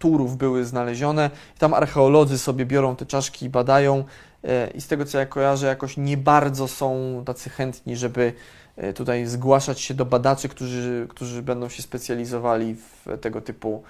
[0.00, 1.30] turów były znalezione.
[1.58, 4.04] Tam archeolodzy sobie biorą te czaszki i badają
[4.44, 8.32] e, i z tego co ja kojarzę, jakoś nie bardzo są tacy chętni, żeby
[8.76, 13.82] e, tutaj zgłaszać się do badaczy, którzy, którzy będą się specjalizowali w tego typu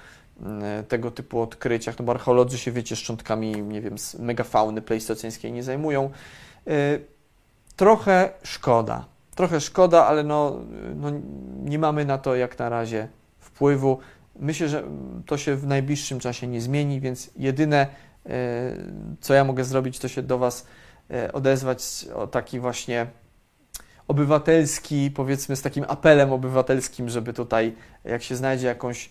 [0.88, 5.62] tego typu odkryciach, no bo archeolodzy się, wiecie, szczątkami, nie wiem, z megafauny pleistoceńskiej nie
[5.62, 6.10] zajmują.
[6.66, 6.70] E,
[7.76, 9.04] trochę szkoda,
[9.34, 10.56] trochę szkoda, ale no,
[10.96, 11.10] no
[11.64, 13.08] nie mamy na to jak na razie
[13.38, 13.98] wpływu.
[14.36, 14.84] Myślę, że
[15.26, 17.86] to się w najbliższym czasie nie zmieni, więc jedyne,
[18.26, 18.30] e,
[19.20, 20.66] co ja mogę zrobić, to się do Was
[21.32, 23.06] odezwać o taki właśnie
[24.08, 29.10] obywatelski, powiedzmy z takim apelem obywatelskim, żeby tutaj, jak się znajdzie jakąś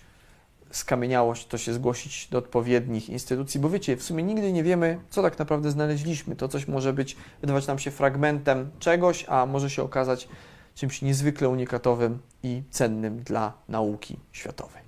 [0.71, 5.21] skamieniałość, to się zgłosić do odpowiednich instytucji, bo wiecie, w sumie nigdy nie wiemy, co
[5.21, 6.35] tak naprawdę znaleźliśmy.
[6.35, 10.27] To coś może być, wydawać nam się fragmentem czegoś, a może się okazać
[10.75, 14.81] czymś niezwykle unikatowym i cennym dla nauki światowej.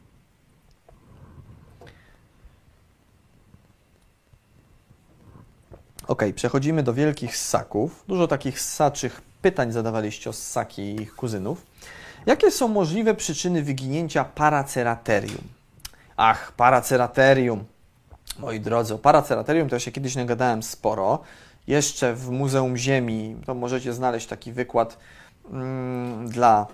[6.07, 8.03] Ok, przechodzimy do wielkich ssaków.
[8.07, 11.65] Dużo takich ssaczych pytań zadawaliście o ssaki i ich kuzynów.
[12.25, 15.60] Jakie są możliwe przyczyny wyginięcia Paraceraterium?
[16.23, 17.65] Ach, paraceraterium.
[18.39, 21.19] Moi drodzy, o paraceraterium to ja się kiedyś nagadałem sporo.
[21.67, 24.97] Jeszcze w Muzeum Ziemi to możecie znaleźć taki wykład
[25.51, 26.67] mm, dla,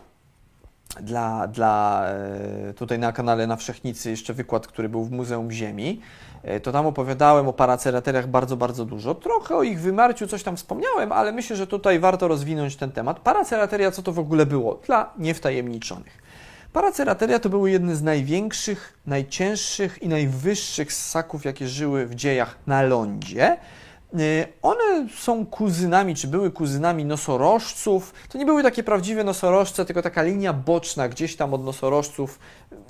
[1.02, 6.02] dla, dla e, tutaj na kanale na Wszechnicy jeszcze wykład, który był w Muzeum Ziemi.
[6.44, 9.16] E, to tam opowiadałem o paracerateriach bardzo, bardzo dużo.
[9.16, 13.20] Trochę o ich wymarciu coś tam wspomniałem, ale myślę, że tutaj warto rozwinąć ten temat.
[13.20, 14.80] Paracerateria, co to w ogóle było?
[14.86, 16.27] Dla niewtajemniczonych.
[16.74, 22.82] Paracerateria to były jedne z największych, najcięższych i najwyższych ssaków, jakie żyły w dziejach na
[22.82, 23.58] lądzie.
[24.14, 28.14] Y, one są kuzynami, czy były kuzynami nosorożców.
[28.30, 32.40] To nie były takie prawdziwe nosorożce, tylko taka linia boczna gdzieś tam od nosorożców,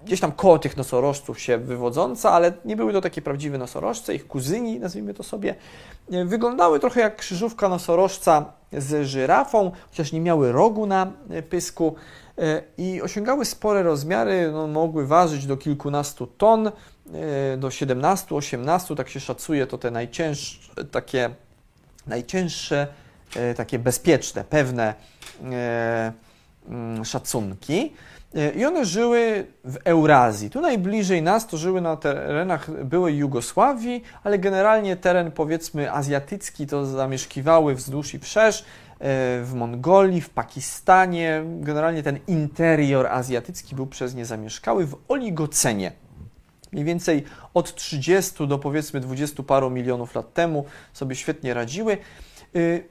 [0.06, 4.16] gdzieś tam koło tych nosorożców się wywodząca, ale nie były to takie prawdziwe nosorożce.
[4.16, 5.56] Ich kuzyni, nazwijmy to sobie,
[6.14, 11.12] y, wyglądały trochę jak krzyżówka nosorożca z żyrafą, chociaż nie miały rogu na
[11.50, 11.96] pysku
[12.78, 16.72] i osiągały spore rozmiary, no, mogły ważyć do kilkunastu ton.
[17.14, 20.60] E, do 17-18, tak się szacuje, to te najcięższe,
[20.92, 21.30] takie
[22.08, 22.88] najcięższe,
[23.36, 24.94] e, takie bezpieczne, pewne
[25.52, 26.12] e,
[26.70, 27.94] mm, szacunki.
[28.56, 30.50] I one żyły w Eurazji.
[30.50, 36.86] Tu najbliżej nas to żyły na terenach byłej Jugosławii, ale generalnie teren powiedzmy azjatycki to
[36.86, 38.66] zamieszkiwały wzdłuż i wszerz
[39.00, 41.44] w Mongolii, w Pakistanie.
[41.60, 45.92] Generalnie ten interior azjatycki był przez nie zamieszkały w oligocenie
[46.72, 51.98] mniej więcej od 30 do powiedzmy 20 paru milionów lat temu sobie świetnie radziły.
[52.56, 52.84] Y,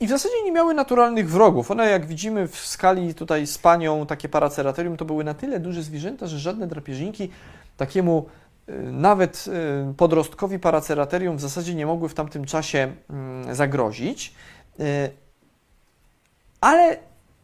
[0.00, 1.70] I w zasadzie nie miały naturalnych wrogów.
[1.70, 5.82] One, jak widzimy w skali tutaj z panią, takie paraceratorium, to były na tyle duże
[5.82, 7.30] zwierzęta, że żadne drapieżniki
[7.76, 8.26] takiemu
[8.68, 9.44] y, nawet
[9.90, 14.34] y, podrostkowi paraceratorium w zasadzie nie mogły w tamtym czasie mm, zagrozić.
[16.60, 16.96] Ale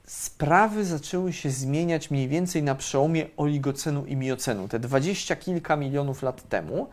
[0.06, 6.22] sprawy zaczęły się zmieniać mniej więcej na przełomie oligocenu i miocenu, te dwadzieścia kilka milionów
[6.22, 6.88] lat temu.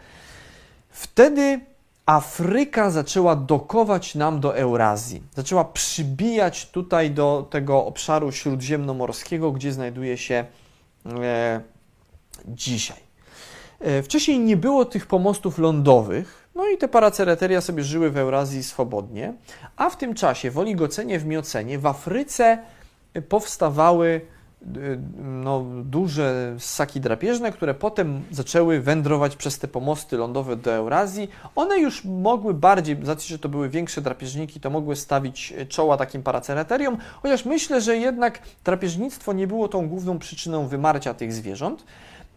[0.89, 1.59] Wtedy
[2.05, 5.23] Afryka zaczęła dokować nam do Eurazji.
[5.35, 10.45] Zaczęła przybijać tutaj do tego obszaru śródziemnomorskiego, gdzie znajduje się
[11.05, 11.61] e,
[12.47, 12.97] dzisiaj.
[13.79, 18.63] E, wcześniej nie było tych pomostów lądowych, no i te paracereteria sobie żyły w Eurazji
[18.63, 19.33] swobodnie,
[19.77, 22.57] a w tym czasie w oligocenie, w miocenie, w Afryce
[23.29, 24.21] powstawały
[24.77, 31.29] y, no, duże ssaki drapieżne, które potem zaczęły wędrować przez te pomosty lądowe do Eurazji.
[31.55, 35.97] One już mogły bardziej, z racji, że to były większe drapieżniki, to mogły stawić czoła
[35.97, 41.83] takim paraceraterium, chociaż myślę, że jednak drapieżnictwo nie było tą główną przyczyną wymarcia tych zwierząt,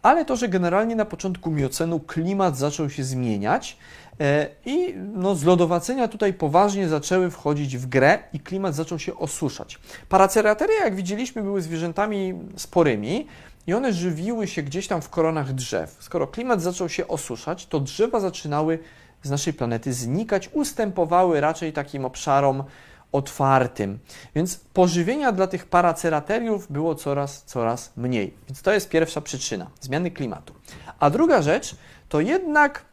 [0.07, 3.77] ale to, że generalnie na początku miocenu klimat zaczął się zmieniać,
[4.19, 9.79] E, I no, zlodowacenia tutaj poważnie zaczęły wchodzić w grę i klimat zaczął się osuszać.
[10.09, 13.27] Paracerateria, jak widzieliśmy, były zwierzętami sporymi
[13.67, 15.97] i one żywiły się gdzieś tam w koronach drzew.
[15.99, 18.79] Skoro klimat zaczął się osuszać, to drzewa zaczynały
[19.23, 22.63] z naszej planety znikać, ustępowały raczej takim obszarom
[23.11, 23.99] otwartym.
[24.35, 28.33] Więc pożywienia dla tych paracerateriów było coraz, coraz mniej.
[28.47, 30.53] Więc to jest pierwsza przyczyna zmiany klimatu.
[30.99, 31.75] A druga rzecz
[32.09, 32.85] to jednak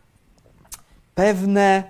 [1.14, 1.82] pewne,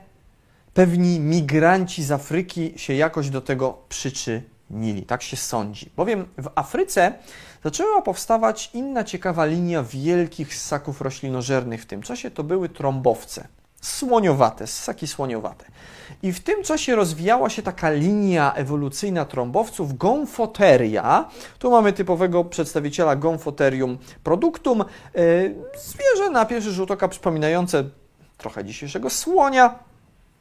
[0.74, 5.02] pewni migranci z Afryki się jakoś do tego przyczynili.
[5.06, 5.90] Tak się sądzi.
[5.96, 7.12] Bowiem w Afryce
[7.64, 12.30] zaczęła powstawać inna ciekawa linia wielkich ssaków roślinożernych w tym czasie.
[12.30, 13.48] To były trąbowce,
[13.80, 15.64] słoniowate, ssaki słoniowate.
[16.24, 21.28] I w tym czasie rozwijała się taka linia ewolucyjna trąbowców Gonfoteria.
[21.58, 24.80] Tu mamy typowego przedstawiciela Gonfoterium productum.
[24.80, 24.84] E,
[25.78, 27.84] zwierzę na pierwszy rzut oka przypominające
[28.38, 29.78] trochę dzisiejszego słonia,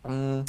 [0.04, 0.46] mm,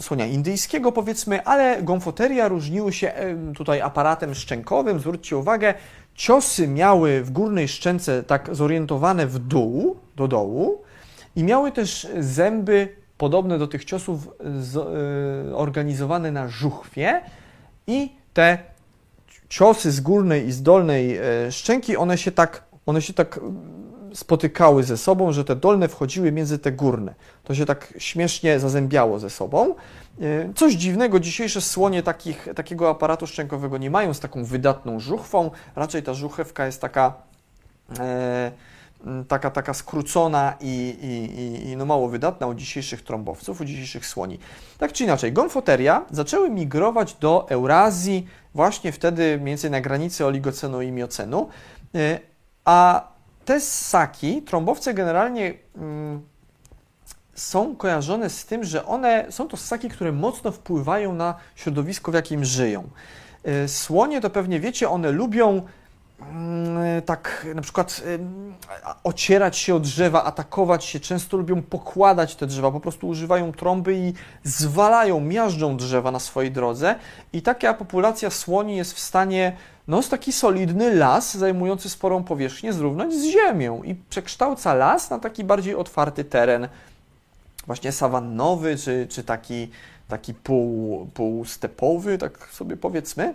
[0.00, 3.12] słonia indyjskiego powiedzmy, ale gonfoteria różniły się
[3.56, 5.00] tutaj aparatem szczękowym.
[5.00, 5.74] Zwróćcie uwagę,
[6.14, 10.82] ciosy miały w górnej szczęce tak zorientowane w dół, do dołu
[11.36, 14.28] i miały też zęby podobne do tych ciosów
[15.50, 17.20] zorganizowane na żuchwie
[17.86, 18.58] i te
[19.48, 23.40] ciosy z górnej i z dolnej e, szczęki, one się tak, one się tak
[24.14, 27.14] spotykały ze sobą, że te dolne wchodziły między te górne.
[27.44, 29.74] To się tak śmiesznie zazębiało ze sobą.
[30.20, 35.50] E, coś dziwnego, dzisiejsze słonie takich, takiego aparatu szczękowego nie mają z taką wydatną żuchwą.
[35.76, 37.12] Raczej ta żuchewka jest taka,
[37.98, 38.52] e,
[39.28, 44.38] taka, taka skrócona i, i, i, no mało wydatna u dzisiejszych trąbowców, u dzisiejszych słoni.
[44.78, 50.82] Tak czy inaczej, gonfoteria zaczęły migrować do Eurazji właśnie wtedy, mniej więcej na granicy oligocenu
[50.82, 51.48] i miocenu,
[51.94, 52.20] e,
[52.64, 53.08] a
[53.44, 56.22] te ssaki, trąbowce generalnie mm,
[57.34, 62.14] są kojarzone z tym, że one są to ssaki, które mocno wpływają na środowisko, w
[62.14, 62.88] jakim żyją.
[63.64, 65.62] Y, słonie to pewnie wiecie, one lubią mm,
[67.06, 68.18] tak na przykład y,
[69.04, 73.94] ocierać się o drzewa, atakować się, często lubią pokładać te drzewa, po prostu używają trąby
[73.94, 74.12] i
[74.44, 76.94] zwalają, miażdżą drzewa na swojej drodze.
[77.32, 79.56] I taka populacja słoni jest w stanie
[79.88, 85.44] no, taki solidny las zajmujący sporą powierzchnię zrównać z ziemią i przekształca las na taki
[85.44, 86.68] bardziej otwarty teren,
[87.66, 89.70] właśnie sawannowy, czy, czy taki,
[90.08, 93.34] taki pół, półstepowy, tak sobie powiedzmy.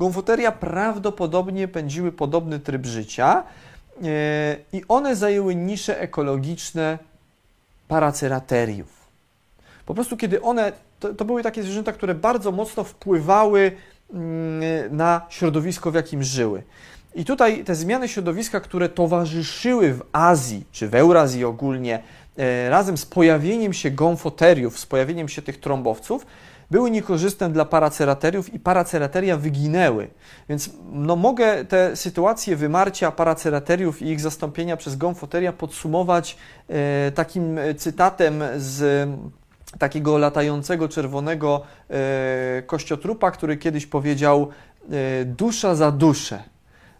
[0.00, 3.42] Gonfoteria prawdopodobnie pędziły podobny tryb życia
[4.02, 6.98] e, i one zajęły nisze ekologiczne
[7.88, 8.88] paracerateriów.
[9.86, 13.72] Po prostu kiedy one, to, to były takie zwierzęta, które bardzo mocno wpływały
[14.12, 16.62] mm, na środowisko, w jakim żyły.
[17.14, 22.02] I tutaj te zmiany środowiska, które towarzyszyły w Azji, czy w Eurazji ogólnie,
[22.36, 26.26] e, razem z pojawieniem się gonfoteriów, z pojawieniem się tych trąbowców,
[26.70, 30.08] były niekorzystne dla paracerateriów i paracerateria wyginęły.
[30.48, 36.36] Więc no, mogę te sytuacje wymarcia paracerateriów i ich zastąpienia przez gonfoteria podsumować
[36.68, 39.08] e, takim cytatem z
[39.78, 44.48] takiego latającego czerwonego e, kościotrupa, który kiedyś powiedział
[44.90, 46.42] e, dusza za duszę.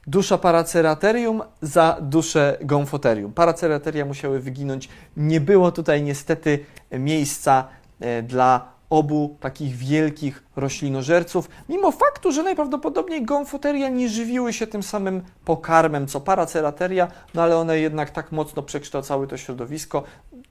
[0.07, 3.33] Dusza paraceraterium za duszę gonfoterium.
[3.33, 4.89] Paracerateria musiały wyginąć.
[5.17, 7.69] Nie było tutaj niestety miejsca
[8.01, 14.83] e, dla obu takich wielkich roślinożerców, mimo faktu, że najprawdopodobniej gonfoteria nie żywiły się tym
[14.83, 20.03] samym pokarmem co paracerateria, no ale one jednak tak mocno przekształcały to środowisko,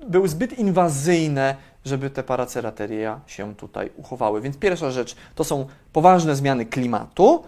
[0.08, 1.56] były zbyt inwazyjne,
[1.86, 4.42] żeby te paracerateria się tutaj uchowały.
[4.42, 7.44] Więc pierwsza rzecz to są poważne zmiany klimatu,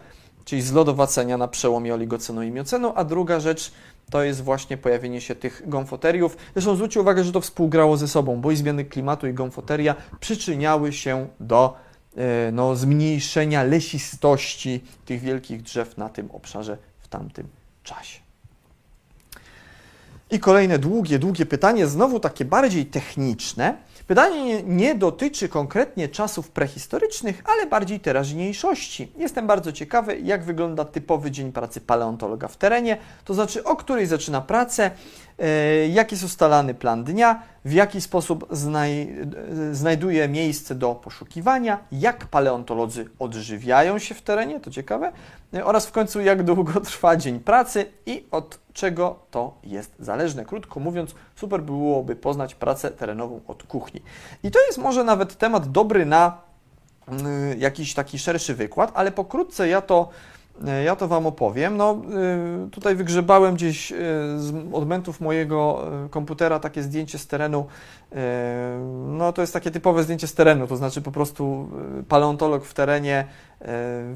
[0.45, 3.71] czyli zlodowacenia na przełomie oligocenu i miocenu, a druga rzecz
[4.11, 6.37] to jest właśnie pojawienie się tych gonfoteriów.
[6.53, 10.93] Zresztą zwróćcie uwagę, że to współgrało ze sobą, bo i zmiany klimatu i gonfoteria przyczyniały
[10.93, 11.77] się do
[12.17, 17.47] e, no, zmniejszenia lesistości tych wielkich drzew na tym obszarze w tamtym
[17.83, 18.19] czasie.
[20.31, 23.77] I kolejne długie, długie pytanie, znowu takie bardziej techniczne.
[24.11, 29.11] Pytanie nie dotyczy konkretnie czasów prehistorycznych, ale bardziej teraźniejszości.
[29.17, 34.05] Jestem bardzo ciekawy, jak wygląda typowy dzień pracy paleontologa w terenie, to znaczy o której
[34.05, 34.91] zaczyna pracę,
[35.89, 42.25] jaki jest ustalany plan dnia, w jaki sposób znaj e, znajduje miejsce do poszukiwania, jak
[42.25, 45.11] paleontolodzy odżywiają się w terenie, to ciekawe,
[45.53, 50.45] e, oraz w końcu jak długo trwa dzień pracy i od czego to jest zależne.
[50.45, 54.01] Krótko mówiąc, super byłoby poznać pracę terenową od kuchni.
[54.43, 56.37] I to jest może nawet temat dobry na
[57.53, 60.09] y, jakiś taki szerszy wykład, ale pokrótce ja to
[60.85, 61.77] ja to Wam opowiem.
[61.77, 62.01] No,
[62.65, 63.89] y, tutaj wygrzebałem gdzieś
[64.37, 67.65] z odmentów mojego komputera takie zdjęcie z terenu.
[69.07, 71.69] No, to jest takie typowe zdjęcie z terenu, to znaczy po prostu
[72.07, 73.25] paleontolog w terenie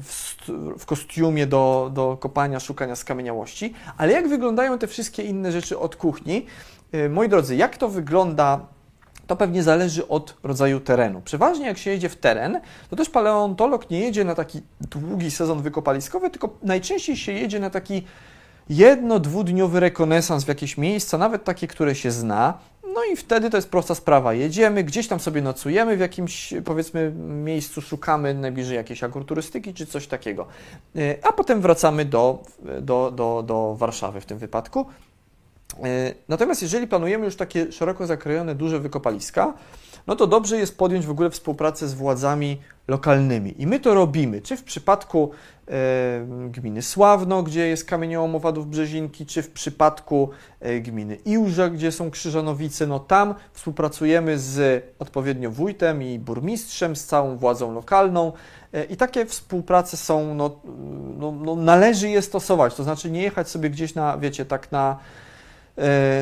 [0.02, 0.34] w,
[0.78, 3.74] w kostiumie do, do kopania, szukania skamieniałości.
[3.96, 6.46] Ale jak wyglądają te wszystkie inne rzeczy od kuchni?
[6.94, 8.60] Y, moi drodzy, jak to wygląda
[9.26, 11.22] to pewnie zależy od rodzaju terenu.
[11.24, 15.62] Przeważnie jak się jedzie w teren, to też paleontolog nie jedzie na taki długi sezon
[15.62, 18.02] wykopaliskowy, tylko najczęściej się jedzie na taki
[18.68, 22.58] jedno, dwudniowy rekonesans w jakieś miejsca, nawet takie, które się zna.
[22.94, 24.34] No i wtedy to jest prosta sprawa.
[24.34, 30.06] Jedziemy, gdzieś tam sobie nocujemy w jakimś, powiedzmy, miejscu, szukamy najbliżej jakiejś agroturystyki czy coś
[30.06, 30.46] takiego.
[30.96, 32.42] Y, a potem wracamy do,
[32.80, 34.86] do, do, do Warszawy w tym wypadku.
[35.84, 39.54] E, natomiast jeżeli planujemy już takie szeroko zakrojone, duże wykopaliska,
[40.06, 43.62] no to dobrze jest podjąć w ogóle współpracę z władzami lokalnymi.
[43.62, 45.30] I my to robimy, czy w przypadku
[45.68, 50.30] e, gminy Sławno, gdzie jest kamieniołom owadów Brzezinki, czy w przypadku
[50.60, 57.04] e, gminy Iłża, gdzie są Krzyżanowice, no tam współpracujemy z odpowiednio wójtem i burmistrzem, z
[57.04, 58.32] całą władzą lokalną.
[58.90, 60.60] I takie współprace są, no,
[61.18, 64.98] no, no należy je stosować, to znaczy nie jechać sobie gdzieś na, wiecie, tak na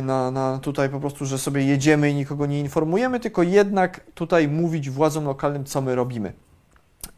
[0.03, 4.49] na, na tutaj po prostu, że sobie jedziemy i nikogo nie informujemy, tylko jednak tutaj
[4.49, 6.33] mówić władzom lokalnym, co my robimy.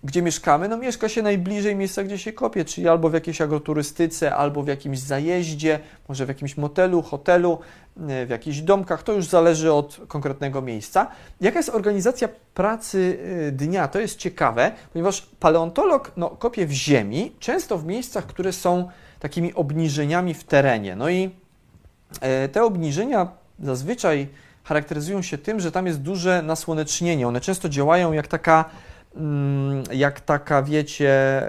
[0.04, 0.68] Gdzie mieszkamy?
[0.68, 4.68] No mieszka się najbliżej miejsca, gdzie się kopie, czyli albo w jakiejś agroturystyce, albo w
[4.68, 7.58] jakimś zajeździe, może w jakimś motelu, hotelu,
[8.08, 11.10] e, w jakichś domkach, to już zależy od konkretnego miejsca.
[11.40, 13.18] Jaka jest organizacja pracy
[13.48, 13.88] e, dnia?
[13.88, 18.88] To jest ciekawe, ponieważ paleontolog no, kopie w ziemi, często w miejscach, które są
[19.18, 20.96] takimi obniżeniami w terenie.
[20.96, 21.45] No i E,
[22.52, 23.28] te obniżenia
[23.62, 24.28] zazwyczaj
[24.64, 27.28] charakteryzują się tym, że tam jest duże nasłonecznienie.
[27.28, 28.64] One często działają jak taka,
[29.16, 31.42] mm, jak taka wiecie,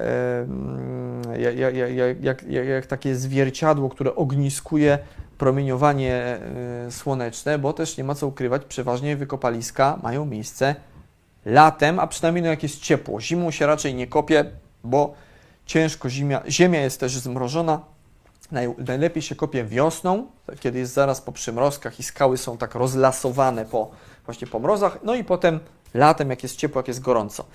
[1.40, 5.00] jak, jak, jak, jak takie zwierciadło, które ogniskuje
[5.38, 10.76] promieniowanie e, słoneczne, bo też nie ma co ukrywać, przeważnie wykopaliska mają miejsce
[11.46, 13.22] latem, a przynajmniej no jak jest ciepło.
[13.22, 14.46] Zimą się raczej nie kopie,
[14.84, 15.14] bo
[15.66, 17.82] ciężko zimia, ziemia jest też zmrożona,
[18.78, 20.28] Najlepiej się kopie wiosną,
[20.60, 23.92] kiedy jest zaraz po przymrozkach i skały są tak rozlasowane po,
[24.26, 25.60] właśnie po mrozach, no i potem
[25.94, 27.46] latem, jak jest ciepło, jak jest gorąco.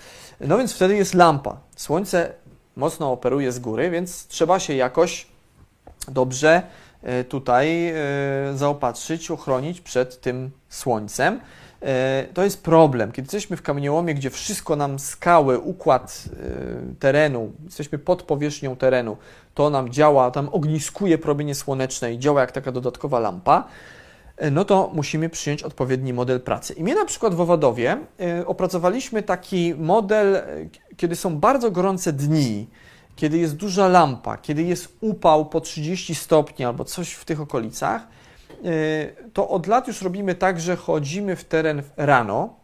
[0.40, 1.56] No więc wtedy jest lampa.
[1.76, 2.32] Słońce
[2.76, 5.26] mocno operuje z góry, więc trzeba się jakoś
[6.08, 6.62] dobrze
[7.02, 7.94] e, tutaj e,
[8.54, 11.40] zaopatrzyć, ochronić przed tym słońcem.
[11.82, 13.12] E, to jest problem.
[13.12, 19.16] Kiedy jesteśmy w kamieniołomie, gdzie wszystko nam skały, układ e, terenu, jesteśmy pod powierzchnią terenu,
[19.54, 23.64] to nam działa, tam ogniskuje promienie słoneczne i działa jak taka dodatkowa lampa,
[24.36, 26.74] e, no to musimy przyjąć odpowiedni model pracy.
[26.74, 27.96] I my na przykład w Owadowie
[28.46, 30.42] opracowaliśmy taki model,
[30.96, 32.66] kiedy są bardzo gorące dni,
[33.16, 38.06] kiedy jest duża lampa, kiedy jest upał po 30 stopni albo coś w tych okolicach,
[39.32, 42.54] to od lat już robimy tak, że chodzimy w teren rano.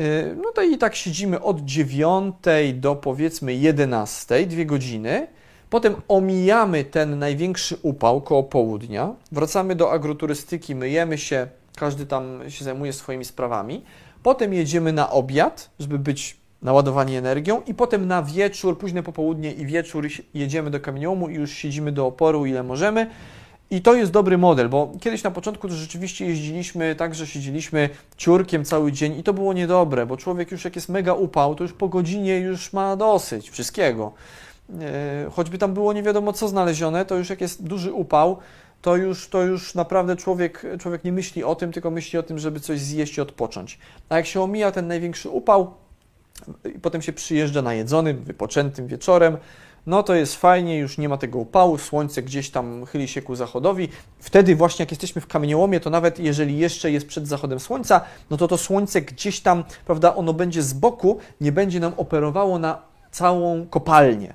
[0.00, 2.34] Y, no to i tak siedzimy od 9
[2.74, 5.26] do powiedzmy 11, dwie godziny.
[5.70, 9.14] Potem omijamy ten największy upał koło południa.
[9.32, 11.46] Wracamy do agroturystyki, myjemy się,
[11.76, 13.84] każdy tam się zajmuje swoimi sprawami.
[14.22, 19.66] Potem jedziemy na obiad, żeby być naładowani energią i potem na wieczór, późne popołudnie i
[19.66, 23.10] wieczór jedziemy do kamieniołomu i już siedzimy do oporu ile możemy
[23.70, 27.88] i to jest dobry model, bo kiedyś na początku to rzeczywiście jeździliśmy tak, że siedzieliśmy
[28.16, 31.64] ciurkiem cały dzień i to było niedobre, bo człowiek już jak jest mega upał, to
[31.64, 34.12] już po godzinie już ma dosyć wszystkiego.
[34.80, 38.36] E, choćby tam było nie wiadomo co znalezione, to już jak jest duży upał,
[38.82, 42.38] to już, to już naprawdę człowiek, człowiek nie myśli o tym, tylko myśli o tym,
[42.38, 43.78] żeby coś zjeść i odpocząć.
[44.08, 45.74] A jak się omija ten największy upał,
[46.74, 49.36] i potem się przyjeżdża najedzonym, wypoczętym wieczorem,
[49.86, 53.34] no to jest fajnie, już nie ma tego upału, słońce gdzieś tam chyli się ku
[53.34, 53.88] zachodowi.
[54.18, 58.00] Wtedy właśnie jak jesteśmy w kamieniołomie, to nawet jeżeli jeszcze jest przed zachodem słońca,
[58.30, 62.58] no to to słońce gdzieś tam, prawda, ono będzie z boku, nie będzie nam operowało
[62.58, 64.34] na całą kopalnię.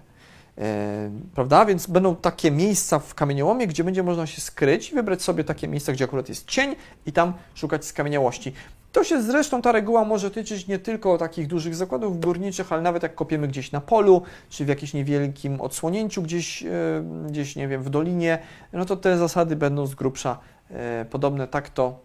[0.57, 1.65] E, prawda?
[1.65, 5.67] Więc będą takie miejsca w kamieniołomie, gdzie będzie można się skryć i wybrać sobie takie
[5.67, 6.75] miejsca, gdzie akurat jest cień
[7.05, 8.53] i tam szukać skamieniałości.
[8.91, 13.03] To się zresztą ta reguła może tyczyć nie tylko takich dużych zakładów górniczych, ale nawet
[13.03, 16.67] jak kopiemy gdzieś na polu, czy w jakimś niewielkim odsłonięciu gdzieś, e,
[17.29, 18.39] gdzieś nie wiem, w dolinie,
[18.73, 20.39] no to te zasady będą z grubsza
[20.69, 21.47] e, podobne.
[21.47, 21.99] Tak to,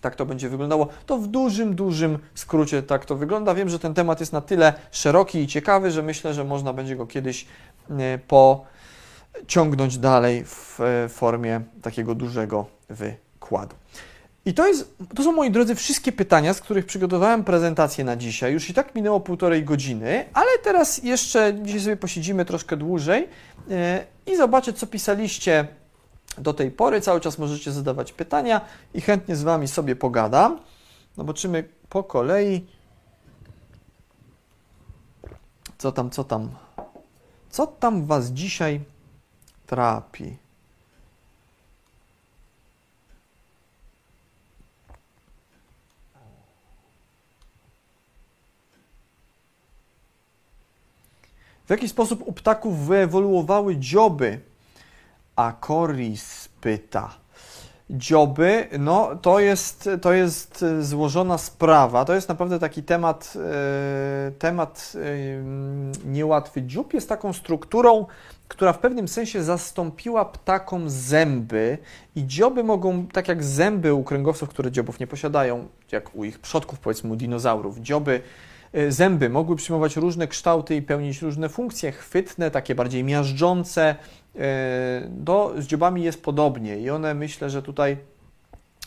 [0.00, 0.88] tak to będzie wyglądało.
[1.06, 3.54] To w dużym, dużym skrócie tak to wygląda.
[3.54, 6.96] Wiem, że ten temat jest na tyle szeroki i ciekawy, że myślę, że można będzie
[6.96, 7.46] go kiedyś
[7.90, 8.18] e,
[9.38, 10.78] pociągnąć dalej w
[11.08, 13.74] formie takiego dużego wykładu.
[14.46, 18.52] I to, jest, to są, moi drodzy, wszystkie pytania, z których przygotowałem prezentację na dzisiaj.
[18.52, 23.28] Już i tak minęło półtorej godziny, ale teraz jeszcze dzisiaj sobie posiedzimy troszkę dłużej
[23.70, 25.68] e, i zobaczę, co pisaliście
[26.38, 27.00] do tej pory.
[27.00, 28.60] Cały czas możecie zadawać pytania
[28.94, 30.60] i chętnie z Wami sobie pogadam.
[31.16, 32.66] Zobaczymy po kolei.
[35.78, 36.50] Co tam, co tam?
[37.50, 38.80] Co tam Was dzisiaj
[39.66, 40.45] trapi?
[51.66, 54.40] W jaki sposób u ptaków wyewoluowały dzioby?
[55.36, 57.14] A Coris pyta.
[57.90, 62.04] Dzioby, no to jest, to jest złożona sprawa.
[62.04, 66.62] To jest naprawdę taki temat, e, temat e, niełatwy.
[66.62, 68.06] Dziób jest taką strukturą,
[68.48, 71.78] która w pewnym sensie zastąpiła ptakom zęby
[72.16, 76.38] i dzioby mogą, tak jak zęby u kręgowców, które dziobów nie posiadają, jak u ich
[76.38, 78.55] przodków, powiedzmy u dinozaurów, dzioby E,
[78.88, 83.96] zęby mogły przyjmować różne kształty i pełnić różne funkcje, chwytne, takie bardziej miażdżące.
[84.36, 87.96] E, do, z dziobami jest podobnie i one myślę, że tutaj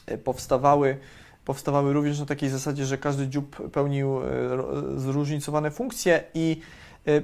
[0.05, 0.97] e, powstawały,
[1.45, 4.19] powstawały również na takiej zasadzie, że każdy dziób pełnił
[4.95, 6.61] zróżnicowane funkcje i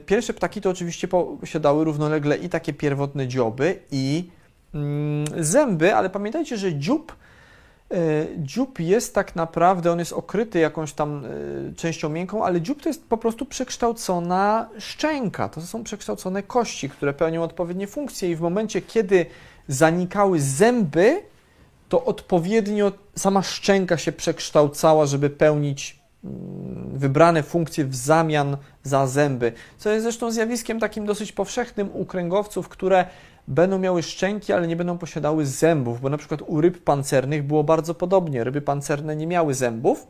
[0.05, 4.29] pierwsze ptaki to oczywiście posiadały równolegle i takie pierwotne dzioby i
[4.73, 7.15] mm, zęby, ale pamiętajcie, że dziób E,
[8.37, 11.29] dziób jest tak naprawdę, on jest okryty jakąś tam e,
[11.75, 15.49] częścią miękką, ale dziób to jest po prostu przekształcona szczęka.
[15.49, 19.25] To są przekształcone kości, które pełnią odpowiednie funkcje i w momencie, kiedy
[19.67, 21.21] zanikały zęby,
[21.89, 29.51] to odpowiednio sama szczęka się przekształcała, żeby pełnić mm, wybrane funkcje w zamian za zęby,
[29.77, 33.05] co jest zresztą zjawiskiem takim dosyć powszechnym u kręgowców, które
[33.47, 37.63] będą miały szczęki, ale nie będą posiadały zębów, bo na przykład u ryb pancernych było
[37.63, 38.43] bardzo podobnie.
[38.43, 40.07] Ryby pancerne nie miały zębów,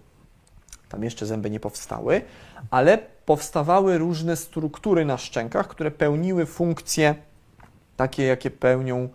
[0.90, 2.22] tam jeszcze zęby nie powstały,
[2.72, 7.16] ale powstawały różne struktury na szczękach, które pełniły funkcje
[7.98, 9.10] takie, jakie pełnią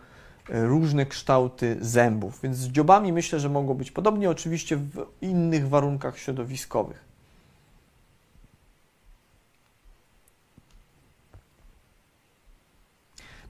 [0.51, 2.41] e, różne kształty zębów.
[2.43, 7.10] Więc z dziobami myślę, że mogło być podobnie, oczywiście w innych warunkach środowiskowych.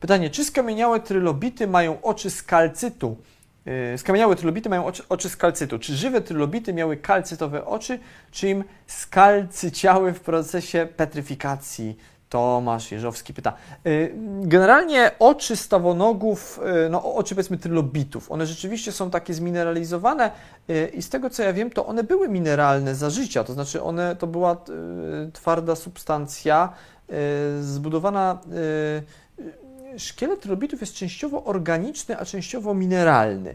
[0.01, 3.17] Pytanie, czy skamieniałe trylobity mają oczy z kalcytu?
[3.67, 5.79] Yy, skamieniałe trylobity mają oczy, z kalcytu.
[5.79, 7.99] Czy żywe trylobity miały kalcytowe oczy,
[8.31, 11.97] czy im skalcyciały w procesie petryfikacji?
[12.29, 13.53] Tomasz Jeżowski pyta.
[13.87, 20.31] Y, generalnie oczy stawonogów, y, no oczy powiedzmy trylobitów, one rzeczywiście są takie zmineralizowane
[20.71, 23.83] y, i z tego co ja wiem, to one były mineralne za życia, to znaczy
[23.83, 24.57] one, to była
[25.33, 26.73] twarda substancja
[27.61, 28.39] zbudowana
[29.99, 33.55] szkielet trylobitów jest częściowo organiczny, a częściowo mineralny.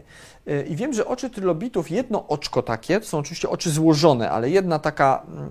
[0.68, 4.78] I wiem, że oczy trylobitów, jedno oczko takie, to są oczywiście oczy złożone, ale jedna
[4.78, 5.50] taka mm,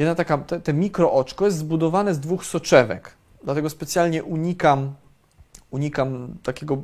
[0.00, 3.14] jedna taka, te, te mikrooczko jest zbudowane z dwóch soczewek.
[3.44, 4.94] Dlatego specjalnie unikam,
[5.70, 6.80] unikam takiego e,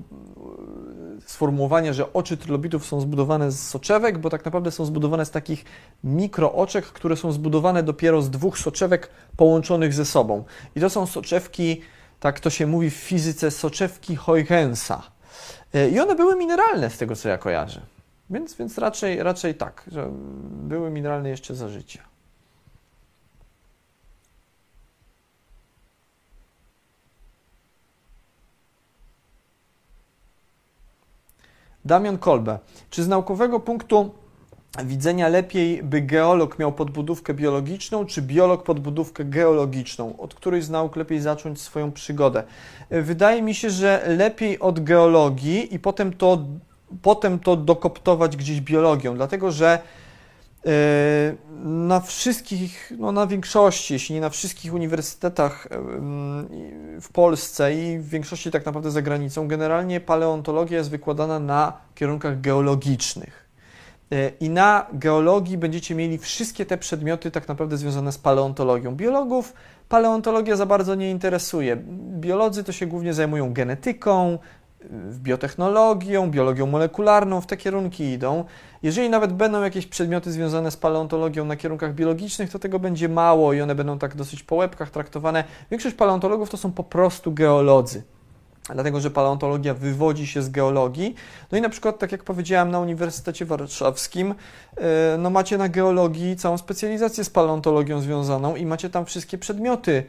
[1.27, 5.65] sformułowania, że oczy trylobitów są zbudowane z soczewek, bo tak naprawdę są zbudowane z takich
[6.05, 10.45] mikrooczek, które są zbudowane dopiero z dwóch soczewek połączonych ze sobą.
[10.77, 11.81] I to są soczewki,
[12.20, 15.02] tak to się mówi w fizyce, soczewki Huygensa.
[15.74, 17.80] E, I one były mineralne z tego, co ja kojarzę.
[18.30, 20.10] Więc, więc raczej, raczej tak, że
[20.51, 22.02] były mineralne jeszcze za życia.
[31.84, 32.59] Damian Kolbe.
[32.90, 34.14] Czy z naukowego punktu
[34.85, 40.16] widzenia lepiej by geolog miał podbudówkę biologiczną, czy biolog podbudówkę geologiczną?
[40.19, 42.43] Od której z nauk lepiej zacząć swoją przygodę?
[42.90, 46.44] Wydaje mi się, że lepiej od geologii i potem to,
[47.03, 49.78] potem to dokoptować gdzieś biologią, dlatego że
[51.65, 55.69] na wszystkich, no na większości, jeśli nie na wszystkich uniwersytetach
[57.01, 62.40] w Polsce i w większości tak naprawdę za granicą, generalnie paleontologia jest wykładana na kierunkach
[62.40, 63.45] geologicznych.
[64.12, 68.95] E, I na geologii będziecie mieli wszystkie te przedmioty tak naprawdę związane z paleontologią.
[68.95, 69.53] Biologów
[69.89, 71.77] paleontologia za bardzo nie interesuje.
[72.20, 74.39] Biolodzy to się głównie zajmują genetyką,
[75.11, 78.45] biotechnologią, biologią molekularną, w te kierunki idą.
[78.83, 83.53] Jeżeli nawet będą jakieś przedmioty związane z paleontologią na kierunkach biologicznych, to tego będzie mało
[83.53, 85.45] i one będą tak dosyć po łebkach traktowane.
[85.70, 88.03] Większość paleontologów to są po prostu geolodzy
[88.74, 91.14] dlatego że paleontologia wywodzi się z geologii.
[91.52, 94.34] No i na przykład, tak jak powiedziałem, na Uniwersytecie Warszawskim,
[94.76, 100.05] e, no macie na geologii całą specjalizację z paleontologią związaną i macie tam wszystkie przedmioty,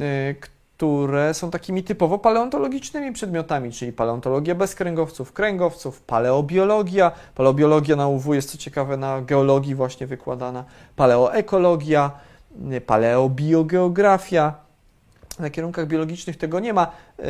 [0.00, 0.34] e,
[0.76, 7.12] które są takimi typowo paleontologicznymi przedmiotami, czyli paleontologia bez kręgowców, kręgowców, paleobiologia.
[7.34, 10.64] Paleobiologia na UW jest co ciekawe na geologii właśnie wykładana,
[10.96, 12.10] paleoekologia,
[12.86, 14.65] paleobiogeografia.
[15.38, 16.92] Na kierunkach biologicznych tego nie ma.
[17.18, 17.24] Yy,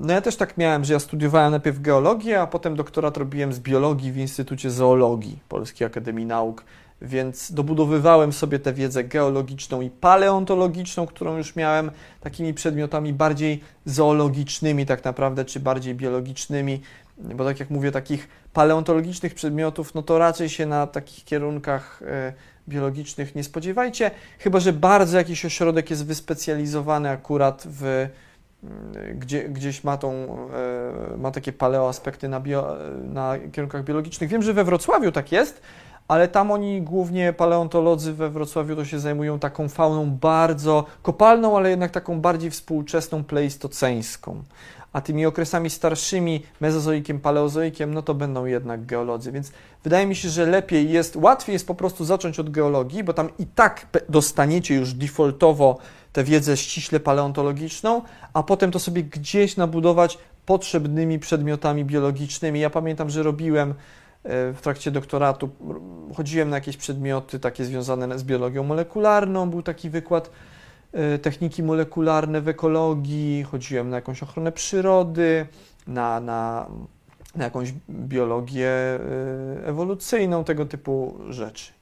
[0.00, 3.60] no ja też tak miałem, że ja studiowałem najpierw geologię, a potem doktorat robiłem z
[3.60, 6.64] biologii w Instytucie Zoologii Polskiej Akademii Nauk
[7.02, 11.90] więc dobudowywałem sobie tę wiedzę geologiczną i paleontologiczną, którą już miałem,
[12.20, 16.80] takimi przedmiotami bardziej zoologicznymi tak naprawdę, czy bardziej biologicznymi,
[17.18, 22.32] bo tak jak mówię, takich paleontologicznych przedmiotów, no to raczej się na takich kierunkach e,
[22.68, 28.08] biologicznych nie spodziewajcie, chyba że bardzo jakiś ośrodek jest wyspecjalizowany akurat w
[28.64, 34.30] mm, gdzie, gdzieś ma, tą, e, ma takie paleoaspekty na, bio, na kierunkach biologicznych.
[34.30, 35.62] Wiem, że we Wrocławiu tak jest,
[36.08, 41.70] ale tam oni głównie paleontolodzy we Wrocławiu to się zajmują taką fauną bardzo kopalną, ale
[41.70, 44.42] jednak taką bardziej współczesną, pleistoceńską.
[44.92, 49.32] A tymi okresami starszymi, mezozoikiem, paleozoikiem, no to będą jednak geolodzy.
[49.32, 49.52] Więc
[49.84, 53.28] wydaje mi się, że lepiej jest, łatwiej jest po prostu zacząć od geologii, bo tam
[53.38, 55.78] i tak dostaniecie już defaultowo
[56.12, 58.02] tę wiedzę ściśle paleontologiczną,
[58.32, 62.60] a potem to sobie gdzieś nabudować potrzebnymi przedmiotami biologicznymi.
[62.60, 63.74] Ja pamiętam, że robiłem
[64.24, 65.48] E, w trakcie doktoratu
[66.14, 70.30] chodziłem na jakieś przedmioty takie związane z biologią molekularną, był taki wykład
[71.22, 75.46] techniki molekularne w ekologii, chodziłem na jakąś ochronę przyrody,
[75.86, 76.66] na, na,
[77.34, 79.00] na jakąś biologię e,
[79.66, 81.72] ewolucyjną, tego typu rzeczy.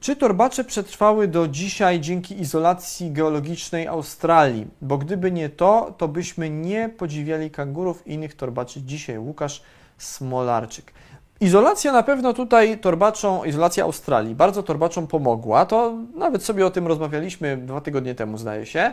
[0.00, 4.66] Czy torbacze przetrwały do dzisiaj dzięki izolacji geologicznej Australii?
[4.82, 9.18] Bo gdyby nie to, to byśmy nie podziwiali kangurów i innych torbaczy dzisiaj.
[9.18, 9.62] Łukasz
[9.98, 10.92] Smolarczyk.
[11.40, 15.66] Izolacja na pewno tutaj torbaczą, izolacja Australii bardzo torbaczom pomogła.
[15.66, 18.92] To nawet sobie o tym rozmawialiśmy dwa tygodnie temu, zdaje się.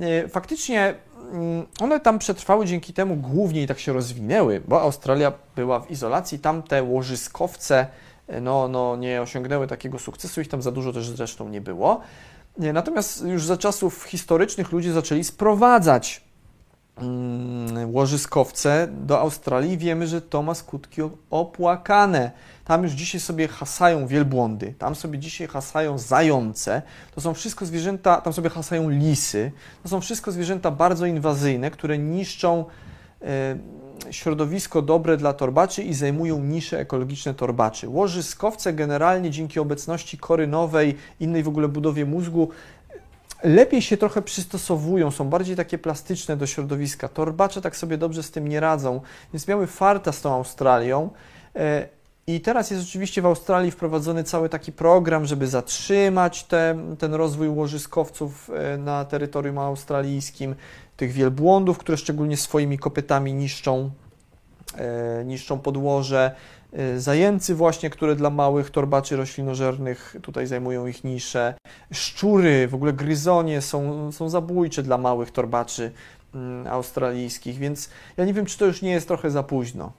[0.00, 0.94] E, faktycznie
[1.32, 5.90] mm, one tam przetrwały dzięki temu głównie i tak się rozwinęły, bo Australia była w
[5.90, 7.86] izolacji, tam te łożyskowce
[8.40, 12.00] no, no, nie osiągnęły takiego sukcesu, ich tam za dużo też zresztą nie było.
[12.58, 16.24] Natomiast już za czasów historycznych ludzie zaczęli sprowadzać
[17.86, 19.78] łożyskowce do Australii.
[19.78, 22.30] Wiemy, że to ma skutki opłakane.
[22.64, 26.82] Tam już dzisiaj sobie hasają wielbłądy, tam sobie dzisiaj hasają zające.
[27.14, 29.52] To są wszystko zwierzęta, tam sobie hasają lisy.
[29.82, 32.64] To są wszystko zwierzęta bardzo inwazyjne, które niszczą
[34.10, 37.88] środowisko dobre dla torbaczy i zajmują nisze ekologiczne torbaczy.
[37.88, 42.48] Łożyskowce generalnie dzięki obecności kory nowej, innej w ogóle budowie mózgu,
[43.44, 47.08] lepiej się trochę przystosowują, są bardziej takie plastyczne do środowiska.
[47.08, 49.00] Torbacze tak sobie dobrze z tym nie radzą,
[49.32, 51.10] więc miały farta z tą Australią.
[51.56, 51.88] E,
[52.26, 57.48] I teraz jest oczywiście w Australii wprowadzony cały taki program, żeby zatrzymać te, ten rozwój
[57.48, 60.54] łożyskowców e, na terytorium australijskim,
[60.96, 63.90] tych wielbłądów, które szczególnie swoimi kopytami niszczą,
[64.76, 66.34] e, niszczą podłoże.
[66.78, 71.54] Y, zajęcy właśnie, które dla małych torbaczy roślinożernych tutaj zajmują ich nisze.
[71.92, 75.92] Szczury, w ogóle gryzonie są, są zabójcze dla małych torbaczy
[76.34, 79.92] mm, australijskich, więc ja nie wiem, czy to już nie jest trochę za późno.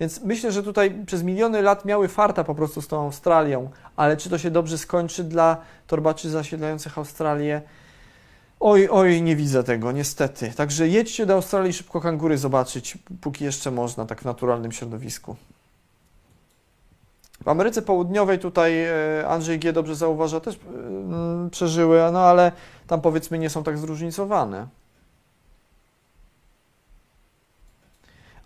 [0.00, 4.16] Więc myślę, że tutaj przez miliony lat miały farta po prostu z tą Australią, ale
[4.16, 7.62] czy to się dobrze skończy dla torbaczy zasiedlających Australię?
[8.60, 10.52] Oj, oj, nie widzę tego, niestety.
[10.56, 15.36] Także jedźcie do Australii szybko kangury zobaczyć, póki jeszcze można, tak w naturalnym środowisku.
[17.44, 19.72] W Ameryce Południowej tutaj e, Andrzej G.
[19.72, 20.58] dobrze zauważa, też e,
[21.50, 22.52] przeżyły, no ale
[22.86, 24.66] tam powiedzmy nie są tak zróżnicowane.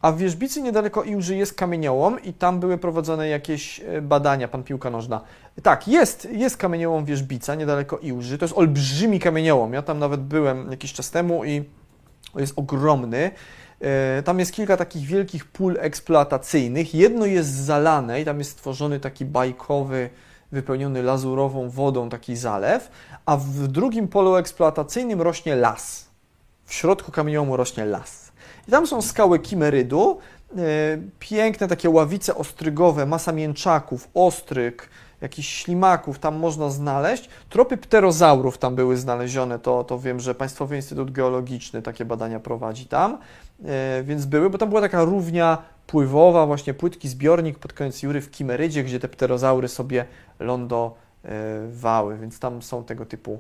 [0.03, 4.63] A w Wierzbicy niedaleko Iłży jest kamieniołom i tam były prowadzone jakieś e, badania, pan
[4.63, 5.21] piłka nożna.
[5.63, 10.71] Tak, jest, jest kamieniołom Wierzbica niedaleko Iłży, to jest olbrzymi kamieniołom, ja tam nawet byłem
[10.71, 11.65] jakiś czas temu i
[12.37, 13.31] jest ogromny.
[13.81, 16.95] E, tam jest kilka takich wielkich pól eksploatacyjnych.
[16.95, 20.11] Jedno jest zalane i tam jest stworzony taki bajkowy,
[20.53, 22.91] wypełniony lazurową wodą taki zalew,
[23.27, 26.09] a w drugim polu eksploatacyjnym rośnie las.
[26.65, 28.33] W środku kamieniołomu rośnie las.
[28.69, 30.19] I tam są skały kimerydu,
[30.57, 30.59] e,
[31.19, 34.89] piękne takie ławice ostrygowe, masa mięczaków, ostryg,
[35.21, 37.29] jakichś ślimaków tam można znaleźć.
[37.49, 42.87] Tropy pterozaurów tam były znalezione, to, to wiem, że Państwowy Instytut Geologiczny takie badania prowadzi
[42.87, 43.19] tam,
[43.65, 48.21] e, więc były, bo tam była taka równia pływowa, właśnie płytki zbiornik pod koniec Jury
[48.21, 50.05] w Kimerydzie, gdzie te pterozaury sobie
[50.41, 53.39] lądowały, więc tam są tego typu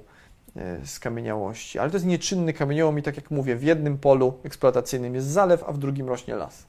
[0.56, 1.78] e, skamieniałości.
[1.78, 5.64] Ale to jest nieczynny kamieniołom i tak jak mówię, w jednym polu eksploatacyjnym jest zalew,
[5.66, 6.66] a w drugim rośnie las.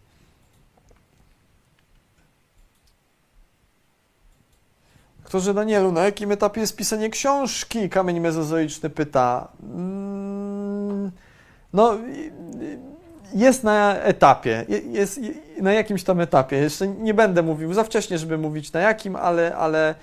[5.29, 7.89] Kto, Danielu, na jakim etapie jest pisanie książki?
[7.89, 9.47] Kamień mezozoiczny pyta.
[9.63, 11.11] Mm,
[11.73, 11.97] no,
[13.33, 15.19] jest na etapie, jest
[15.61, 16.57] na jakimś tam etapie.
[16.57, 19.95] Jeszcze nie będę mówił za wcześnie, żeby mówić na jakim, ale, ale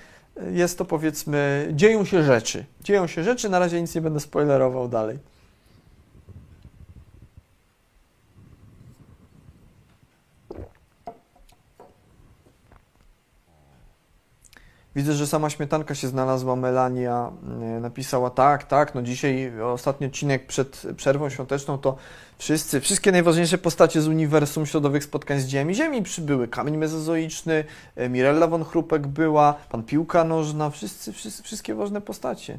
[0.53, 2.65] jest to powiedzmy, dzieją się rzeczy.
[2.81, 5.19] Dzieją się rzeczy, na razie nic nie będę spoilerował dalej.
[14.97, 17.32] Widzę, że sama śmietanka się znalazła, Melania
[17.62, 21.97] e, napisała tak, tak, no dzisiaj ostatni odcinek przed przerwą świąteczną to
[22.39, 26.48] wszyscy, wszystkie najważniejsze postacie z uniwersum środowych spotkań z Ziemi Ziemi przybyły.
[26.48, 27.64] Kamień mezozoiczny,
[27.97, 32.59] e, Mirella von Chrupek była, pan Piłka Nożna, wszyscy, wszyscy wszystkie ważne postacie.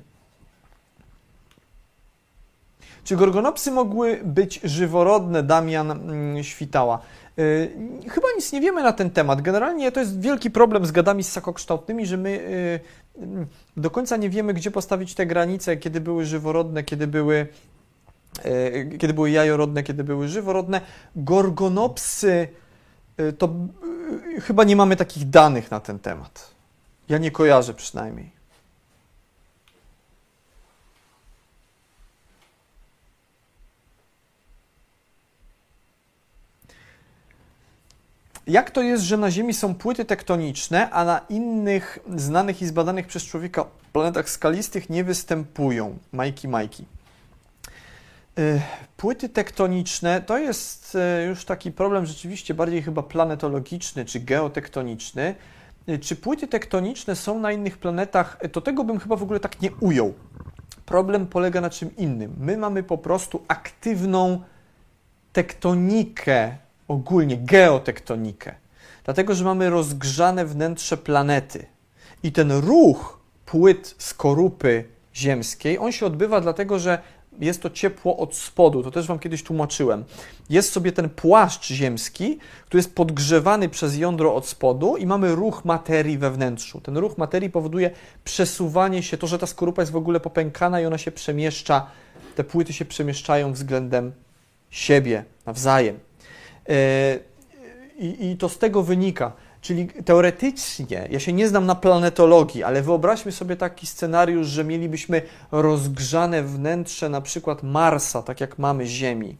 [3.03, 5.43] Czy gorgonopsy mogły być żyworodne?
[5.43, 6.99] Damian mm, Świtała.
[7.39, 7.71] Y,
[8.09, 9.41] chyba nic nie wiemy na ten temat.
[9.41, 13.47] Generalnie to jest wielki problem z gadami ssakokształtnymi, że my y, y,
[13.77, 17.47] do końca nie wiemy, gdzie postawić te granice, kiedy były żyworodne, kiedy były,
[18.99, 20.81] kiedy były jajorodne, kiedy były żyworodne.
[21.15, 22.47] Gorgonopsy
[23.37, 23.49] to
[24.41, 26.51] chyba nie mamy takich danych na ten temat.
[27.09, 28.36] Ja nie kojarzę przynajmniej.
[38.47, 43.07] Jak to jest, że na Ziemi są płyty tektoniczne, a na innych znanych i zbadanych
[43.07, 45.97] przez człowieka planetach skalistych nie występują?
[46.11, 46.85] Majki, Majki.
[48.39, 48.61] Y,
[48.97, 55.35] płyty tektoniczne to jest y, już taki problem rzeczywiście bardziej chyba planetologiczny czy geotektoniczny.
[55.89, 58.37] Y, czy płyty tektoniczne są na innych planetach?
[58.51, 60.13] To tego bym chyba w ogóle tak nie ujął.
[60.85, 62.35] Problem polega na czym innym.
[62.39, 64.41] My mamy po prostu aktywną
[65.33, 66.57] tektonikę
[66.87, 68.55] ogólnie geotektonikę.
[69.05, 71.65] Dlatego, że mamy rozgrzane wnętrze planety.
[72.23, 74.83] I ten ruch płyt skorupy
[75.15, 76.99] ziemskiej, on się odbywa dlatego, że
[77.39, 80.03] jest to ciepło od spodu, to też Wam kiedyś tłumaczyłem.
[80.49, 85.65] Jest sobie ten płaszcz ziemski, który jest podgrzewany przez jądro od spodu i mamy ruch
[85.65, 86.81] materii we wnętrzu.
[86.81, 87.91] Ten ruch materii powoduje
[88.23, 91.87] przesuwanie się, to, że ta skorupa jest w ogóle popękana i ona się przemieszcza,
[92.35, 94.11] te płyty się przemieszczają względem
[94.69, 96.06] siebie nawzajem.
[96.69, 97.19] E,
[97.97, 99.31] I, I to z tego wynika.
[99.61, 105.21] Czyli teoretycznie, ja się nie znam na planetologii, ale wyobraźmy sobie taki scenariusz, że mielibyśmy
[105.51, 109.37] rozgrzane wnętrze na przykład Marsa, tak jak mamy Ziemi.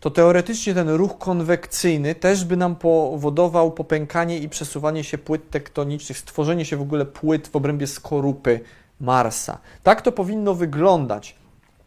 [0.00, 6.18] to teoretycznie ten ruch konwekcyjny też by nam powodował popękanie i przesuwanie się płyt tektonicznych,
[6.18, 8.60] stworzenie się w ogóle płyt w obrębie skorupy
[9.00, 9.58] Marsa.
[9.82, 11.36] Tak to powinno wyglądać.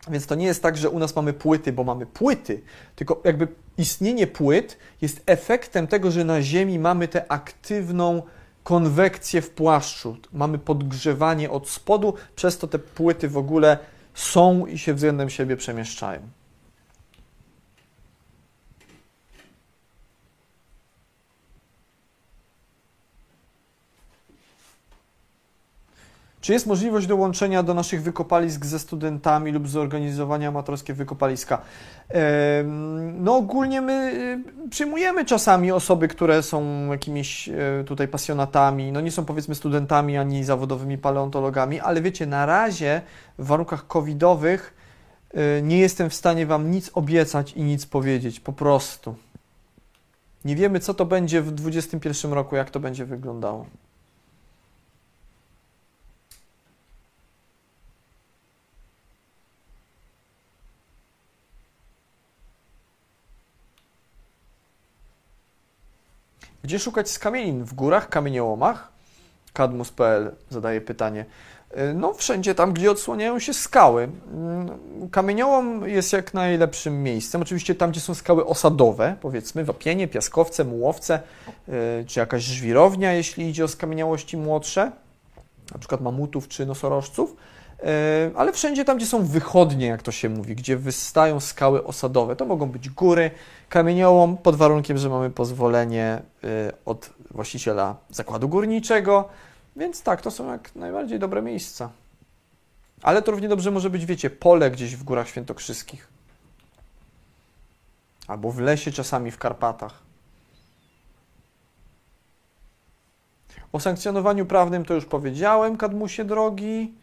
[0.10, 2.62] Więc to nie jest tak, że u nas mamy płyty, bo mamy płyty,
[2.96, 8.22] tylko jakby istnienie płyt jest efektem tego, że na Ziemi mamy tę aktywną
[8.64, 13.78] konwekcję w płaszczu, mamy podgrzewanie od spodu, przez to te płyty w ogóle
[14.14, 16.20] są i się względem siebie przemieszczają.
[26.48, 31.62] Czy jest możliwość dołączenia do naszych wykopalisk ze studentami lub zorganizowania amatorskie wykopaliska?
[33.14, 34.12] No ogólnie my
[34.66, 40.18] y, przyjmujemy czasami osoby, które są jakimiś e, tutaj pasjonatami, no nie są powiedzmy studentami
[40.18, 43.02] ani zawodowymi paleontologami, ale wiecie, na razie
[43.38, 44.74] w warunkach covidowych
[45.34, 49.16] e, nie jestem w stanie Wam nic obiecać i nic powiedzieć, po prostu.
[50.46, 53.66] Nie wiemy, co to będzie w 2021 roku, jak to będzie wyglądało.
[66.64, 67.64] Gdzie szukać skamielin?
[67.64, 68.92] W górach, kamieniołomach?
[69.54, 71.26] Kadmus.pl zadaje pytanie.
[71.78, 74.04] Y, no, wszędzie tam, gdzie odsłaniają się skały.
[74.34, 74.70] Mm,
[75.12, 77.42] kamieniołom jest jak najlepszym miejscem.
[77.42, 81.20] Oczywiście tam, gdzie są skały osadowe, powiedzmy wapienie, piaskowce, mułowce,
[81.70, 84.92] y, czy jakaś żwirownia, jeśli idzie o skamieniałości młodsze,
[85.72, 87.36] na przykład mamutów czy nosorożców.
[87.84, 87.86] Y,
[88.36, 92.46] ale wszędzie tam, gdzie są wychodnie, jak to się mówi, gdzie wystają skały osadowe, to
[92.46, 93.32] mogą być góry,
[93.70, 99.30] kamieniołom pod warunkiem, że mamy pozwolenie y, od właściciela zakładu górniczego,
[99.76, 101.90] więc tak, to są jak najbardziej dobre miejsca.
[103.02, 106.08] Ale to równie dobrze może być, wiecie, pole gdzieś w Górach Świętokrzyskich.
[108.28, 109.94] Albo w lesie czasami w Karpatach.
[113.74, 116.94] O sankcjonowaniu prawnym to już powiedziałem, Kadmusie drogi.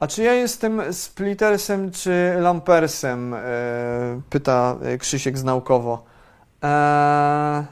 [0.00, 3.34] A czy ja jestem splittersem czy lampersem?
[3.34, 3.40] E,
[4.30, 6.04] pyta Krzysiek z naukowo.
[6.64, 7.64] E,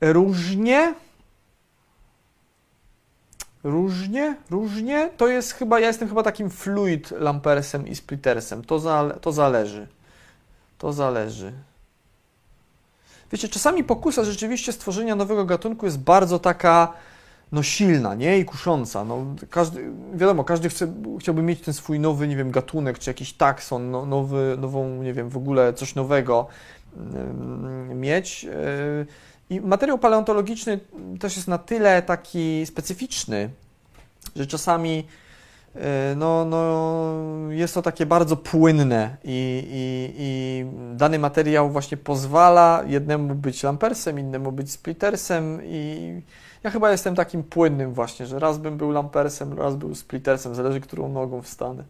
[0.00, 0.94] różnie.
[3.64, 5.10] Różnie, różnie.
[5.16, 8.64] To jest chyba, ja jestem chyba takim fluid lampersem i splittersem.
[8.64, 9.88] To, za, to zależy.
[10.78, 11.52] To zależy.
[13.32, 16.92] Wiecie, czasami pokusa rzeczywiście stworzenia nowego gatunku jest bardzo taka
[17.52, 18.38] no silna, nie?
[18.38, 19.04] I kusząca.
[19.04, 23.32] No, każdy, wiadomo, każdy chce, chciałby mieć ten swój nowy, nie wiem, gatunek, czy jakiś
[23.32, 26.46] takson, no, nowy, nową, nie wiem, w ogóle coś nowego
[27.88, 28.44] yy, mieć.
[28.44, 29.06] Yy,
[29.50, 30.80] I materiał paleontologiczny
[31.20, 33.50] też jest na tyle taki specyficzny,
[34.36, 34.96] że czasami
[35.74, 35.82] yy,
[36.16, 37.14] no, no,
[37.50, 40.64] jest to takie bardzo płynne i, i, i
[40.96, 46.20] dany materiał właśnie pozwala jednemu być lampersem, innemu być splittersem i
[46.64, 50.80] ja chyba jestem takim płynnym właśnie, że raz bym był lampersem, raz był splittersem, zależy
[50.80, 51.84] którą nogą wstanę.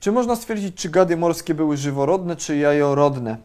[0.00, 3.36] Czy można stwierdzić, czy gady morskie były żyworodne, czy jajorodne?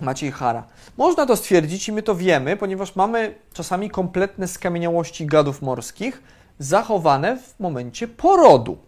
[0.00, 0.64] Maciej Hara.
[0.96, 6.22] Można to stwierdzić i my to wiemy, ponieważ mamy czasami kompletne skamieniałości gadów morskich
[6.58, 8.78] zachowane w momencie porodu.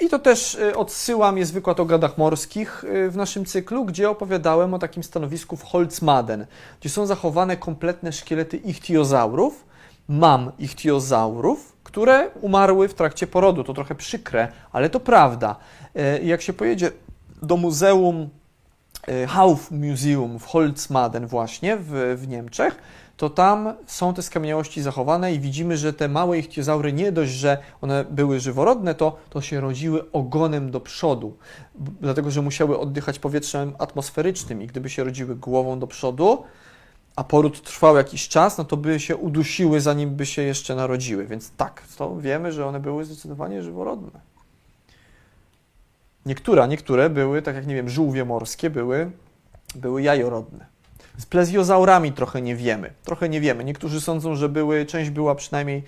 [0.00, 4.10] I to też y, odsyłam, jest wykład o gadach morskich y, w naszym cyklu, gdzie
[4.10, 6.46] opowiadałem o takim stanowisku w Holzmaden,
[6.80, 9.64] gdzie są zachowane kompletne szkielety ichtiozaurów.
[10.08, 13.64] Mam ichtiozaurów, które umarły w trakcie porodu.
[13.64, 15.56] To trochę przykre, ale to prawda.
[15.96, 16.92] Y, jak się pojedzie
[17.42, 18.28] do muzeum
[19.28, 22.76] Hauf Museum w Holzmaden właśnie w, w Niemczech,
[23.20, 27.58] to tam są te skamieniałości zachowane i widzimy, że te małe ichtiozaury nie dość, że
[27.80, 31.36] one były żyworodne, to, to się rodziły ogonem do przodu,
[32.00, 36.44] dlatego że musiały oddychać powietrzem atmosferycznym i gdyby się rodziły głową do przodu,
[37.16, 41.26] a poród trwał jakiś czas, no to by się udusiły, zanim by się jeszcze narodziły.
[41.26, 44.20] Więc tak, to wiemy, że one były zdecydowanie żyworodne.
[46.26, 49.10] Niektóre, niektóre były, tak jak nie wiem, żółwie morskie były,
[49.74, 50.69] były jajorodne.
[51.18, 52.90] Z plezjozaurami trochę nie wiemy.
[53.04, 53.64] Trochę nie wiemy.
[53.64, 55.82] Niektórzy sądzą, że były, część była przynajmniej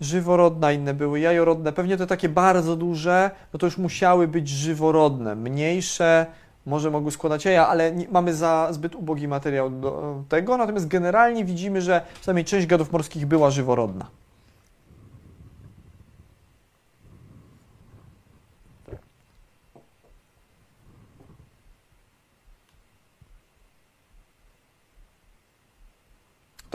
[0.00, 1.72] żyworodna, inne były jajorodne.
[1.72, 5.36] Pewnie te takie bardzo duże, no to już musiały być żyworodne.
[5.36, 6.26] Mniejsze
[6.66, 10.56] może mogły składać jaja, ale nie, mamy za zbyt ubogi materiał do tego.
[10.56, 14.06] Natomiast generalnie widzimy, że przynajmniej część gadów morskich była żyworodna.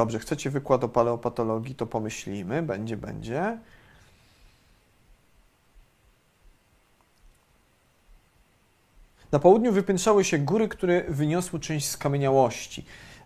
[0.02, 3.58] Dobrze, chcecie wykład o paleopatologii, to pomyślimy, będzie, będzie.
[9.32, 12.86] Na południu wypiętrzały się góry, które wyniosły część skamieniałości.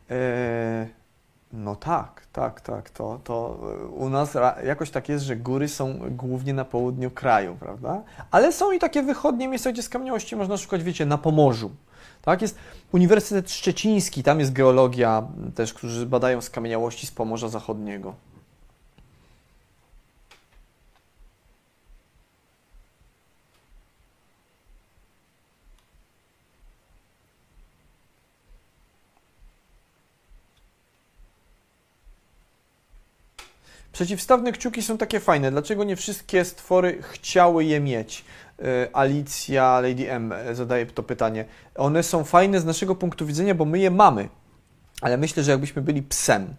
[0.10, 0.88] Eee,
[1.54, 2.90] no tak, tak, tak.
[2.90, 3.60] To, to
[3.96, 8.04] u nas jakoś tak jest, że góry są głównie na południu kraju, prawda?
[8.32, 11.72] Ale są i takie wychodnie miejsca, gdzie skamieniałości można szukać, wiecie, na Pomorzu.
[12.26, 12.58] Tak, jest
[12.92, 18.16] Uniwersytet Szczeciński, tam jest geologia też, którzy badają skamieniałości z Pomorza Zachodniego.
[33.96, 35.52] Przeciwstawne kciuki są takie fajne.
[35.52, 38.26] Dlaczego nie wszystkie stwory chciały je mieć?
[38.60, 41.46] E, Alicja, Lady M e, zadaje to pytanie.
[41.76, 44.30] One są fajne z naszego punktu widzenia, bo my je mamy.
[45.02, 46.54] Ale myślę, że jakbyśmy byli psem,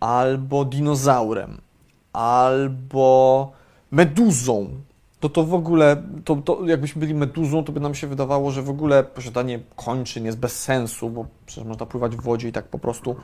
[0.00, 1.60] albo dinozaurem,
[2.12, 3.52] albo
[3.90, 4.68] meduzą,
[5.20, 8.62] to to w ogóle, to, to jakbyśmy byli meduzą, to by nam się wydawało, że
[8.62, 12.64] w ogóle posiadanie kończyn jest bez sensu, bo przecież można pływać w wodzie i tak
[12.64, 13.16] po prostu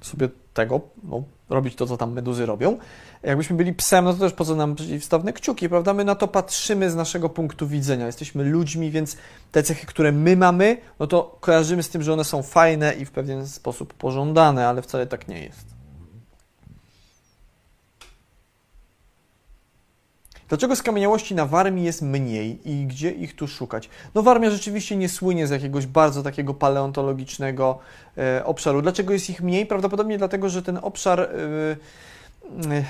[0.00, 2.78] sobie tego, no, robić to, co tam meduzy robią.
[3.22, 5.94] Jakbyśmy byli psem, no to też po co nam przeciwstawne kciuki, prawda?
[5.94, 8.06] My na to patrzymy z naszego punktu widzenia.
[8.06, 9.16] Jesteśmy ludźmi, więc
[9.52, 13.04] te cechy, które my mamy, no to kojarzymy z tym, że one są fajne i
[13.04, 15.67] w pewien sposób pożądane, ale wcale tak nie jest.
[20.48, 23.88] Dlaczego skamieniałości na Warmii jest mniej i gdzie ich tu szukać?
[24.14, 27.78] No Warmia rzeczywiście nie słynie z jakiegoś bardzo takiego paleontologicznego
[28.18, 28.82] e, obszaru.
[28.82, 29.66] Dlaczego jest ich mniej?
[29.66, 31.20] Prawdopodobnie dlatego, że ten obszar...
[31.20, 31.26] E,
[32.76, 32.84] e,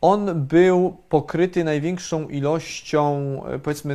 [0.00, 3.94] on był pokryty największą ilością, e, powiedzmy,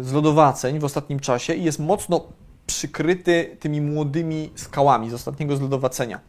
[0.00, 2.26] e, zlodowaceń w ostatnim czasie i jest mocno
[2.66, 6.20] przykryty tymi młodymi skałami z ostatniego zlodowacenia.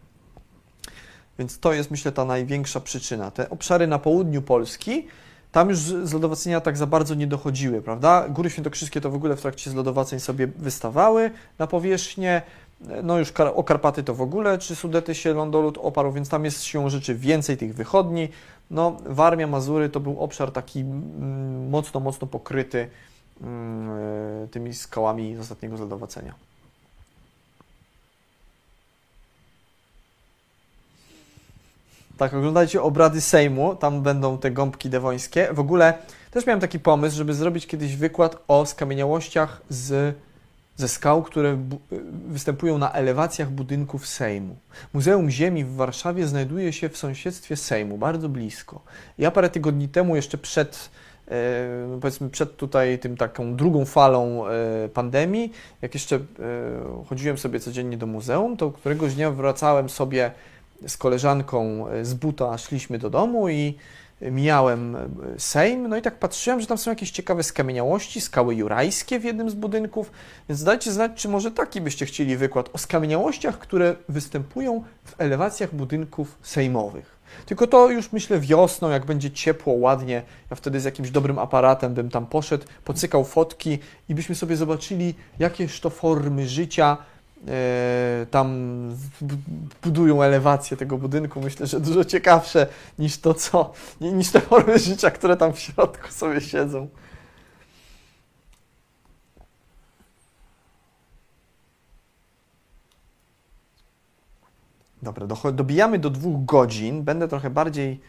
[1.40, 3.32] Więc to jest, myślę, ta największa przyczyna.
[3.32, 5.08] Te obszary na południu Polski
[5.52, 8.30] tam już zlodowacenia tak za bardzo nie dochodziły, prawda?
[8.30, 12.42] Góry Świętokrzyskie to w ogóle w trakcie zlodowaceń sobie wystawały na powierzchnię,
[13.04, 16.64] no już o Karpaty to w ogóle, czy Sudety się lądolud oparł, więc tam jest
[16.64, 18.30] siłą rzeczy więcej tych wychodni.
[18.72, 22.90] No, Warmia, Mazury to był obszar taki mm, mocno, mocno pokryty
[23.42, 23.90] mm,
[24.44, 26.49] e, tymi skałami z ostatniego zlodowacenia.
[32.20, 35.48] Tak, oglądajcie obrady Sejmu, tam będą te gąbki dewońskie.
[35.52, 35.94] W ogóle
[36.32, 40.16] też miałem taki pomysł, żeby zrobić kiedyś wykład o skamieniałościach z,
[40.76, 41.58] ze skał, które
[42.28, 44.56] występują na elewacjach budynków Sejmu.
[44.94, 48.82] Muzeum Ziemi w Warszawie znajduje się w sąsiedztwie Sejmu, bardzo blisko.
[49.18, 50.90] Ja parę tygodni temu, jeszcze przed
[51.28, 55.52] e, powiedzmy przed tutaj tym taką drugą falą e, pandemii,
[55.82, 56.20] jak jeszcze e,
[57.10, 60.32] chodziłem sobie codziennie do muzeum, to któregoś dnia wracałem sobie
[60.88, 63.78] z koleżanką e, z buta szliśmy do domu i
[64.22, 69.20] mijałem e, Sejm, no i tak patrzyłem, że tam są jakieś ciekawe skamieniałości, skały jurajskie
[69.20, 70.12] w jednym z budynków,
[70.50, 75.76] więc dajcie znać, czy może taki byście chcieli wykład o skamieniałościach, które występują w elewacjach
[75.76, 77.20] budynków sejmowych.
[77.46, 81.94] Tylko to już myślę wiosną, jak będzie ciepło, ładnie, ja wtedy z jakimś dobrym aparatem
[81.94, 83.80] bym tam poszedł, pocykał fotki
[84.10, 86.98] i byśmy sobie zobaczyli, jakież to formy życia
[88.32, 88.50] tam
[89.84, 92.68] budują elewację tego budynku, myślę, że dużo ciekawsze
[93.00, 96.88] niż to, co, niż te formy życia, które tam w środku sobie siedzą.
[105.02, 107.04] Dobra, dobijamy do dwóch godzin.
[107.04, 108.02] Będę trochę bardziej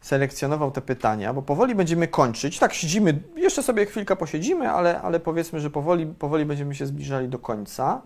[0.00, 2.58] selekcjonował te pytania, bo powoli będziemy kończyć.
[2.58, 7.28] Tak, siedzimy, jeszcze sobie chwilkę posiedzimy, ale, ale powiedzmy, że powoli, powoli będziemy się zbliżali
[7.28, 8.02] do końca.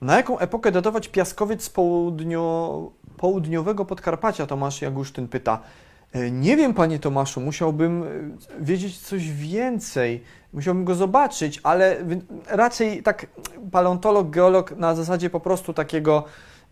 [0.00, 4.46] Na jaką epokę datować piaskowiec z południo, południowego Podkarpacia?
[4.46, 5.60] Tomasz Jagusztyn pyta.
[6.12, 8.06] E, nie wiem, panie Tomaszu, musiałbym e,
[8.64, 11.96] wiedzieć coś więcej, musiałbym go zobaczyć, ale
[12.48, 13.26] raczej tak
[13.72, 16.24] paleontolog, geolog na zasadzie po prostu takiego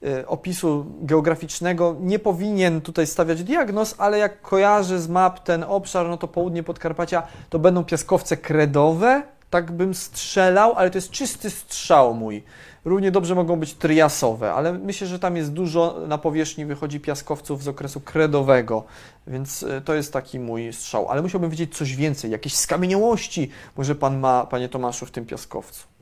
[0.02, 6.08] e, opisu geograficznego nie powinien tutaj stawiać diagnoz, ale jak kojarzy z map ten obszar,
[6.08, 11.50] no to południe Podkarpacia to będą piaskowce kredowe, tak bym strzelał, ale to jest czysty
[11.50, 12.42] strzał mój.
[12.84, 17.62] Równie dobrze mogą być triasowe, ale myślę, że tam jest dużo na powierzchni wychodzi piaskowców
[17.62, 18.84] z okresu kredowego,
[19.26, 21.08] więc e, to jest taki mój strzał.
[21.08, 25.97] Ale musiałbym wiedzieć coś więcej, jakieś skamieniałości może pan ma, panie Tomaszu, w tym piaskowcu.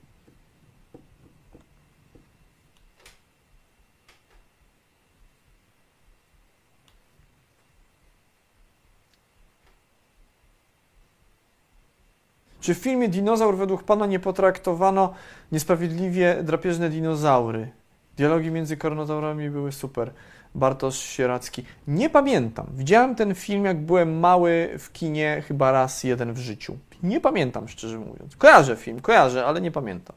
[12.67, 15.15] Czy w filmie Dinozaur według Pana nie potraktowano
[15.53, 17.69] niesprawiedliwie drapieżne dinozaury?
[18.17, 20.13] Dialogi między karnotaurami były super.
[20.55, 21.65] Bartosz Sieracki.
[21.89, 22.67] Nie pamiętam.
[22.75, 26.79] Widziałem ten film, jak byłem mały w kinie, chyba raz jeden w życiu.
[27.03, 28.37] Nie pamiętam, szczerze mówiąc.
[28.37, 30.17] Kojarzę film, kojarzę, ale nie pamiętam.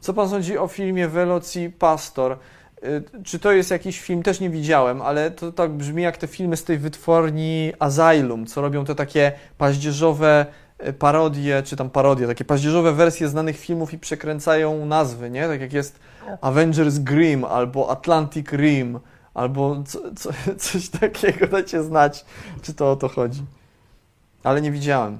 [0.00, 2.38] Co pan sądzi o filmie Veloci Pastor?
[2.84, 4.22] Y, czy to jest jakiś film?
[4.22, 8.60] Też nie widziałem, ale to tak brzmi jak te filmy z tej wytwórni Asylum, co
[8.60, 10.46] robią te takie paździerzowe
[10.88, 15.48] y, parodie, czy tam parodie, takie paździerzowe wersje znanych filmów i przekręcają nazwy, nie?
[15.48, 15.98] Tak jak jest
[16.40, 19.00] Avengers Grimm albo Atlantic Rim,
[19.34, 20.30] albo co, co,
[20.70, 22.24] coś takiego, dajcie znać,
[22.62, 23.42] czy to o to chodzi.
[24.44, 25.18] Ale nie widziałem.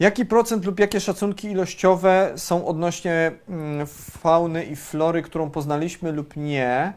[0.00, 3.86] Jaki procent lub jakie szacunki ilościowe są odnośnie mm,
[4.20, 6.92] fauny i flory, którą poznaliśmy lub nie?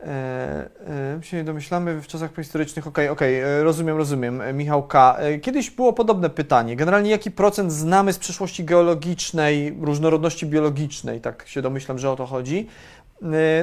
[0.00, 0.68] E,
[1.16, 2.86] e, się nie domyślamy w czasach prehistorycznych.
[2.86, 4.40] Okej, okay, okej, okay, rozumiem, rozumiem.
[4.40, 5.18] E, Michał K.
[5.42, 6.76] Kiedyś było podobne pytanie.
[6.76, 11.20] Generalnie jaki procent znamy z przeszłości geologicznej, różnorodności biologicznej?
[11.20, 12.68] Tak się domyślam, że o to chodzi.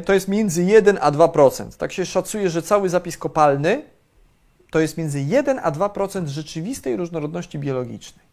[0.06, 1.78] To jest między 1 a 2%.
[1.78, 3.82] Tak się szacuje, że cały zapis kopalny
[4.72, 8.25] to jest między 1 a 2% rzeczywistej różnorodności biologicznej.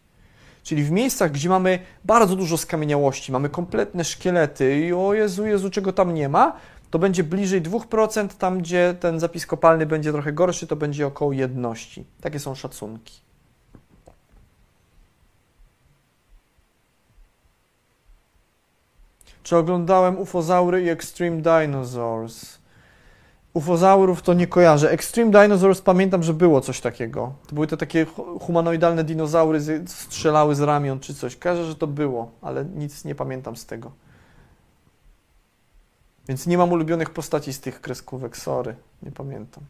[0.62, 5.70] Czyli w miejscach, gdzie mamy bardzo dużo skamieniałości, mamy kompletne szkielety i o Jezu, Jezu,
[5.70, 6.56] czego tam nie ma,
[6.90, 11.32] to będzie bliżej 2%, tam gdzie ten zapis kopalny będzie trochę gorszy, to będzie około
[11.32, 12.04] jedności.
[12.20, 13.20] Takie są szacunki.
[19.42, 22.61] Czy oglądałem Ufozaury i Extreme Dinosaurs?
[23.54, 24.90] Ufozaurów to nie kojarzę.
[24.90, 27.32] Extreme Dinosaurs pamiętam, że było coś takiego.
[27.46, 28.06] To były te takie
[28.40, 31.36] humanoidalne dinozaury, strzelały z ramion czy coś.
[31.36, 33.90] Kojarzę, że to było, ale nic nie pamiętam z tego.
[36.28, 39.64] Więc nie mam ulubionych postaci z tych kreskówek, sorry, nie pamiętam.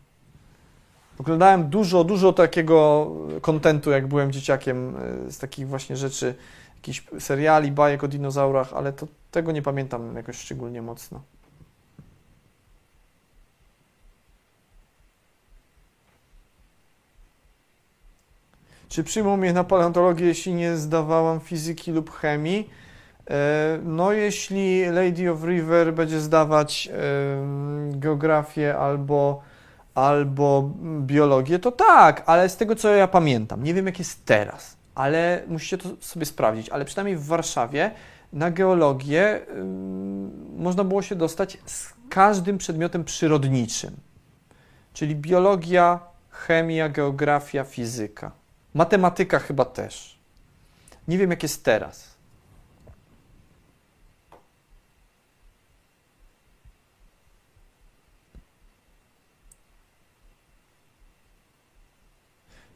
[1.18, 3.10] Oglądałem dużo, dużo takiego
[3.40, 4.96] kontentu, jak byłem dzieciakiem,
[5.26, 6.34] e, z takich właśnie rzeczy,
[6.76, 11.20] jakichś seriali, bajek o dinozaurach, ale to, tego nie pamiętam jakoś szczególnie mocno.
[18.92, 22.70] Czy przyjmą mnie na paleontologię, jeśli nie zdawałam fizyki lub chemii?
[23.30, 26.88] E, no, jeśli Lady of River będzie zdawać
[27.90, 29.42] geografię albo,
[29.94, 30.70] albo
[31.00, 35.42] biologię, to tak, ale z tego co ja pamiętam, nie wiem jak jest teraz, ale
[35.48, 37.90] musicie to sobie sprawdzić, ale przynajmniej w Warszawie
[38.32, 39.40] na geologię
[40.56, 43.96] można było się dostać z każdym przedmiotem przyrodniczym,
[44.92, 46.00] czyli biologia,
[46.30, 48.41] chemia, geografia, fizyka.
[48.74, 50.18] Matematyka chyba też.
[51.08, 52.12] Nie wiem, jak jest teraz.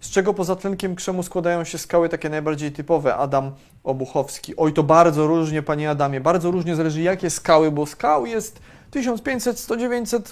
[0.01, 3.17] Z czego poza tlenkiem krzemu składają się skały takie najbardziej typowe?
[3.17, 3.53] Adam
[3.85, 4.57] Obuchowski.
[4.57, 6.21] Oj, to bardzo różnie, panie Adamie.
[6.21, 8.61] Bardzo różnie zależy, jakie skały, bo skał jest
[8.91, 9.75] 1500, 100,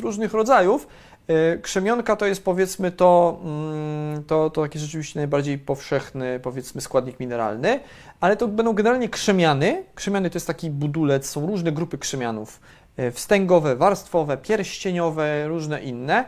[0.00, 0.86] różnych rodzajów.
[1.28, 7.20] E, krzemionka to jest powiedzmy to, mm, to, to taki rzeczywiście najbardziej powszechny powiedzmy składnik
[7.20, 7.80] mineralny,
[8.20, 9.84] ale to będą generalnie krzemiany.
[9.94, 12.60] Krzemiany to jest taki budulec, są różne grupy krzemianów.
[12.96, 16.24] E, wstęgowe, warstwowe, pierścieniowe, różne inne.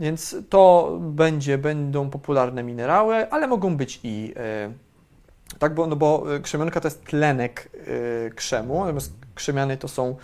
[0.00, 4.72] Więc to będzie, będą popularne minerały, ale mogą być i e,
[5.58, 7.70] tak, bo, no bo krzemionka to jest tlenek
[8.34, 10.16] krzemu, natomiast krzemiany to są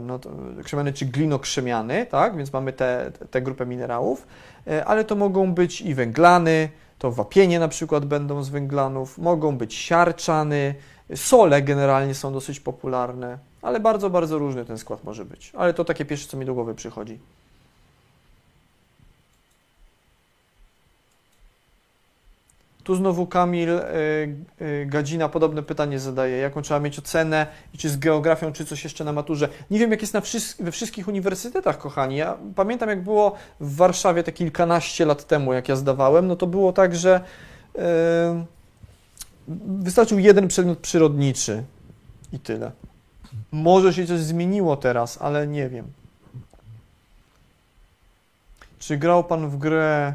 [0.00, 0.20] no,
[0.64, 2.36] krzemiany czy glinokrzemiany, tak?
[2.36, 4.26] Więc mamy tę te, te grupę minerałów,
[4.66, 9.58] e, ale to mogą być i węglany, to wapienie na przykład będą z węglanów, mogą
[9.58, 10.74] być siarczany,
[11.14, 15.52] sole generalnie są dosyć popularne, ale bardzo, bardzo różny ten skład może być.
[15.56, 17.18] Ale to takie pierwsze, co mi do głowy przychodzi.
[22.84, 23.82] Tu znowu Kamil y,
[24.60, 26.36] y, Gadzina podobne pytanie zadaje.
[26.36, 29.48] Jaką trzeba mieć ocenę i czy z geografią, czy coś jeszcze na maturze?
[29.70, 30.22] Nie wiem, jak jest na
[30.60, 32.16] we wszystkich uniwersytetach, kochani.
[32.16, 36.46] Ja pamiętam, jak było w Warszawie te kilkanaście lat temu, jak ja zdawałem, no to
[36.46, 37.20] było tak, że
[37.74, 37.82] yy,
[39.66, 41.64] wystarczył jeden przedmiot przyrodniczy
[42.32, 42.72] i tyle.
[43.52, 45.86] Może się coś zmieniło teraz, ale nie wiem.
[48.78, 50.14] Czy grał Pan w grę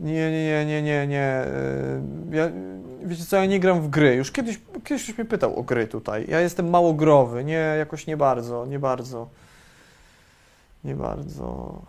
[0.00, 1.44] nie, nie, nie, nie, nie.
[2.30, 2.50] Ja,
[3.04, 4.14] wiecie co, ja nie gram w gry.
[4.14, 6.26] Już kiedyś, kiedyś ktoś mnie pytał o gry tutaj.
[6.28, 9.28] Ja jestem mało growy, nie, jakoś nie bardzo, nie bardzo.
[10.84, 11.82] Nie bardzo.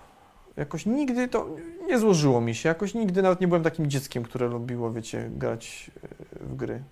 [0.57, 1.47] Jakoś nigdy to
[1.87, 2.69] nie złożyło mi się.
[2.69, 6.83] Jakoś nigdy nawet nie byłem takim dzieckiem, które lubiło, wiecie, grać e, w gry.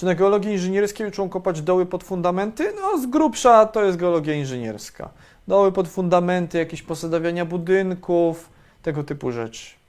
[0.00, 2.72] Czy na geologii inżynierskiej uczą kopać doły pod fundamenty?
[2.80, 5.10] No, z grubsza to jest geologia inżynierska.
[5.48, 8.50] Doły pod fundamenty, jakieś posadawiania budynków,
[8.82, 9.79] tego typu rzeczy.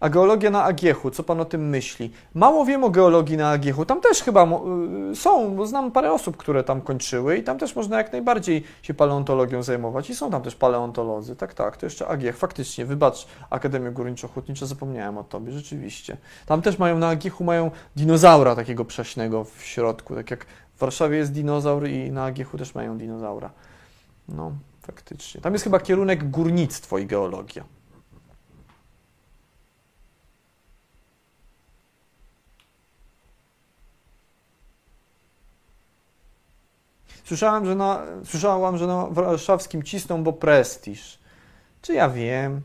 [0.00, 2.10] A geologia na Agiechu, co pan o tym myśli?
[2.34, 3.84] Mało wiem o geologii na Agiechu.
[3.84, 4.48] Tam też chyba
[5.12, 8.64] y, są, bo znam parę osób, które tam kończyły i tam też można jak najbardziej
[8.82, 11.36] się paleontologią zajmować i są tam też paleontolodzy.
[11.36, 12.36] Tak, tak, to jeszcze Agiech.
[12.36, 16.16] Faktycznie, wybacz Akademię Górniczo-Hutniczo, zapomniałem o tobie, rzeczywiście.
[16.46, 20.46] Tam też mają na Agiechu mają dinozaura takiego prześnego w środku, tak jak
[20.76, 23.50] w Warszawie jest dinozaur i na Agiechu też mają dinozaura.
[24.28, 24.52] No,
[24.82, 25.40] faktycznie.
[25.40, 27.64] Tam jest chyba kierunek górnictwo i geologia.
[37.28, 41.18] Słyszałem, że na, słyszałam, że na warszawskim cisną, bo prestiż.
[41.82, 42.60] Czy ja wiem?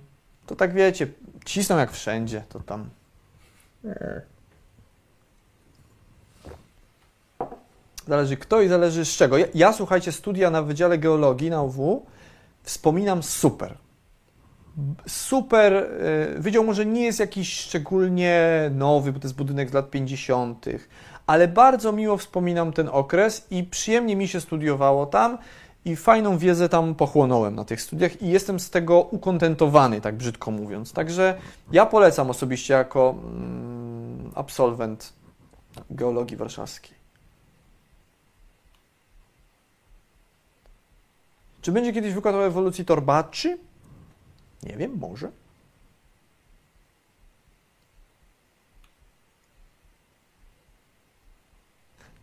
[0.46, 1.08] To tak wiecie,
[1.46, 2.90] cisną jak wszędzie, to tam.
[8.08, 9.38] Zależy kto i zależy z czego.
[9.38, 12.06] Ja, ja słuchajcie, studia na Wydziale Geologii na UW
[12.64, 13.78] wspominam super.
[15.08, 15.74] Super.
[15.74, 20.66] y, Wydział może nie jest jakiś szczególnie nowy, bo to jest budynek z lat 50.,
[21.28, 25.38] ale bardzo miło wspominam ten okres i przyjemnie mi się studiowało tam
[25.86, 30.52] i fajną wiedzę tam pochłonąłem na tych studiach i jestem z tego ukontentowany, tak brzydko
[30.52, 30.94] mówiąc.
[30.94, 31.38] Także
[31.72, 35.14] ja polecam osobiście jako mm, absolwent
[35.90, 37.04] geologii warszawskiej.
[41.62, 43.58] Czy będzie kiedyś wykład o ewolucji torbaczy?
[44.64, 45.32] Nie wiem, może.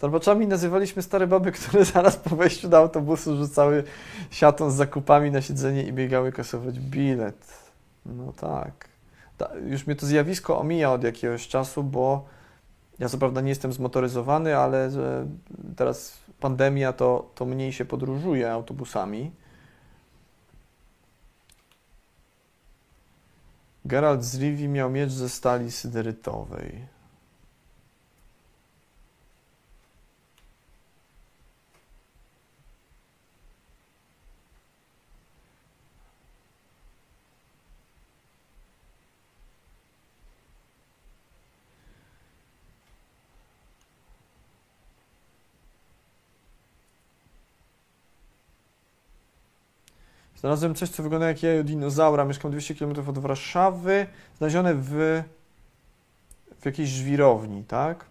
[0.01, 3.85] Torbaczami nazywaliśmy stare baby, które zaraz po wejściu do autobusu rzucały
[4.31, 7.71] siatą z zakupami na siedzenie i biegały kasować bilet.
[8.07, 8.89] No tak.
[9.37, 12.25] Ta, już mnie to zjawisko omija od jakiegoś czasu, bo
[12.99, 14.91] ja co prawda nie jestem zmotoryzowany, ale
[15.77, 19.31] teraz pandemia, to, to mniej się podróżuje autobusami.
[23.85, 27.00] Geralt z Rivi miał miecz ze stali syderytowej.
[50.41, 52.25] Znalazłem coś, co wygląda jak jajo dinozaura.
[52.25, 54.07] Mieszkam 200 km od Warszawy.
[54.39, 55.23] Znalezione w,
[56.61, 58.05] w jakiejś żwirowni, tak?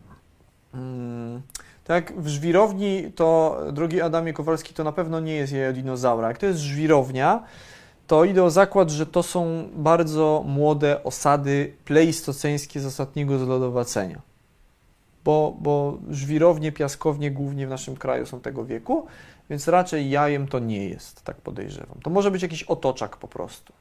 [0.71, 1.41] Hmm.
[1.83, 6.27] Tak, w żwirowni to, drogi Adamie Kowalski, to na pewno nie jest jajo dinozaura.
[6.27, 7.43] Jak to jest żwirownia,
[8.07, 14.21] to idę o zakład, że to są bardzo młode osady pleistoceńskie z ostatniego zlodowacenia.
[15.25, 19.07] Bo, bo żwirownie, piaskownie głównie w naszym kraju są tego wieku,
[19.49, 21.99] więc raczej jajem to nie jest, tak podejrzewam.
[22.03, 23.73] To może być jakiś otoczak po prostu.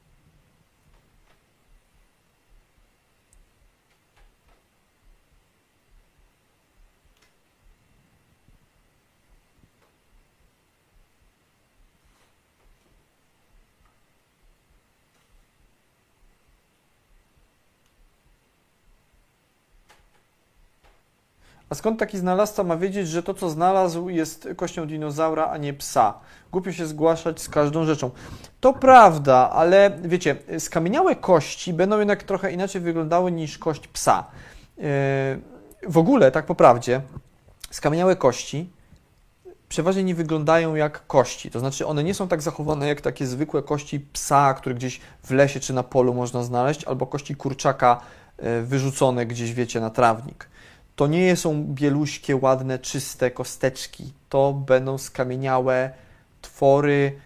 [21.71, 25.75] A skąd taki znalazca ma wiedzieć, że to, co znalazł, jest kością dinozaura, a nie
[25.75, 26.15] psa?
[26.53, 28.11] Głupio się zgłaszać z każdą rzeczą.
[28.61, 34.25] To prawda, ale wiecie, skamieniałe kości będą jednak trochę inaczej wyglądały niż kość psa.
[34.77, 34.85] Yy,
[35.89, 37.01] w ogóle, tak po prawdzie,
[37.71, 38.71] skamieniałe kości
[39.69, 41.51] przeważnie nie wyglądają jak kości.
[41.51, 45.31] To znaczy, one nie są tak zachowane jak takie zwykłe kości psa, które gdzieś w
[45.31, 48.01] lesie czy na polu można znaleźć, albo kości kurczaka
[48.43, 50.49] yy, wyrzucone gdzieś, wiecie, na trawnik
[50.99, 54.13] to nie są bieluśkie, ładne, czyste kosteczki.
[54.29, 55.91] To będą skamieniałe
[56.43, 57.19] twory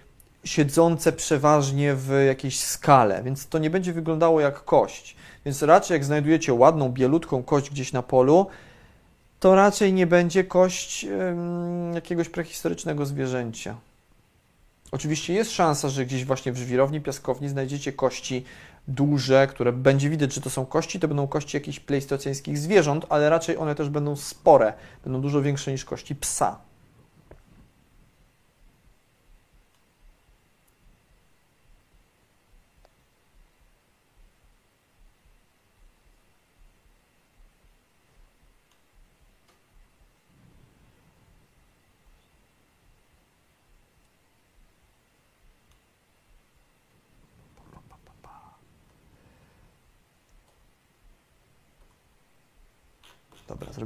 [0.44, 5.16] siedzące przeważnie w jakiejś skale, więc to nie będzie wyglądało jak kość.
[5.44, 8.46] Więc raczej jak znajdujecie ładną, bielutką kość gdzieś na polu,
[9.40, 11.06] to raczej nie będzie kość
[11.94, 13.76] jakiegoś prehistorycznego zwierzęcia.
[14.90, 18.44] Oczywiście jest szansa, że gdzieś właśnie w żwirowni, piaskowni znajdziecie kości
[18.88, 23.30] duże, które będzie widać, że to są kości, to będą kości jakichś pleistoceńskich zwierząt, ale
[23.30, 24.72] raczej one też będą spore,
[25.04, 26.71] będą dużo większe niż kości psa.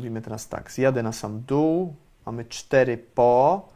[0.06, 0.72] Dobra, zrobimy teraz tak.
[0.72, 1.94] Zjadę na sam dół.
[2.26, 3.68] Mamy 4 po.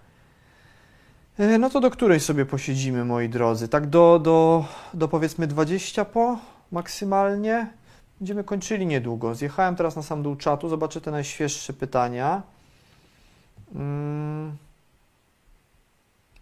[1.38, 3.68] E, No to do której sobie posiedzimy, moi drodzy?
[3.68, 6.38] Tak do, do, do powiedzmy 20 po
[6.72, 7.72] maksymalnie.
[8.20, 9.34] Będziemy kończyli niedługo.
[9.34, 12.42] Zjechałem teraz na sam dół czatu, zobaczę te najświeższe pytania.
[13.74, 14.56] Mm.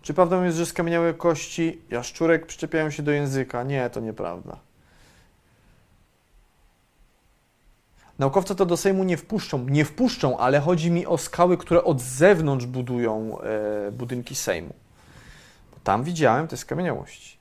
[0.03, 3.63] Czy prawdą jest, że skamieniałe kości jaszczurek przyczepiają się do języka?
[3.63, 4.68] Nie, to nieprawda.
[8.19, 9.67] Naukowcy to do Sejmu nie wpuszczą.
[9.69, 14.75] Nie wpuszczą, ale chodzi mi o skały, które od zewnątrz budują e, budynki Sejmu.
[15.73, 17.39] Bo tam widziałem te skamieniałości.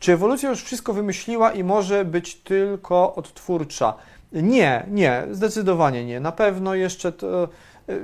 [0.00, 3.94] Czy ewolucja już wszystko wymyśliła i może być tylko odtwórcza?
[4.32, 6.20] Nie, nie, zdecydowanie nie.
[6.20, 7.48] Na pewno jeszcze to, e,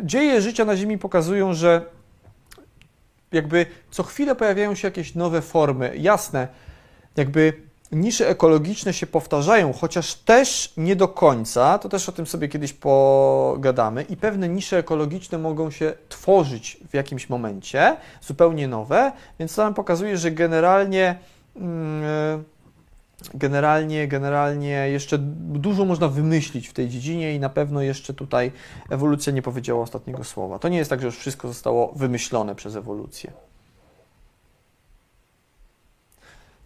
[0.03, 1.87] dzieje życia na Ziemi pokazują, że
[3.33, 5.97] jakby co chwilę pojawiają się jakieś nowe formy.
[5.97, 6.49] Jasne,
[7.17, 7.53] jakby
[7.93, 12.73] nisze ekologiczne się powtarzają, chociaż też nie do końca, to też o tym sobie kiedyś
[12.73, 19.65] pogadamy, i pewne nisze ekologiczne mogą się tworzyć w jakimś momencie, zupełnie nowe, więc to
[19.65, 21.19] nam pokazuje, że generalnie
[21.57, 22.45] mm,
[23.35, 28.53] generalnie, generalnie jeszcze dużo można wymyślić w tej dziedzinie i na pewno jeszcze tutaj
[28.91, 30.59] ewolucja nie powiedziała ostatniego słowa.
[30.59, 33.33] To nie jest tak, że już wszystko zostało wymyślone przez ewolucję.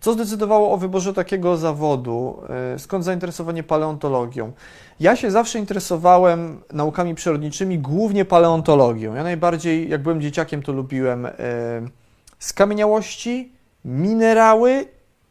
[0.00, 2.38] Co zdecydowało o wyborze takiego zawodu?
[2.74, 4.52] E, skąd zainteresowanie paleontologią?
[5.00, 9.14] Ja się zawsze interesowałem naukami przyrodniczymi, głównie paleontologią.
[9.14, 11.32] Ja najbardziej, jak byłem dzieciakiem, to lubiłem e,
[12.38, 13.52] skamieniałości,
[13.84, 14.86] minerały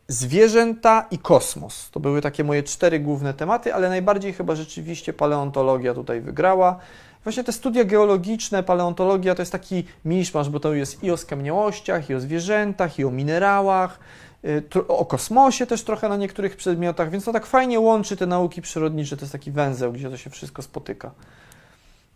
[0.08, 1.90] zwierzęta i kosmos.
[1.92, 6.80] To były takie moje cztery główne tematy, ale najbardziej chyba rzeczywiście paleontologia tutaj wygrała.
[7.24, 12.10] Właśnie te studia geologiczne, paleontologia to jest taki miszmasz, bo to jest i o skamieniałościach,
[12.10, 14.00] i o zwierzętach, i o minerałach,
[14.46, 18.62] y, o kosmosie też trochę na niektórych przedmiotach, więc to tak fajnie łączy te nauki
[18.62, 21.12] przyrodnicze, to jest taki węzeł, gdzie to się wszystko spotyka.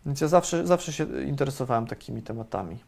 [0.06, 2.78] Więc ja zawsze, zawsze się interesowałem takimi tematami.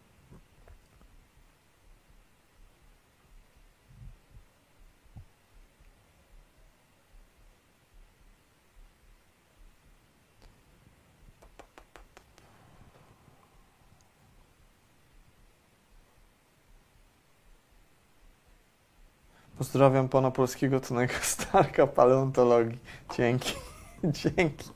[19.63, 22.79] Pozdrawiam pana polskiego Tonego Starka, paleontologii.
[23.17, 23.55] Dzięki,
[24.23, 24.71] dzięki.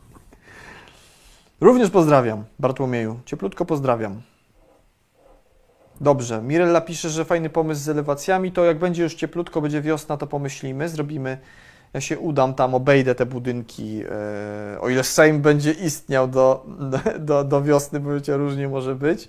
[1.60, 3.20] Również pozdrawiam, Bartłomieju.
[3.24, 4.22] Cieplutko pozdrawiam.
[6.00, 10.16] Dobrze, Mirella pisze, że fajny pomysł z elewacjami, to jak będzie już cieplutko, będzie wiosna,
[10.16, 11.38] to pomyślimy, zrobimy,
[11.92, 14.02] ja się udam tam, obejdę te budynki,
[14.74, 16.66] e, o ile Sejm będzie istniał do,
[17.18, 19.28] do, do wiosny, bo wiecie, różnie może być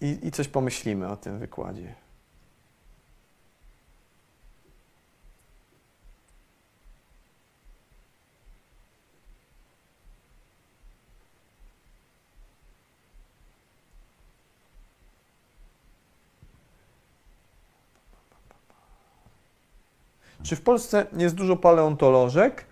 [0.00, 2.01] i, i coś pomyślimy o tym wykładzie.
[20.42, 22.64] Czy w Polsce jest dużo paleontolożek?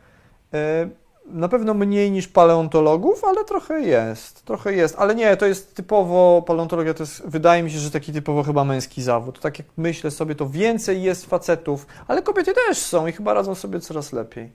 [0.54, 0.88] E,
[1.26, 4.44] na pewno mniej niż paleontologów, ale trochę jest.
[4.44, 8.12] Trochę jest, ale nie, to jest typowo, paleontologia to jest, wydaje mi się, że taki
[8.12, 9.40] typowo chyba męski zawód.
[9.40, 13.54] Tak jak myślę sobie, to więcej jest facetów, ale kobiety też są i chyba radzą
[13.54, 14.52] sobie coraz lepiej.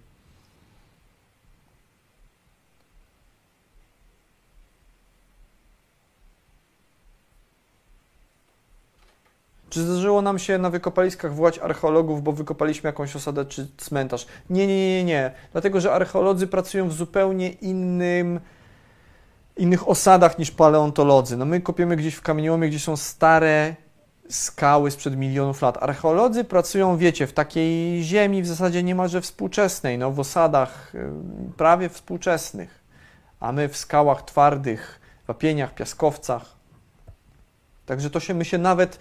[9.76, 14.28] Czy zdarzyło nam się na wykopaliskach wołać archeologów, bo wykopaliśmy jakąś osadę czy cmentarz?
[14.50, 15.32] Nie, nie, nie, nie.
[15.52, 18.40] Dlatego, że archeolodzy pracują w zupełnie innym,
[19.58, 21.38] innych osadach niż paleontolodzy.
[21.38, 23.76] No my kopiemy gdzieś w kamieniołomie, gdzie są stare
[24.30, 25.84] skały sprzed milionów lat.
[25.84, 30.94] Archeolodzy pracują, wiecie, w takiej ziemi w zasadzie niemalże współczesnej, no w osadach
[31.58, 32.84] prawie współczesnych,
[33.40, 36.56] a my w skałach twardych, wapieniach, piaskowcach.
[37.86, 39.00] Także to się, my się nawet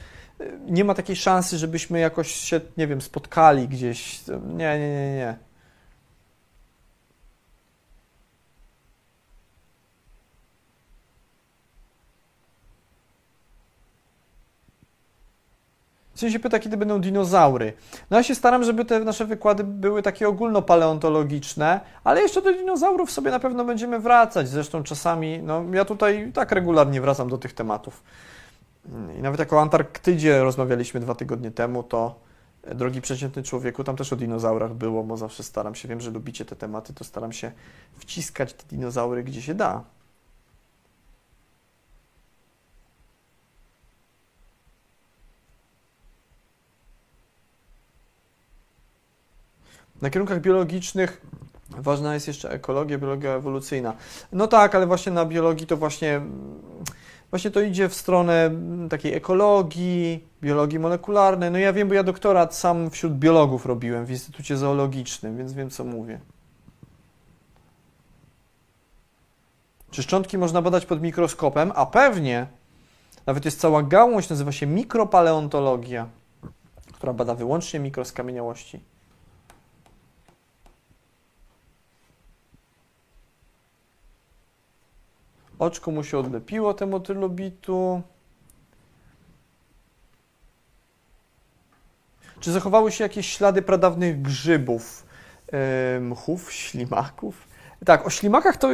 [0.66, 4.20] nie ma takiej szansy, żebyśmy jakoś się, nie wiem, spotkali gdzieś.
[4.46, 5.36] Nie, nie, nie, nie.
[16.14, 17.72] W sensie pyta, kiedy będą dinozaury.
[18.10, 23.10] No ja się staram, żeby te nasze wykłady były takie ogólnopaleontologiczne, ale jeszcze do dinozaurów
[23.10, 24.48] sobie na pewno będziemy wracać.
[24.48, 28.02] Zresztą czasami, no ja tutaj tak regularnie wracam do tych tematów.
[29.18, 32.20] I nawet jak o Antarktydzie rozmawialiśmy dwa tygodnie temu, to
[32.62, 36.10] e, drogi przeciętny człowieku, tam też o dinozaurach było, bo zawsze staram się, wiem, że
[36.10, 37.52] lubicie te tematy, to staram się
[37.98, 39.84] wciskać te dinozaury gdzie się da.
[50.02, 51.20] Na kierunkach biologicznych
[51.70, 53.94] ważna jest jeszcze ekologia, biologia ewolucyjna.
[54.32, 56.20] No tak, ale właśnie na biologii to właśnie,
[57.34, 58.50] właśnie to idzie w stronę
[58.90, 61.50] takiej ekologii, biologii molekularnej.
[61.50, 65.70] No ja wiem, bo ja doktorat sam wśród biologów robiłem w Instytucie Zoologicznym, więc wiem,
[65.70, 66.20] co mówię.
[69.90, 71.72] Czy szczątki można badać pod mikroskopem?
[71.74, 72.46] A pewnie.
[73.26, 76.08] Nawet jest cała gałąź, nazywa się mikropaleontologia,
[76.92, 78.80] która bada wyłącznie mikroskamieniałości.
[85.58, 88.02] Oczko mu się odlepiło temu tylobitu.
[92.40, 95.06] Czy zachowały się jakieś ślady pradawnych grzybów,
[96.00, 97.48] mchów, ślimaków?
[97.84, 98.68] Tak, o ślimakach to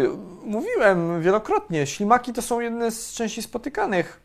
[0.44, 1.86] mówiłem wielokrotnie.
[1.86, 4.20] Ślimaki to są jedne z częściej spotykanych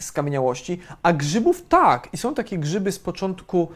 [0.00, 2.08] skamieniałości, a grzybów tak.
[2.12, 3.68] I są takie grzyby z początku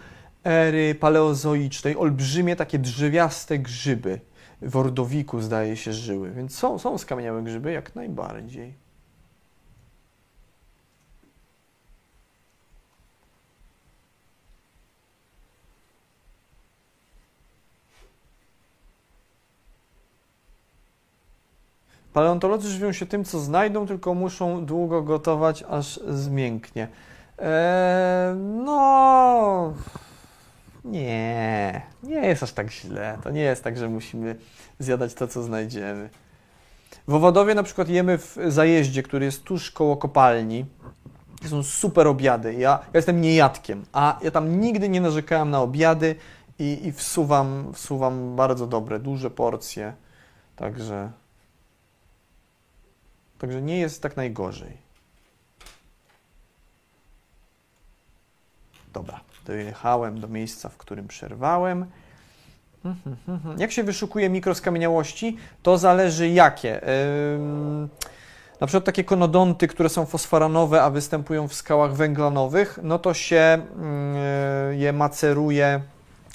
[0.44, 4.20] ery paleozoicznej, olbrzymie takie drzewiaste grzyby.
[4.64, 8.74] W Ordowiku zdaje się żyły, więc są, są skamieniałe grzyby jak najbardziej.
[22.12, 26.88] Paleontolodzy żywią się tym, co znajdą, tylko muszą długo gotować, aż zmięknie.
[27.38, 29.72] Eee, no.
[30.84, 33.18] Nie, nie jest aż tak źle.
[33.22, 34.36] To nie jest tak, że musimy
[34.78, 36.10] zjadać to, co znajdziemy.
[37.08, 40.64] W Owadowie na przykład jemy w zajeździe, który jest tuż koło kopalni.
[41.46, 42.54] Są super obiady.
[42.54, 46.16] Ja, ja jestem niejadkiem, a ja tam nigdy nie narzekałem na obiady
[46.58, 49.92] i, i wsuwam, wsuwam bardzo dobre, duże porcje.
[50.56, 51.10] Także
[53.44, 54.83] Także nie jest tak najgorzej.
[58.94, 61.86] Dobra, dojechałem do miejsca, w którym przerwałem.
[63.58, 65.36] Jak się wyszukuje mikroskamieniałości?
[65.62, 66.80] To zależy jakie.
[68.60, 73.66] na przykład takie konodonty, które są fosforanowe, a występują w skałach węglanowych, no to się
[74.68, 75.80] yy, je maceruje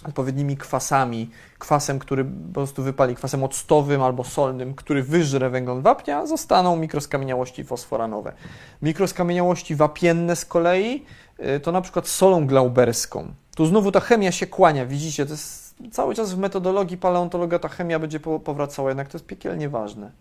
[0.08, 1.30] odpowiednimi kwasami.
[1.58, 7.64] Kwasem, który po prostu wypali, kwasem octowym albo solnym, który wyżre węglon wapnia, zostaną mikroskamieniałości
[7.64, 8.34] fosforanowe.
[8.82, 11.06] Mikroskamieniałości wapienne z kolei
[11.40, 13.34] y, to na przykład solą glauberską.
[13.56, 17.68] Tu znowu ta chemia się kłania, widzicie, to jest cały czas w metodologii paleontologa ta
[17.70, 20.12] chemia będzie powracała, jednak to jest piekielnie ważne.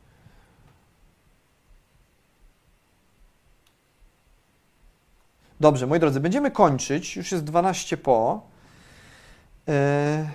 [5.60, 8.42] Dobrze, moi drodzy, będziemy kończyć, już jest 12 po.
[9.68, 10.28] E,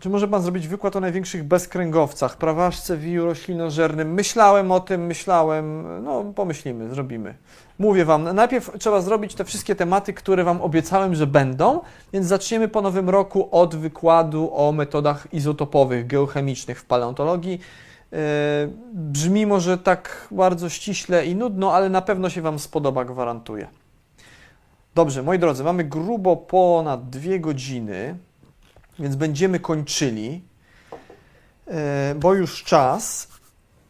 [0.00, 4.14] czy może Pan zrobić wykład o największych bezkręgowcach, praważce, wiju roślinożernym?
[4.14, 7.34] Myślałem o tym, myślałem, no pomyślimy, zrobimy.
[7.78, 11.80] Mówię Wam, najpierw trzeba zrobić te wszystkie tematy, które Wam obiecałem, że będą,
[12.12, 17.60] więc zaczniemy po nowym roku od wykładu o metodach izotopowych, geochemicznych w paleontologii.
[18.14, 23.68] E, brzmi może tak bardzo ściśle i nudno, ale na pewno się Wam spodoba, gwarantuję.
[24.94, 28.16] Dobrze, moi drodzy, mamy grubo ponad dwie godziny,
[28.98, 30.42] więc będziemy kończyli,
[31.66, 33.28] e, bo już czas.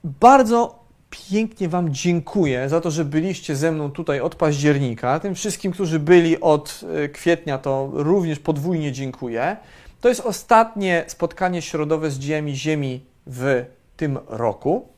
[0.05, 5.21] Bardzo pięknie Wam dziękuję za to, że byliście ze mną tutaj od października.
[5.21, 9.57] Tym wszystkim, którzy byli od e, kwietnia, to również podwójnie dziękuję.
[10.01, 13.65] To jest ostatnie spotkanie środowe z dziejami Ziemi w
[13.97, 14.89] tym roku,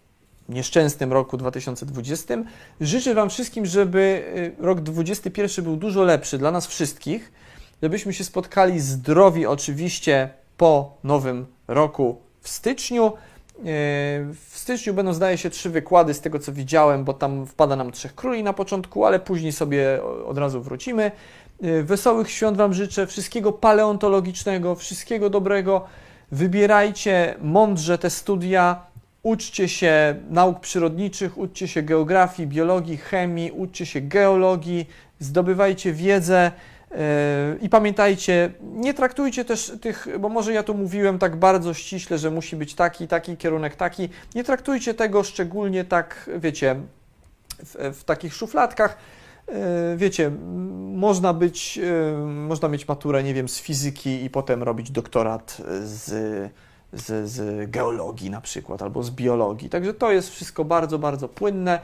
[0.48, 2.34] nieszczęsnym roku 2020.
[2.80, 4.24] Życzę Wam wszystkim, żeby
[4.60, 7.32] y, rok 2021 był dużo lepszy dla nas wszystkich,
[7.82, 13.06] żebyśmy się spotkali zdrowi oczywiście po nowym roku w styczniu.
[13.06, 13.12] Y,
[13.64, 17.92] w styczniu będą, zdaje się, trzy wykłady z tego, co widziałem, bo tam wpada nam
[17.92, 21.10] Trzech Króli na początku, ale później sobie od razu wrócimy.
[21.64, 25.84] Y, wesołych świąt Wam życzę, wszystkiego paleontologicznego, wszystkiego dobrego.
[26.32, 28.86] Wybierajcie mądrze te studia,
[29.22, 34.86] uczcie się nauk przyrodniczych, uczcie się geografii, biologii, chemii, uczcie się geologii,
[35.18, 36.52] zdobywajcie wiedzę.
[36.90, 36.96] Yy,
[37.62, 42.30] I pamiętajcie, nie traktujcie też tych, bo może ja tu mówiłem tak bardzo ściśle, że
[42.30, 44.08] musi być taki, taki kierunek, taki.
[44.34, 46.76] Nie traktujcie tego szczególnie tak, wiecie,
[47.64, 48.98] w, w takich szufladkach.
[49.48, 49.54] Yy,
[49.96, 50.30] wiecie,
[50.94, 56.52] można być, yy, można mieć maturę, nie wiem, z fizyki i potem robić doktorat z
[56.92, 59.68] z, z geologii na przykład, albo z biologii.
[59.68, 61.80] Także to jest wszystko bardzo, bardzo płynne.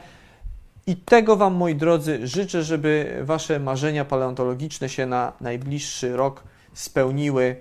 [0.87, 7.55] I tego Wam, moi drodzy, życzę, żeby Wasze marzenia paleontologiczne się na najbliższy rok spełniły.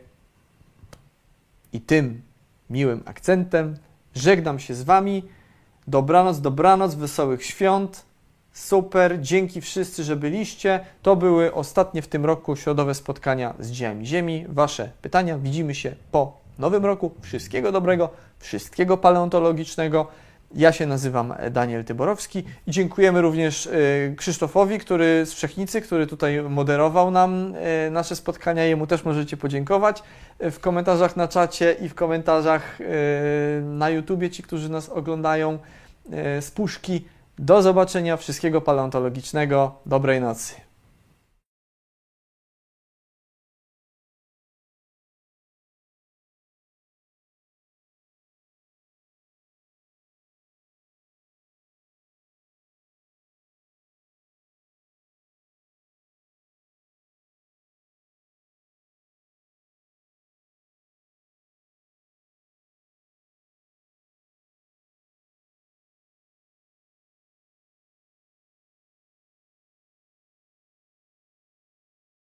[1.72, 2.22] I tym
[2.70, 3.76] miłym akcentem
[4.14, 5.22] żegnam się z Wami.
[5.86, 8.04] Dobranoc, dobranoc, wesołych świąt
[8.52, 10.80] Super, dzięki wszyscy, że byliście.
[11.02, 14.46] To były ostatnie w tym roku środowe spotkania z dziełami Ziemi.
[14.48, 15.38] Wasze pytania.
[15.38, 17.10] Widzimy się po nowym roku.
[17.20, 20.06] Wszystkiego dobrego, wszystkiego paleontologicznego.
[20.54, 26.42] Ja się nazywam Daniel Tyborowski i dziękujemy również y, Krzysztofowi, który z Wszechnicy, który tutaj
[26.42, 27.54] moderował nam
[27.86, 28.64] y, nasze spotkania.
[28.64, 30.02] Jemu też możecie podziękować
[30.42, 32.78] y, w komentarzach na czacie i w komentarzach
[33.62, 35.58] na YouTubie, ci, którzy nas oglądają
[36.40, 37.04] z puszki.
[37.42, 40.54] Do zobaczenia, wszystkiego paleontologicznego, dobrej nocy.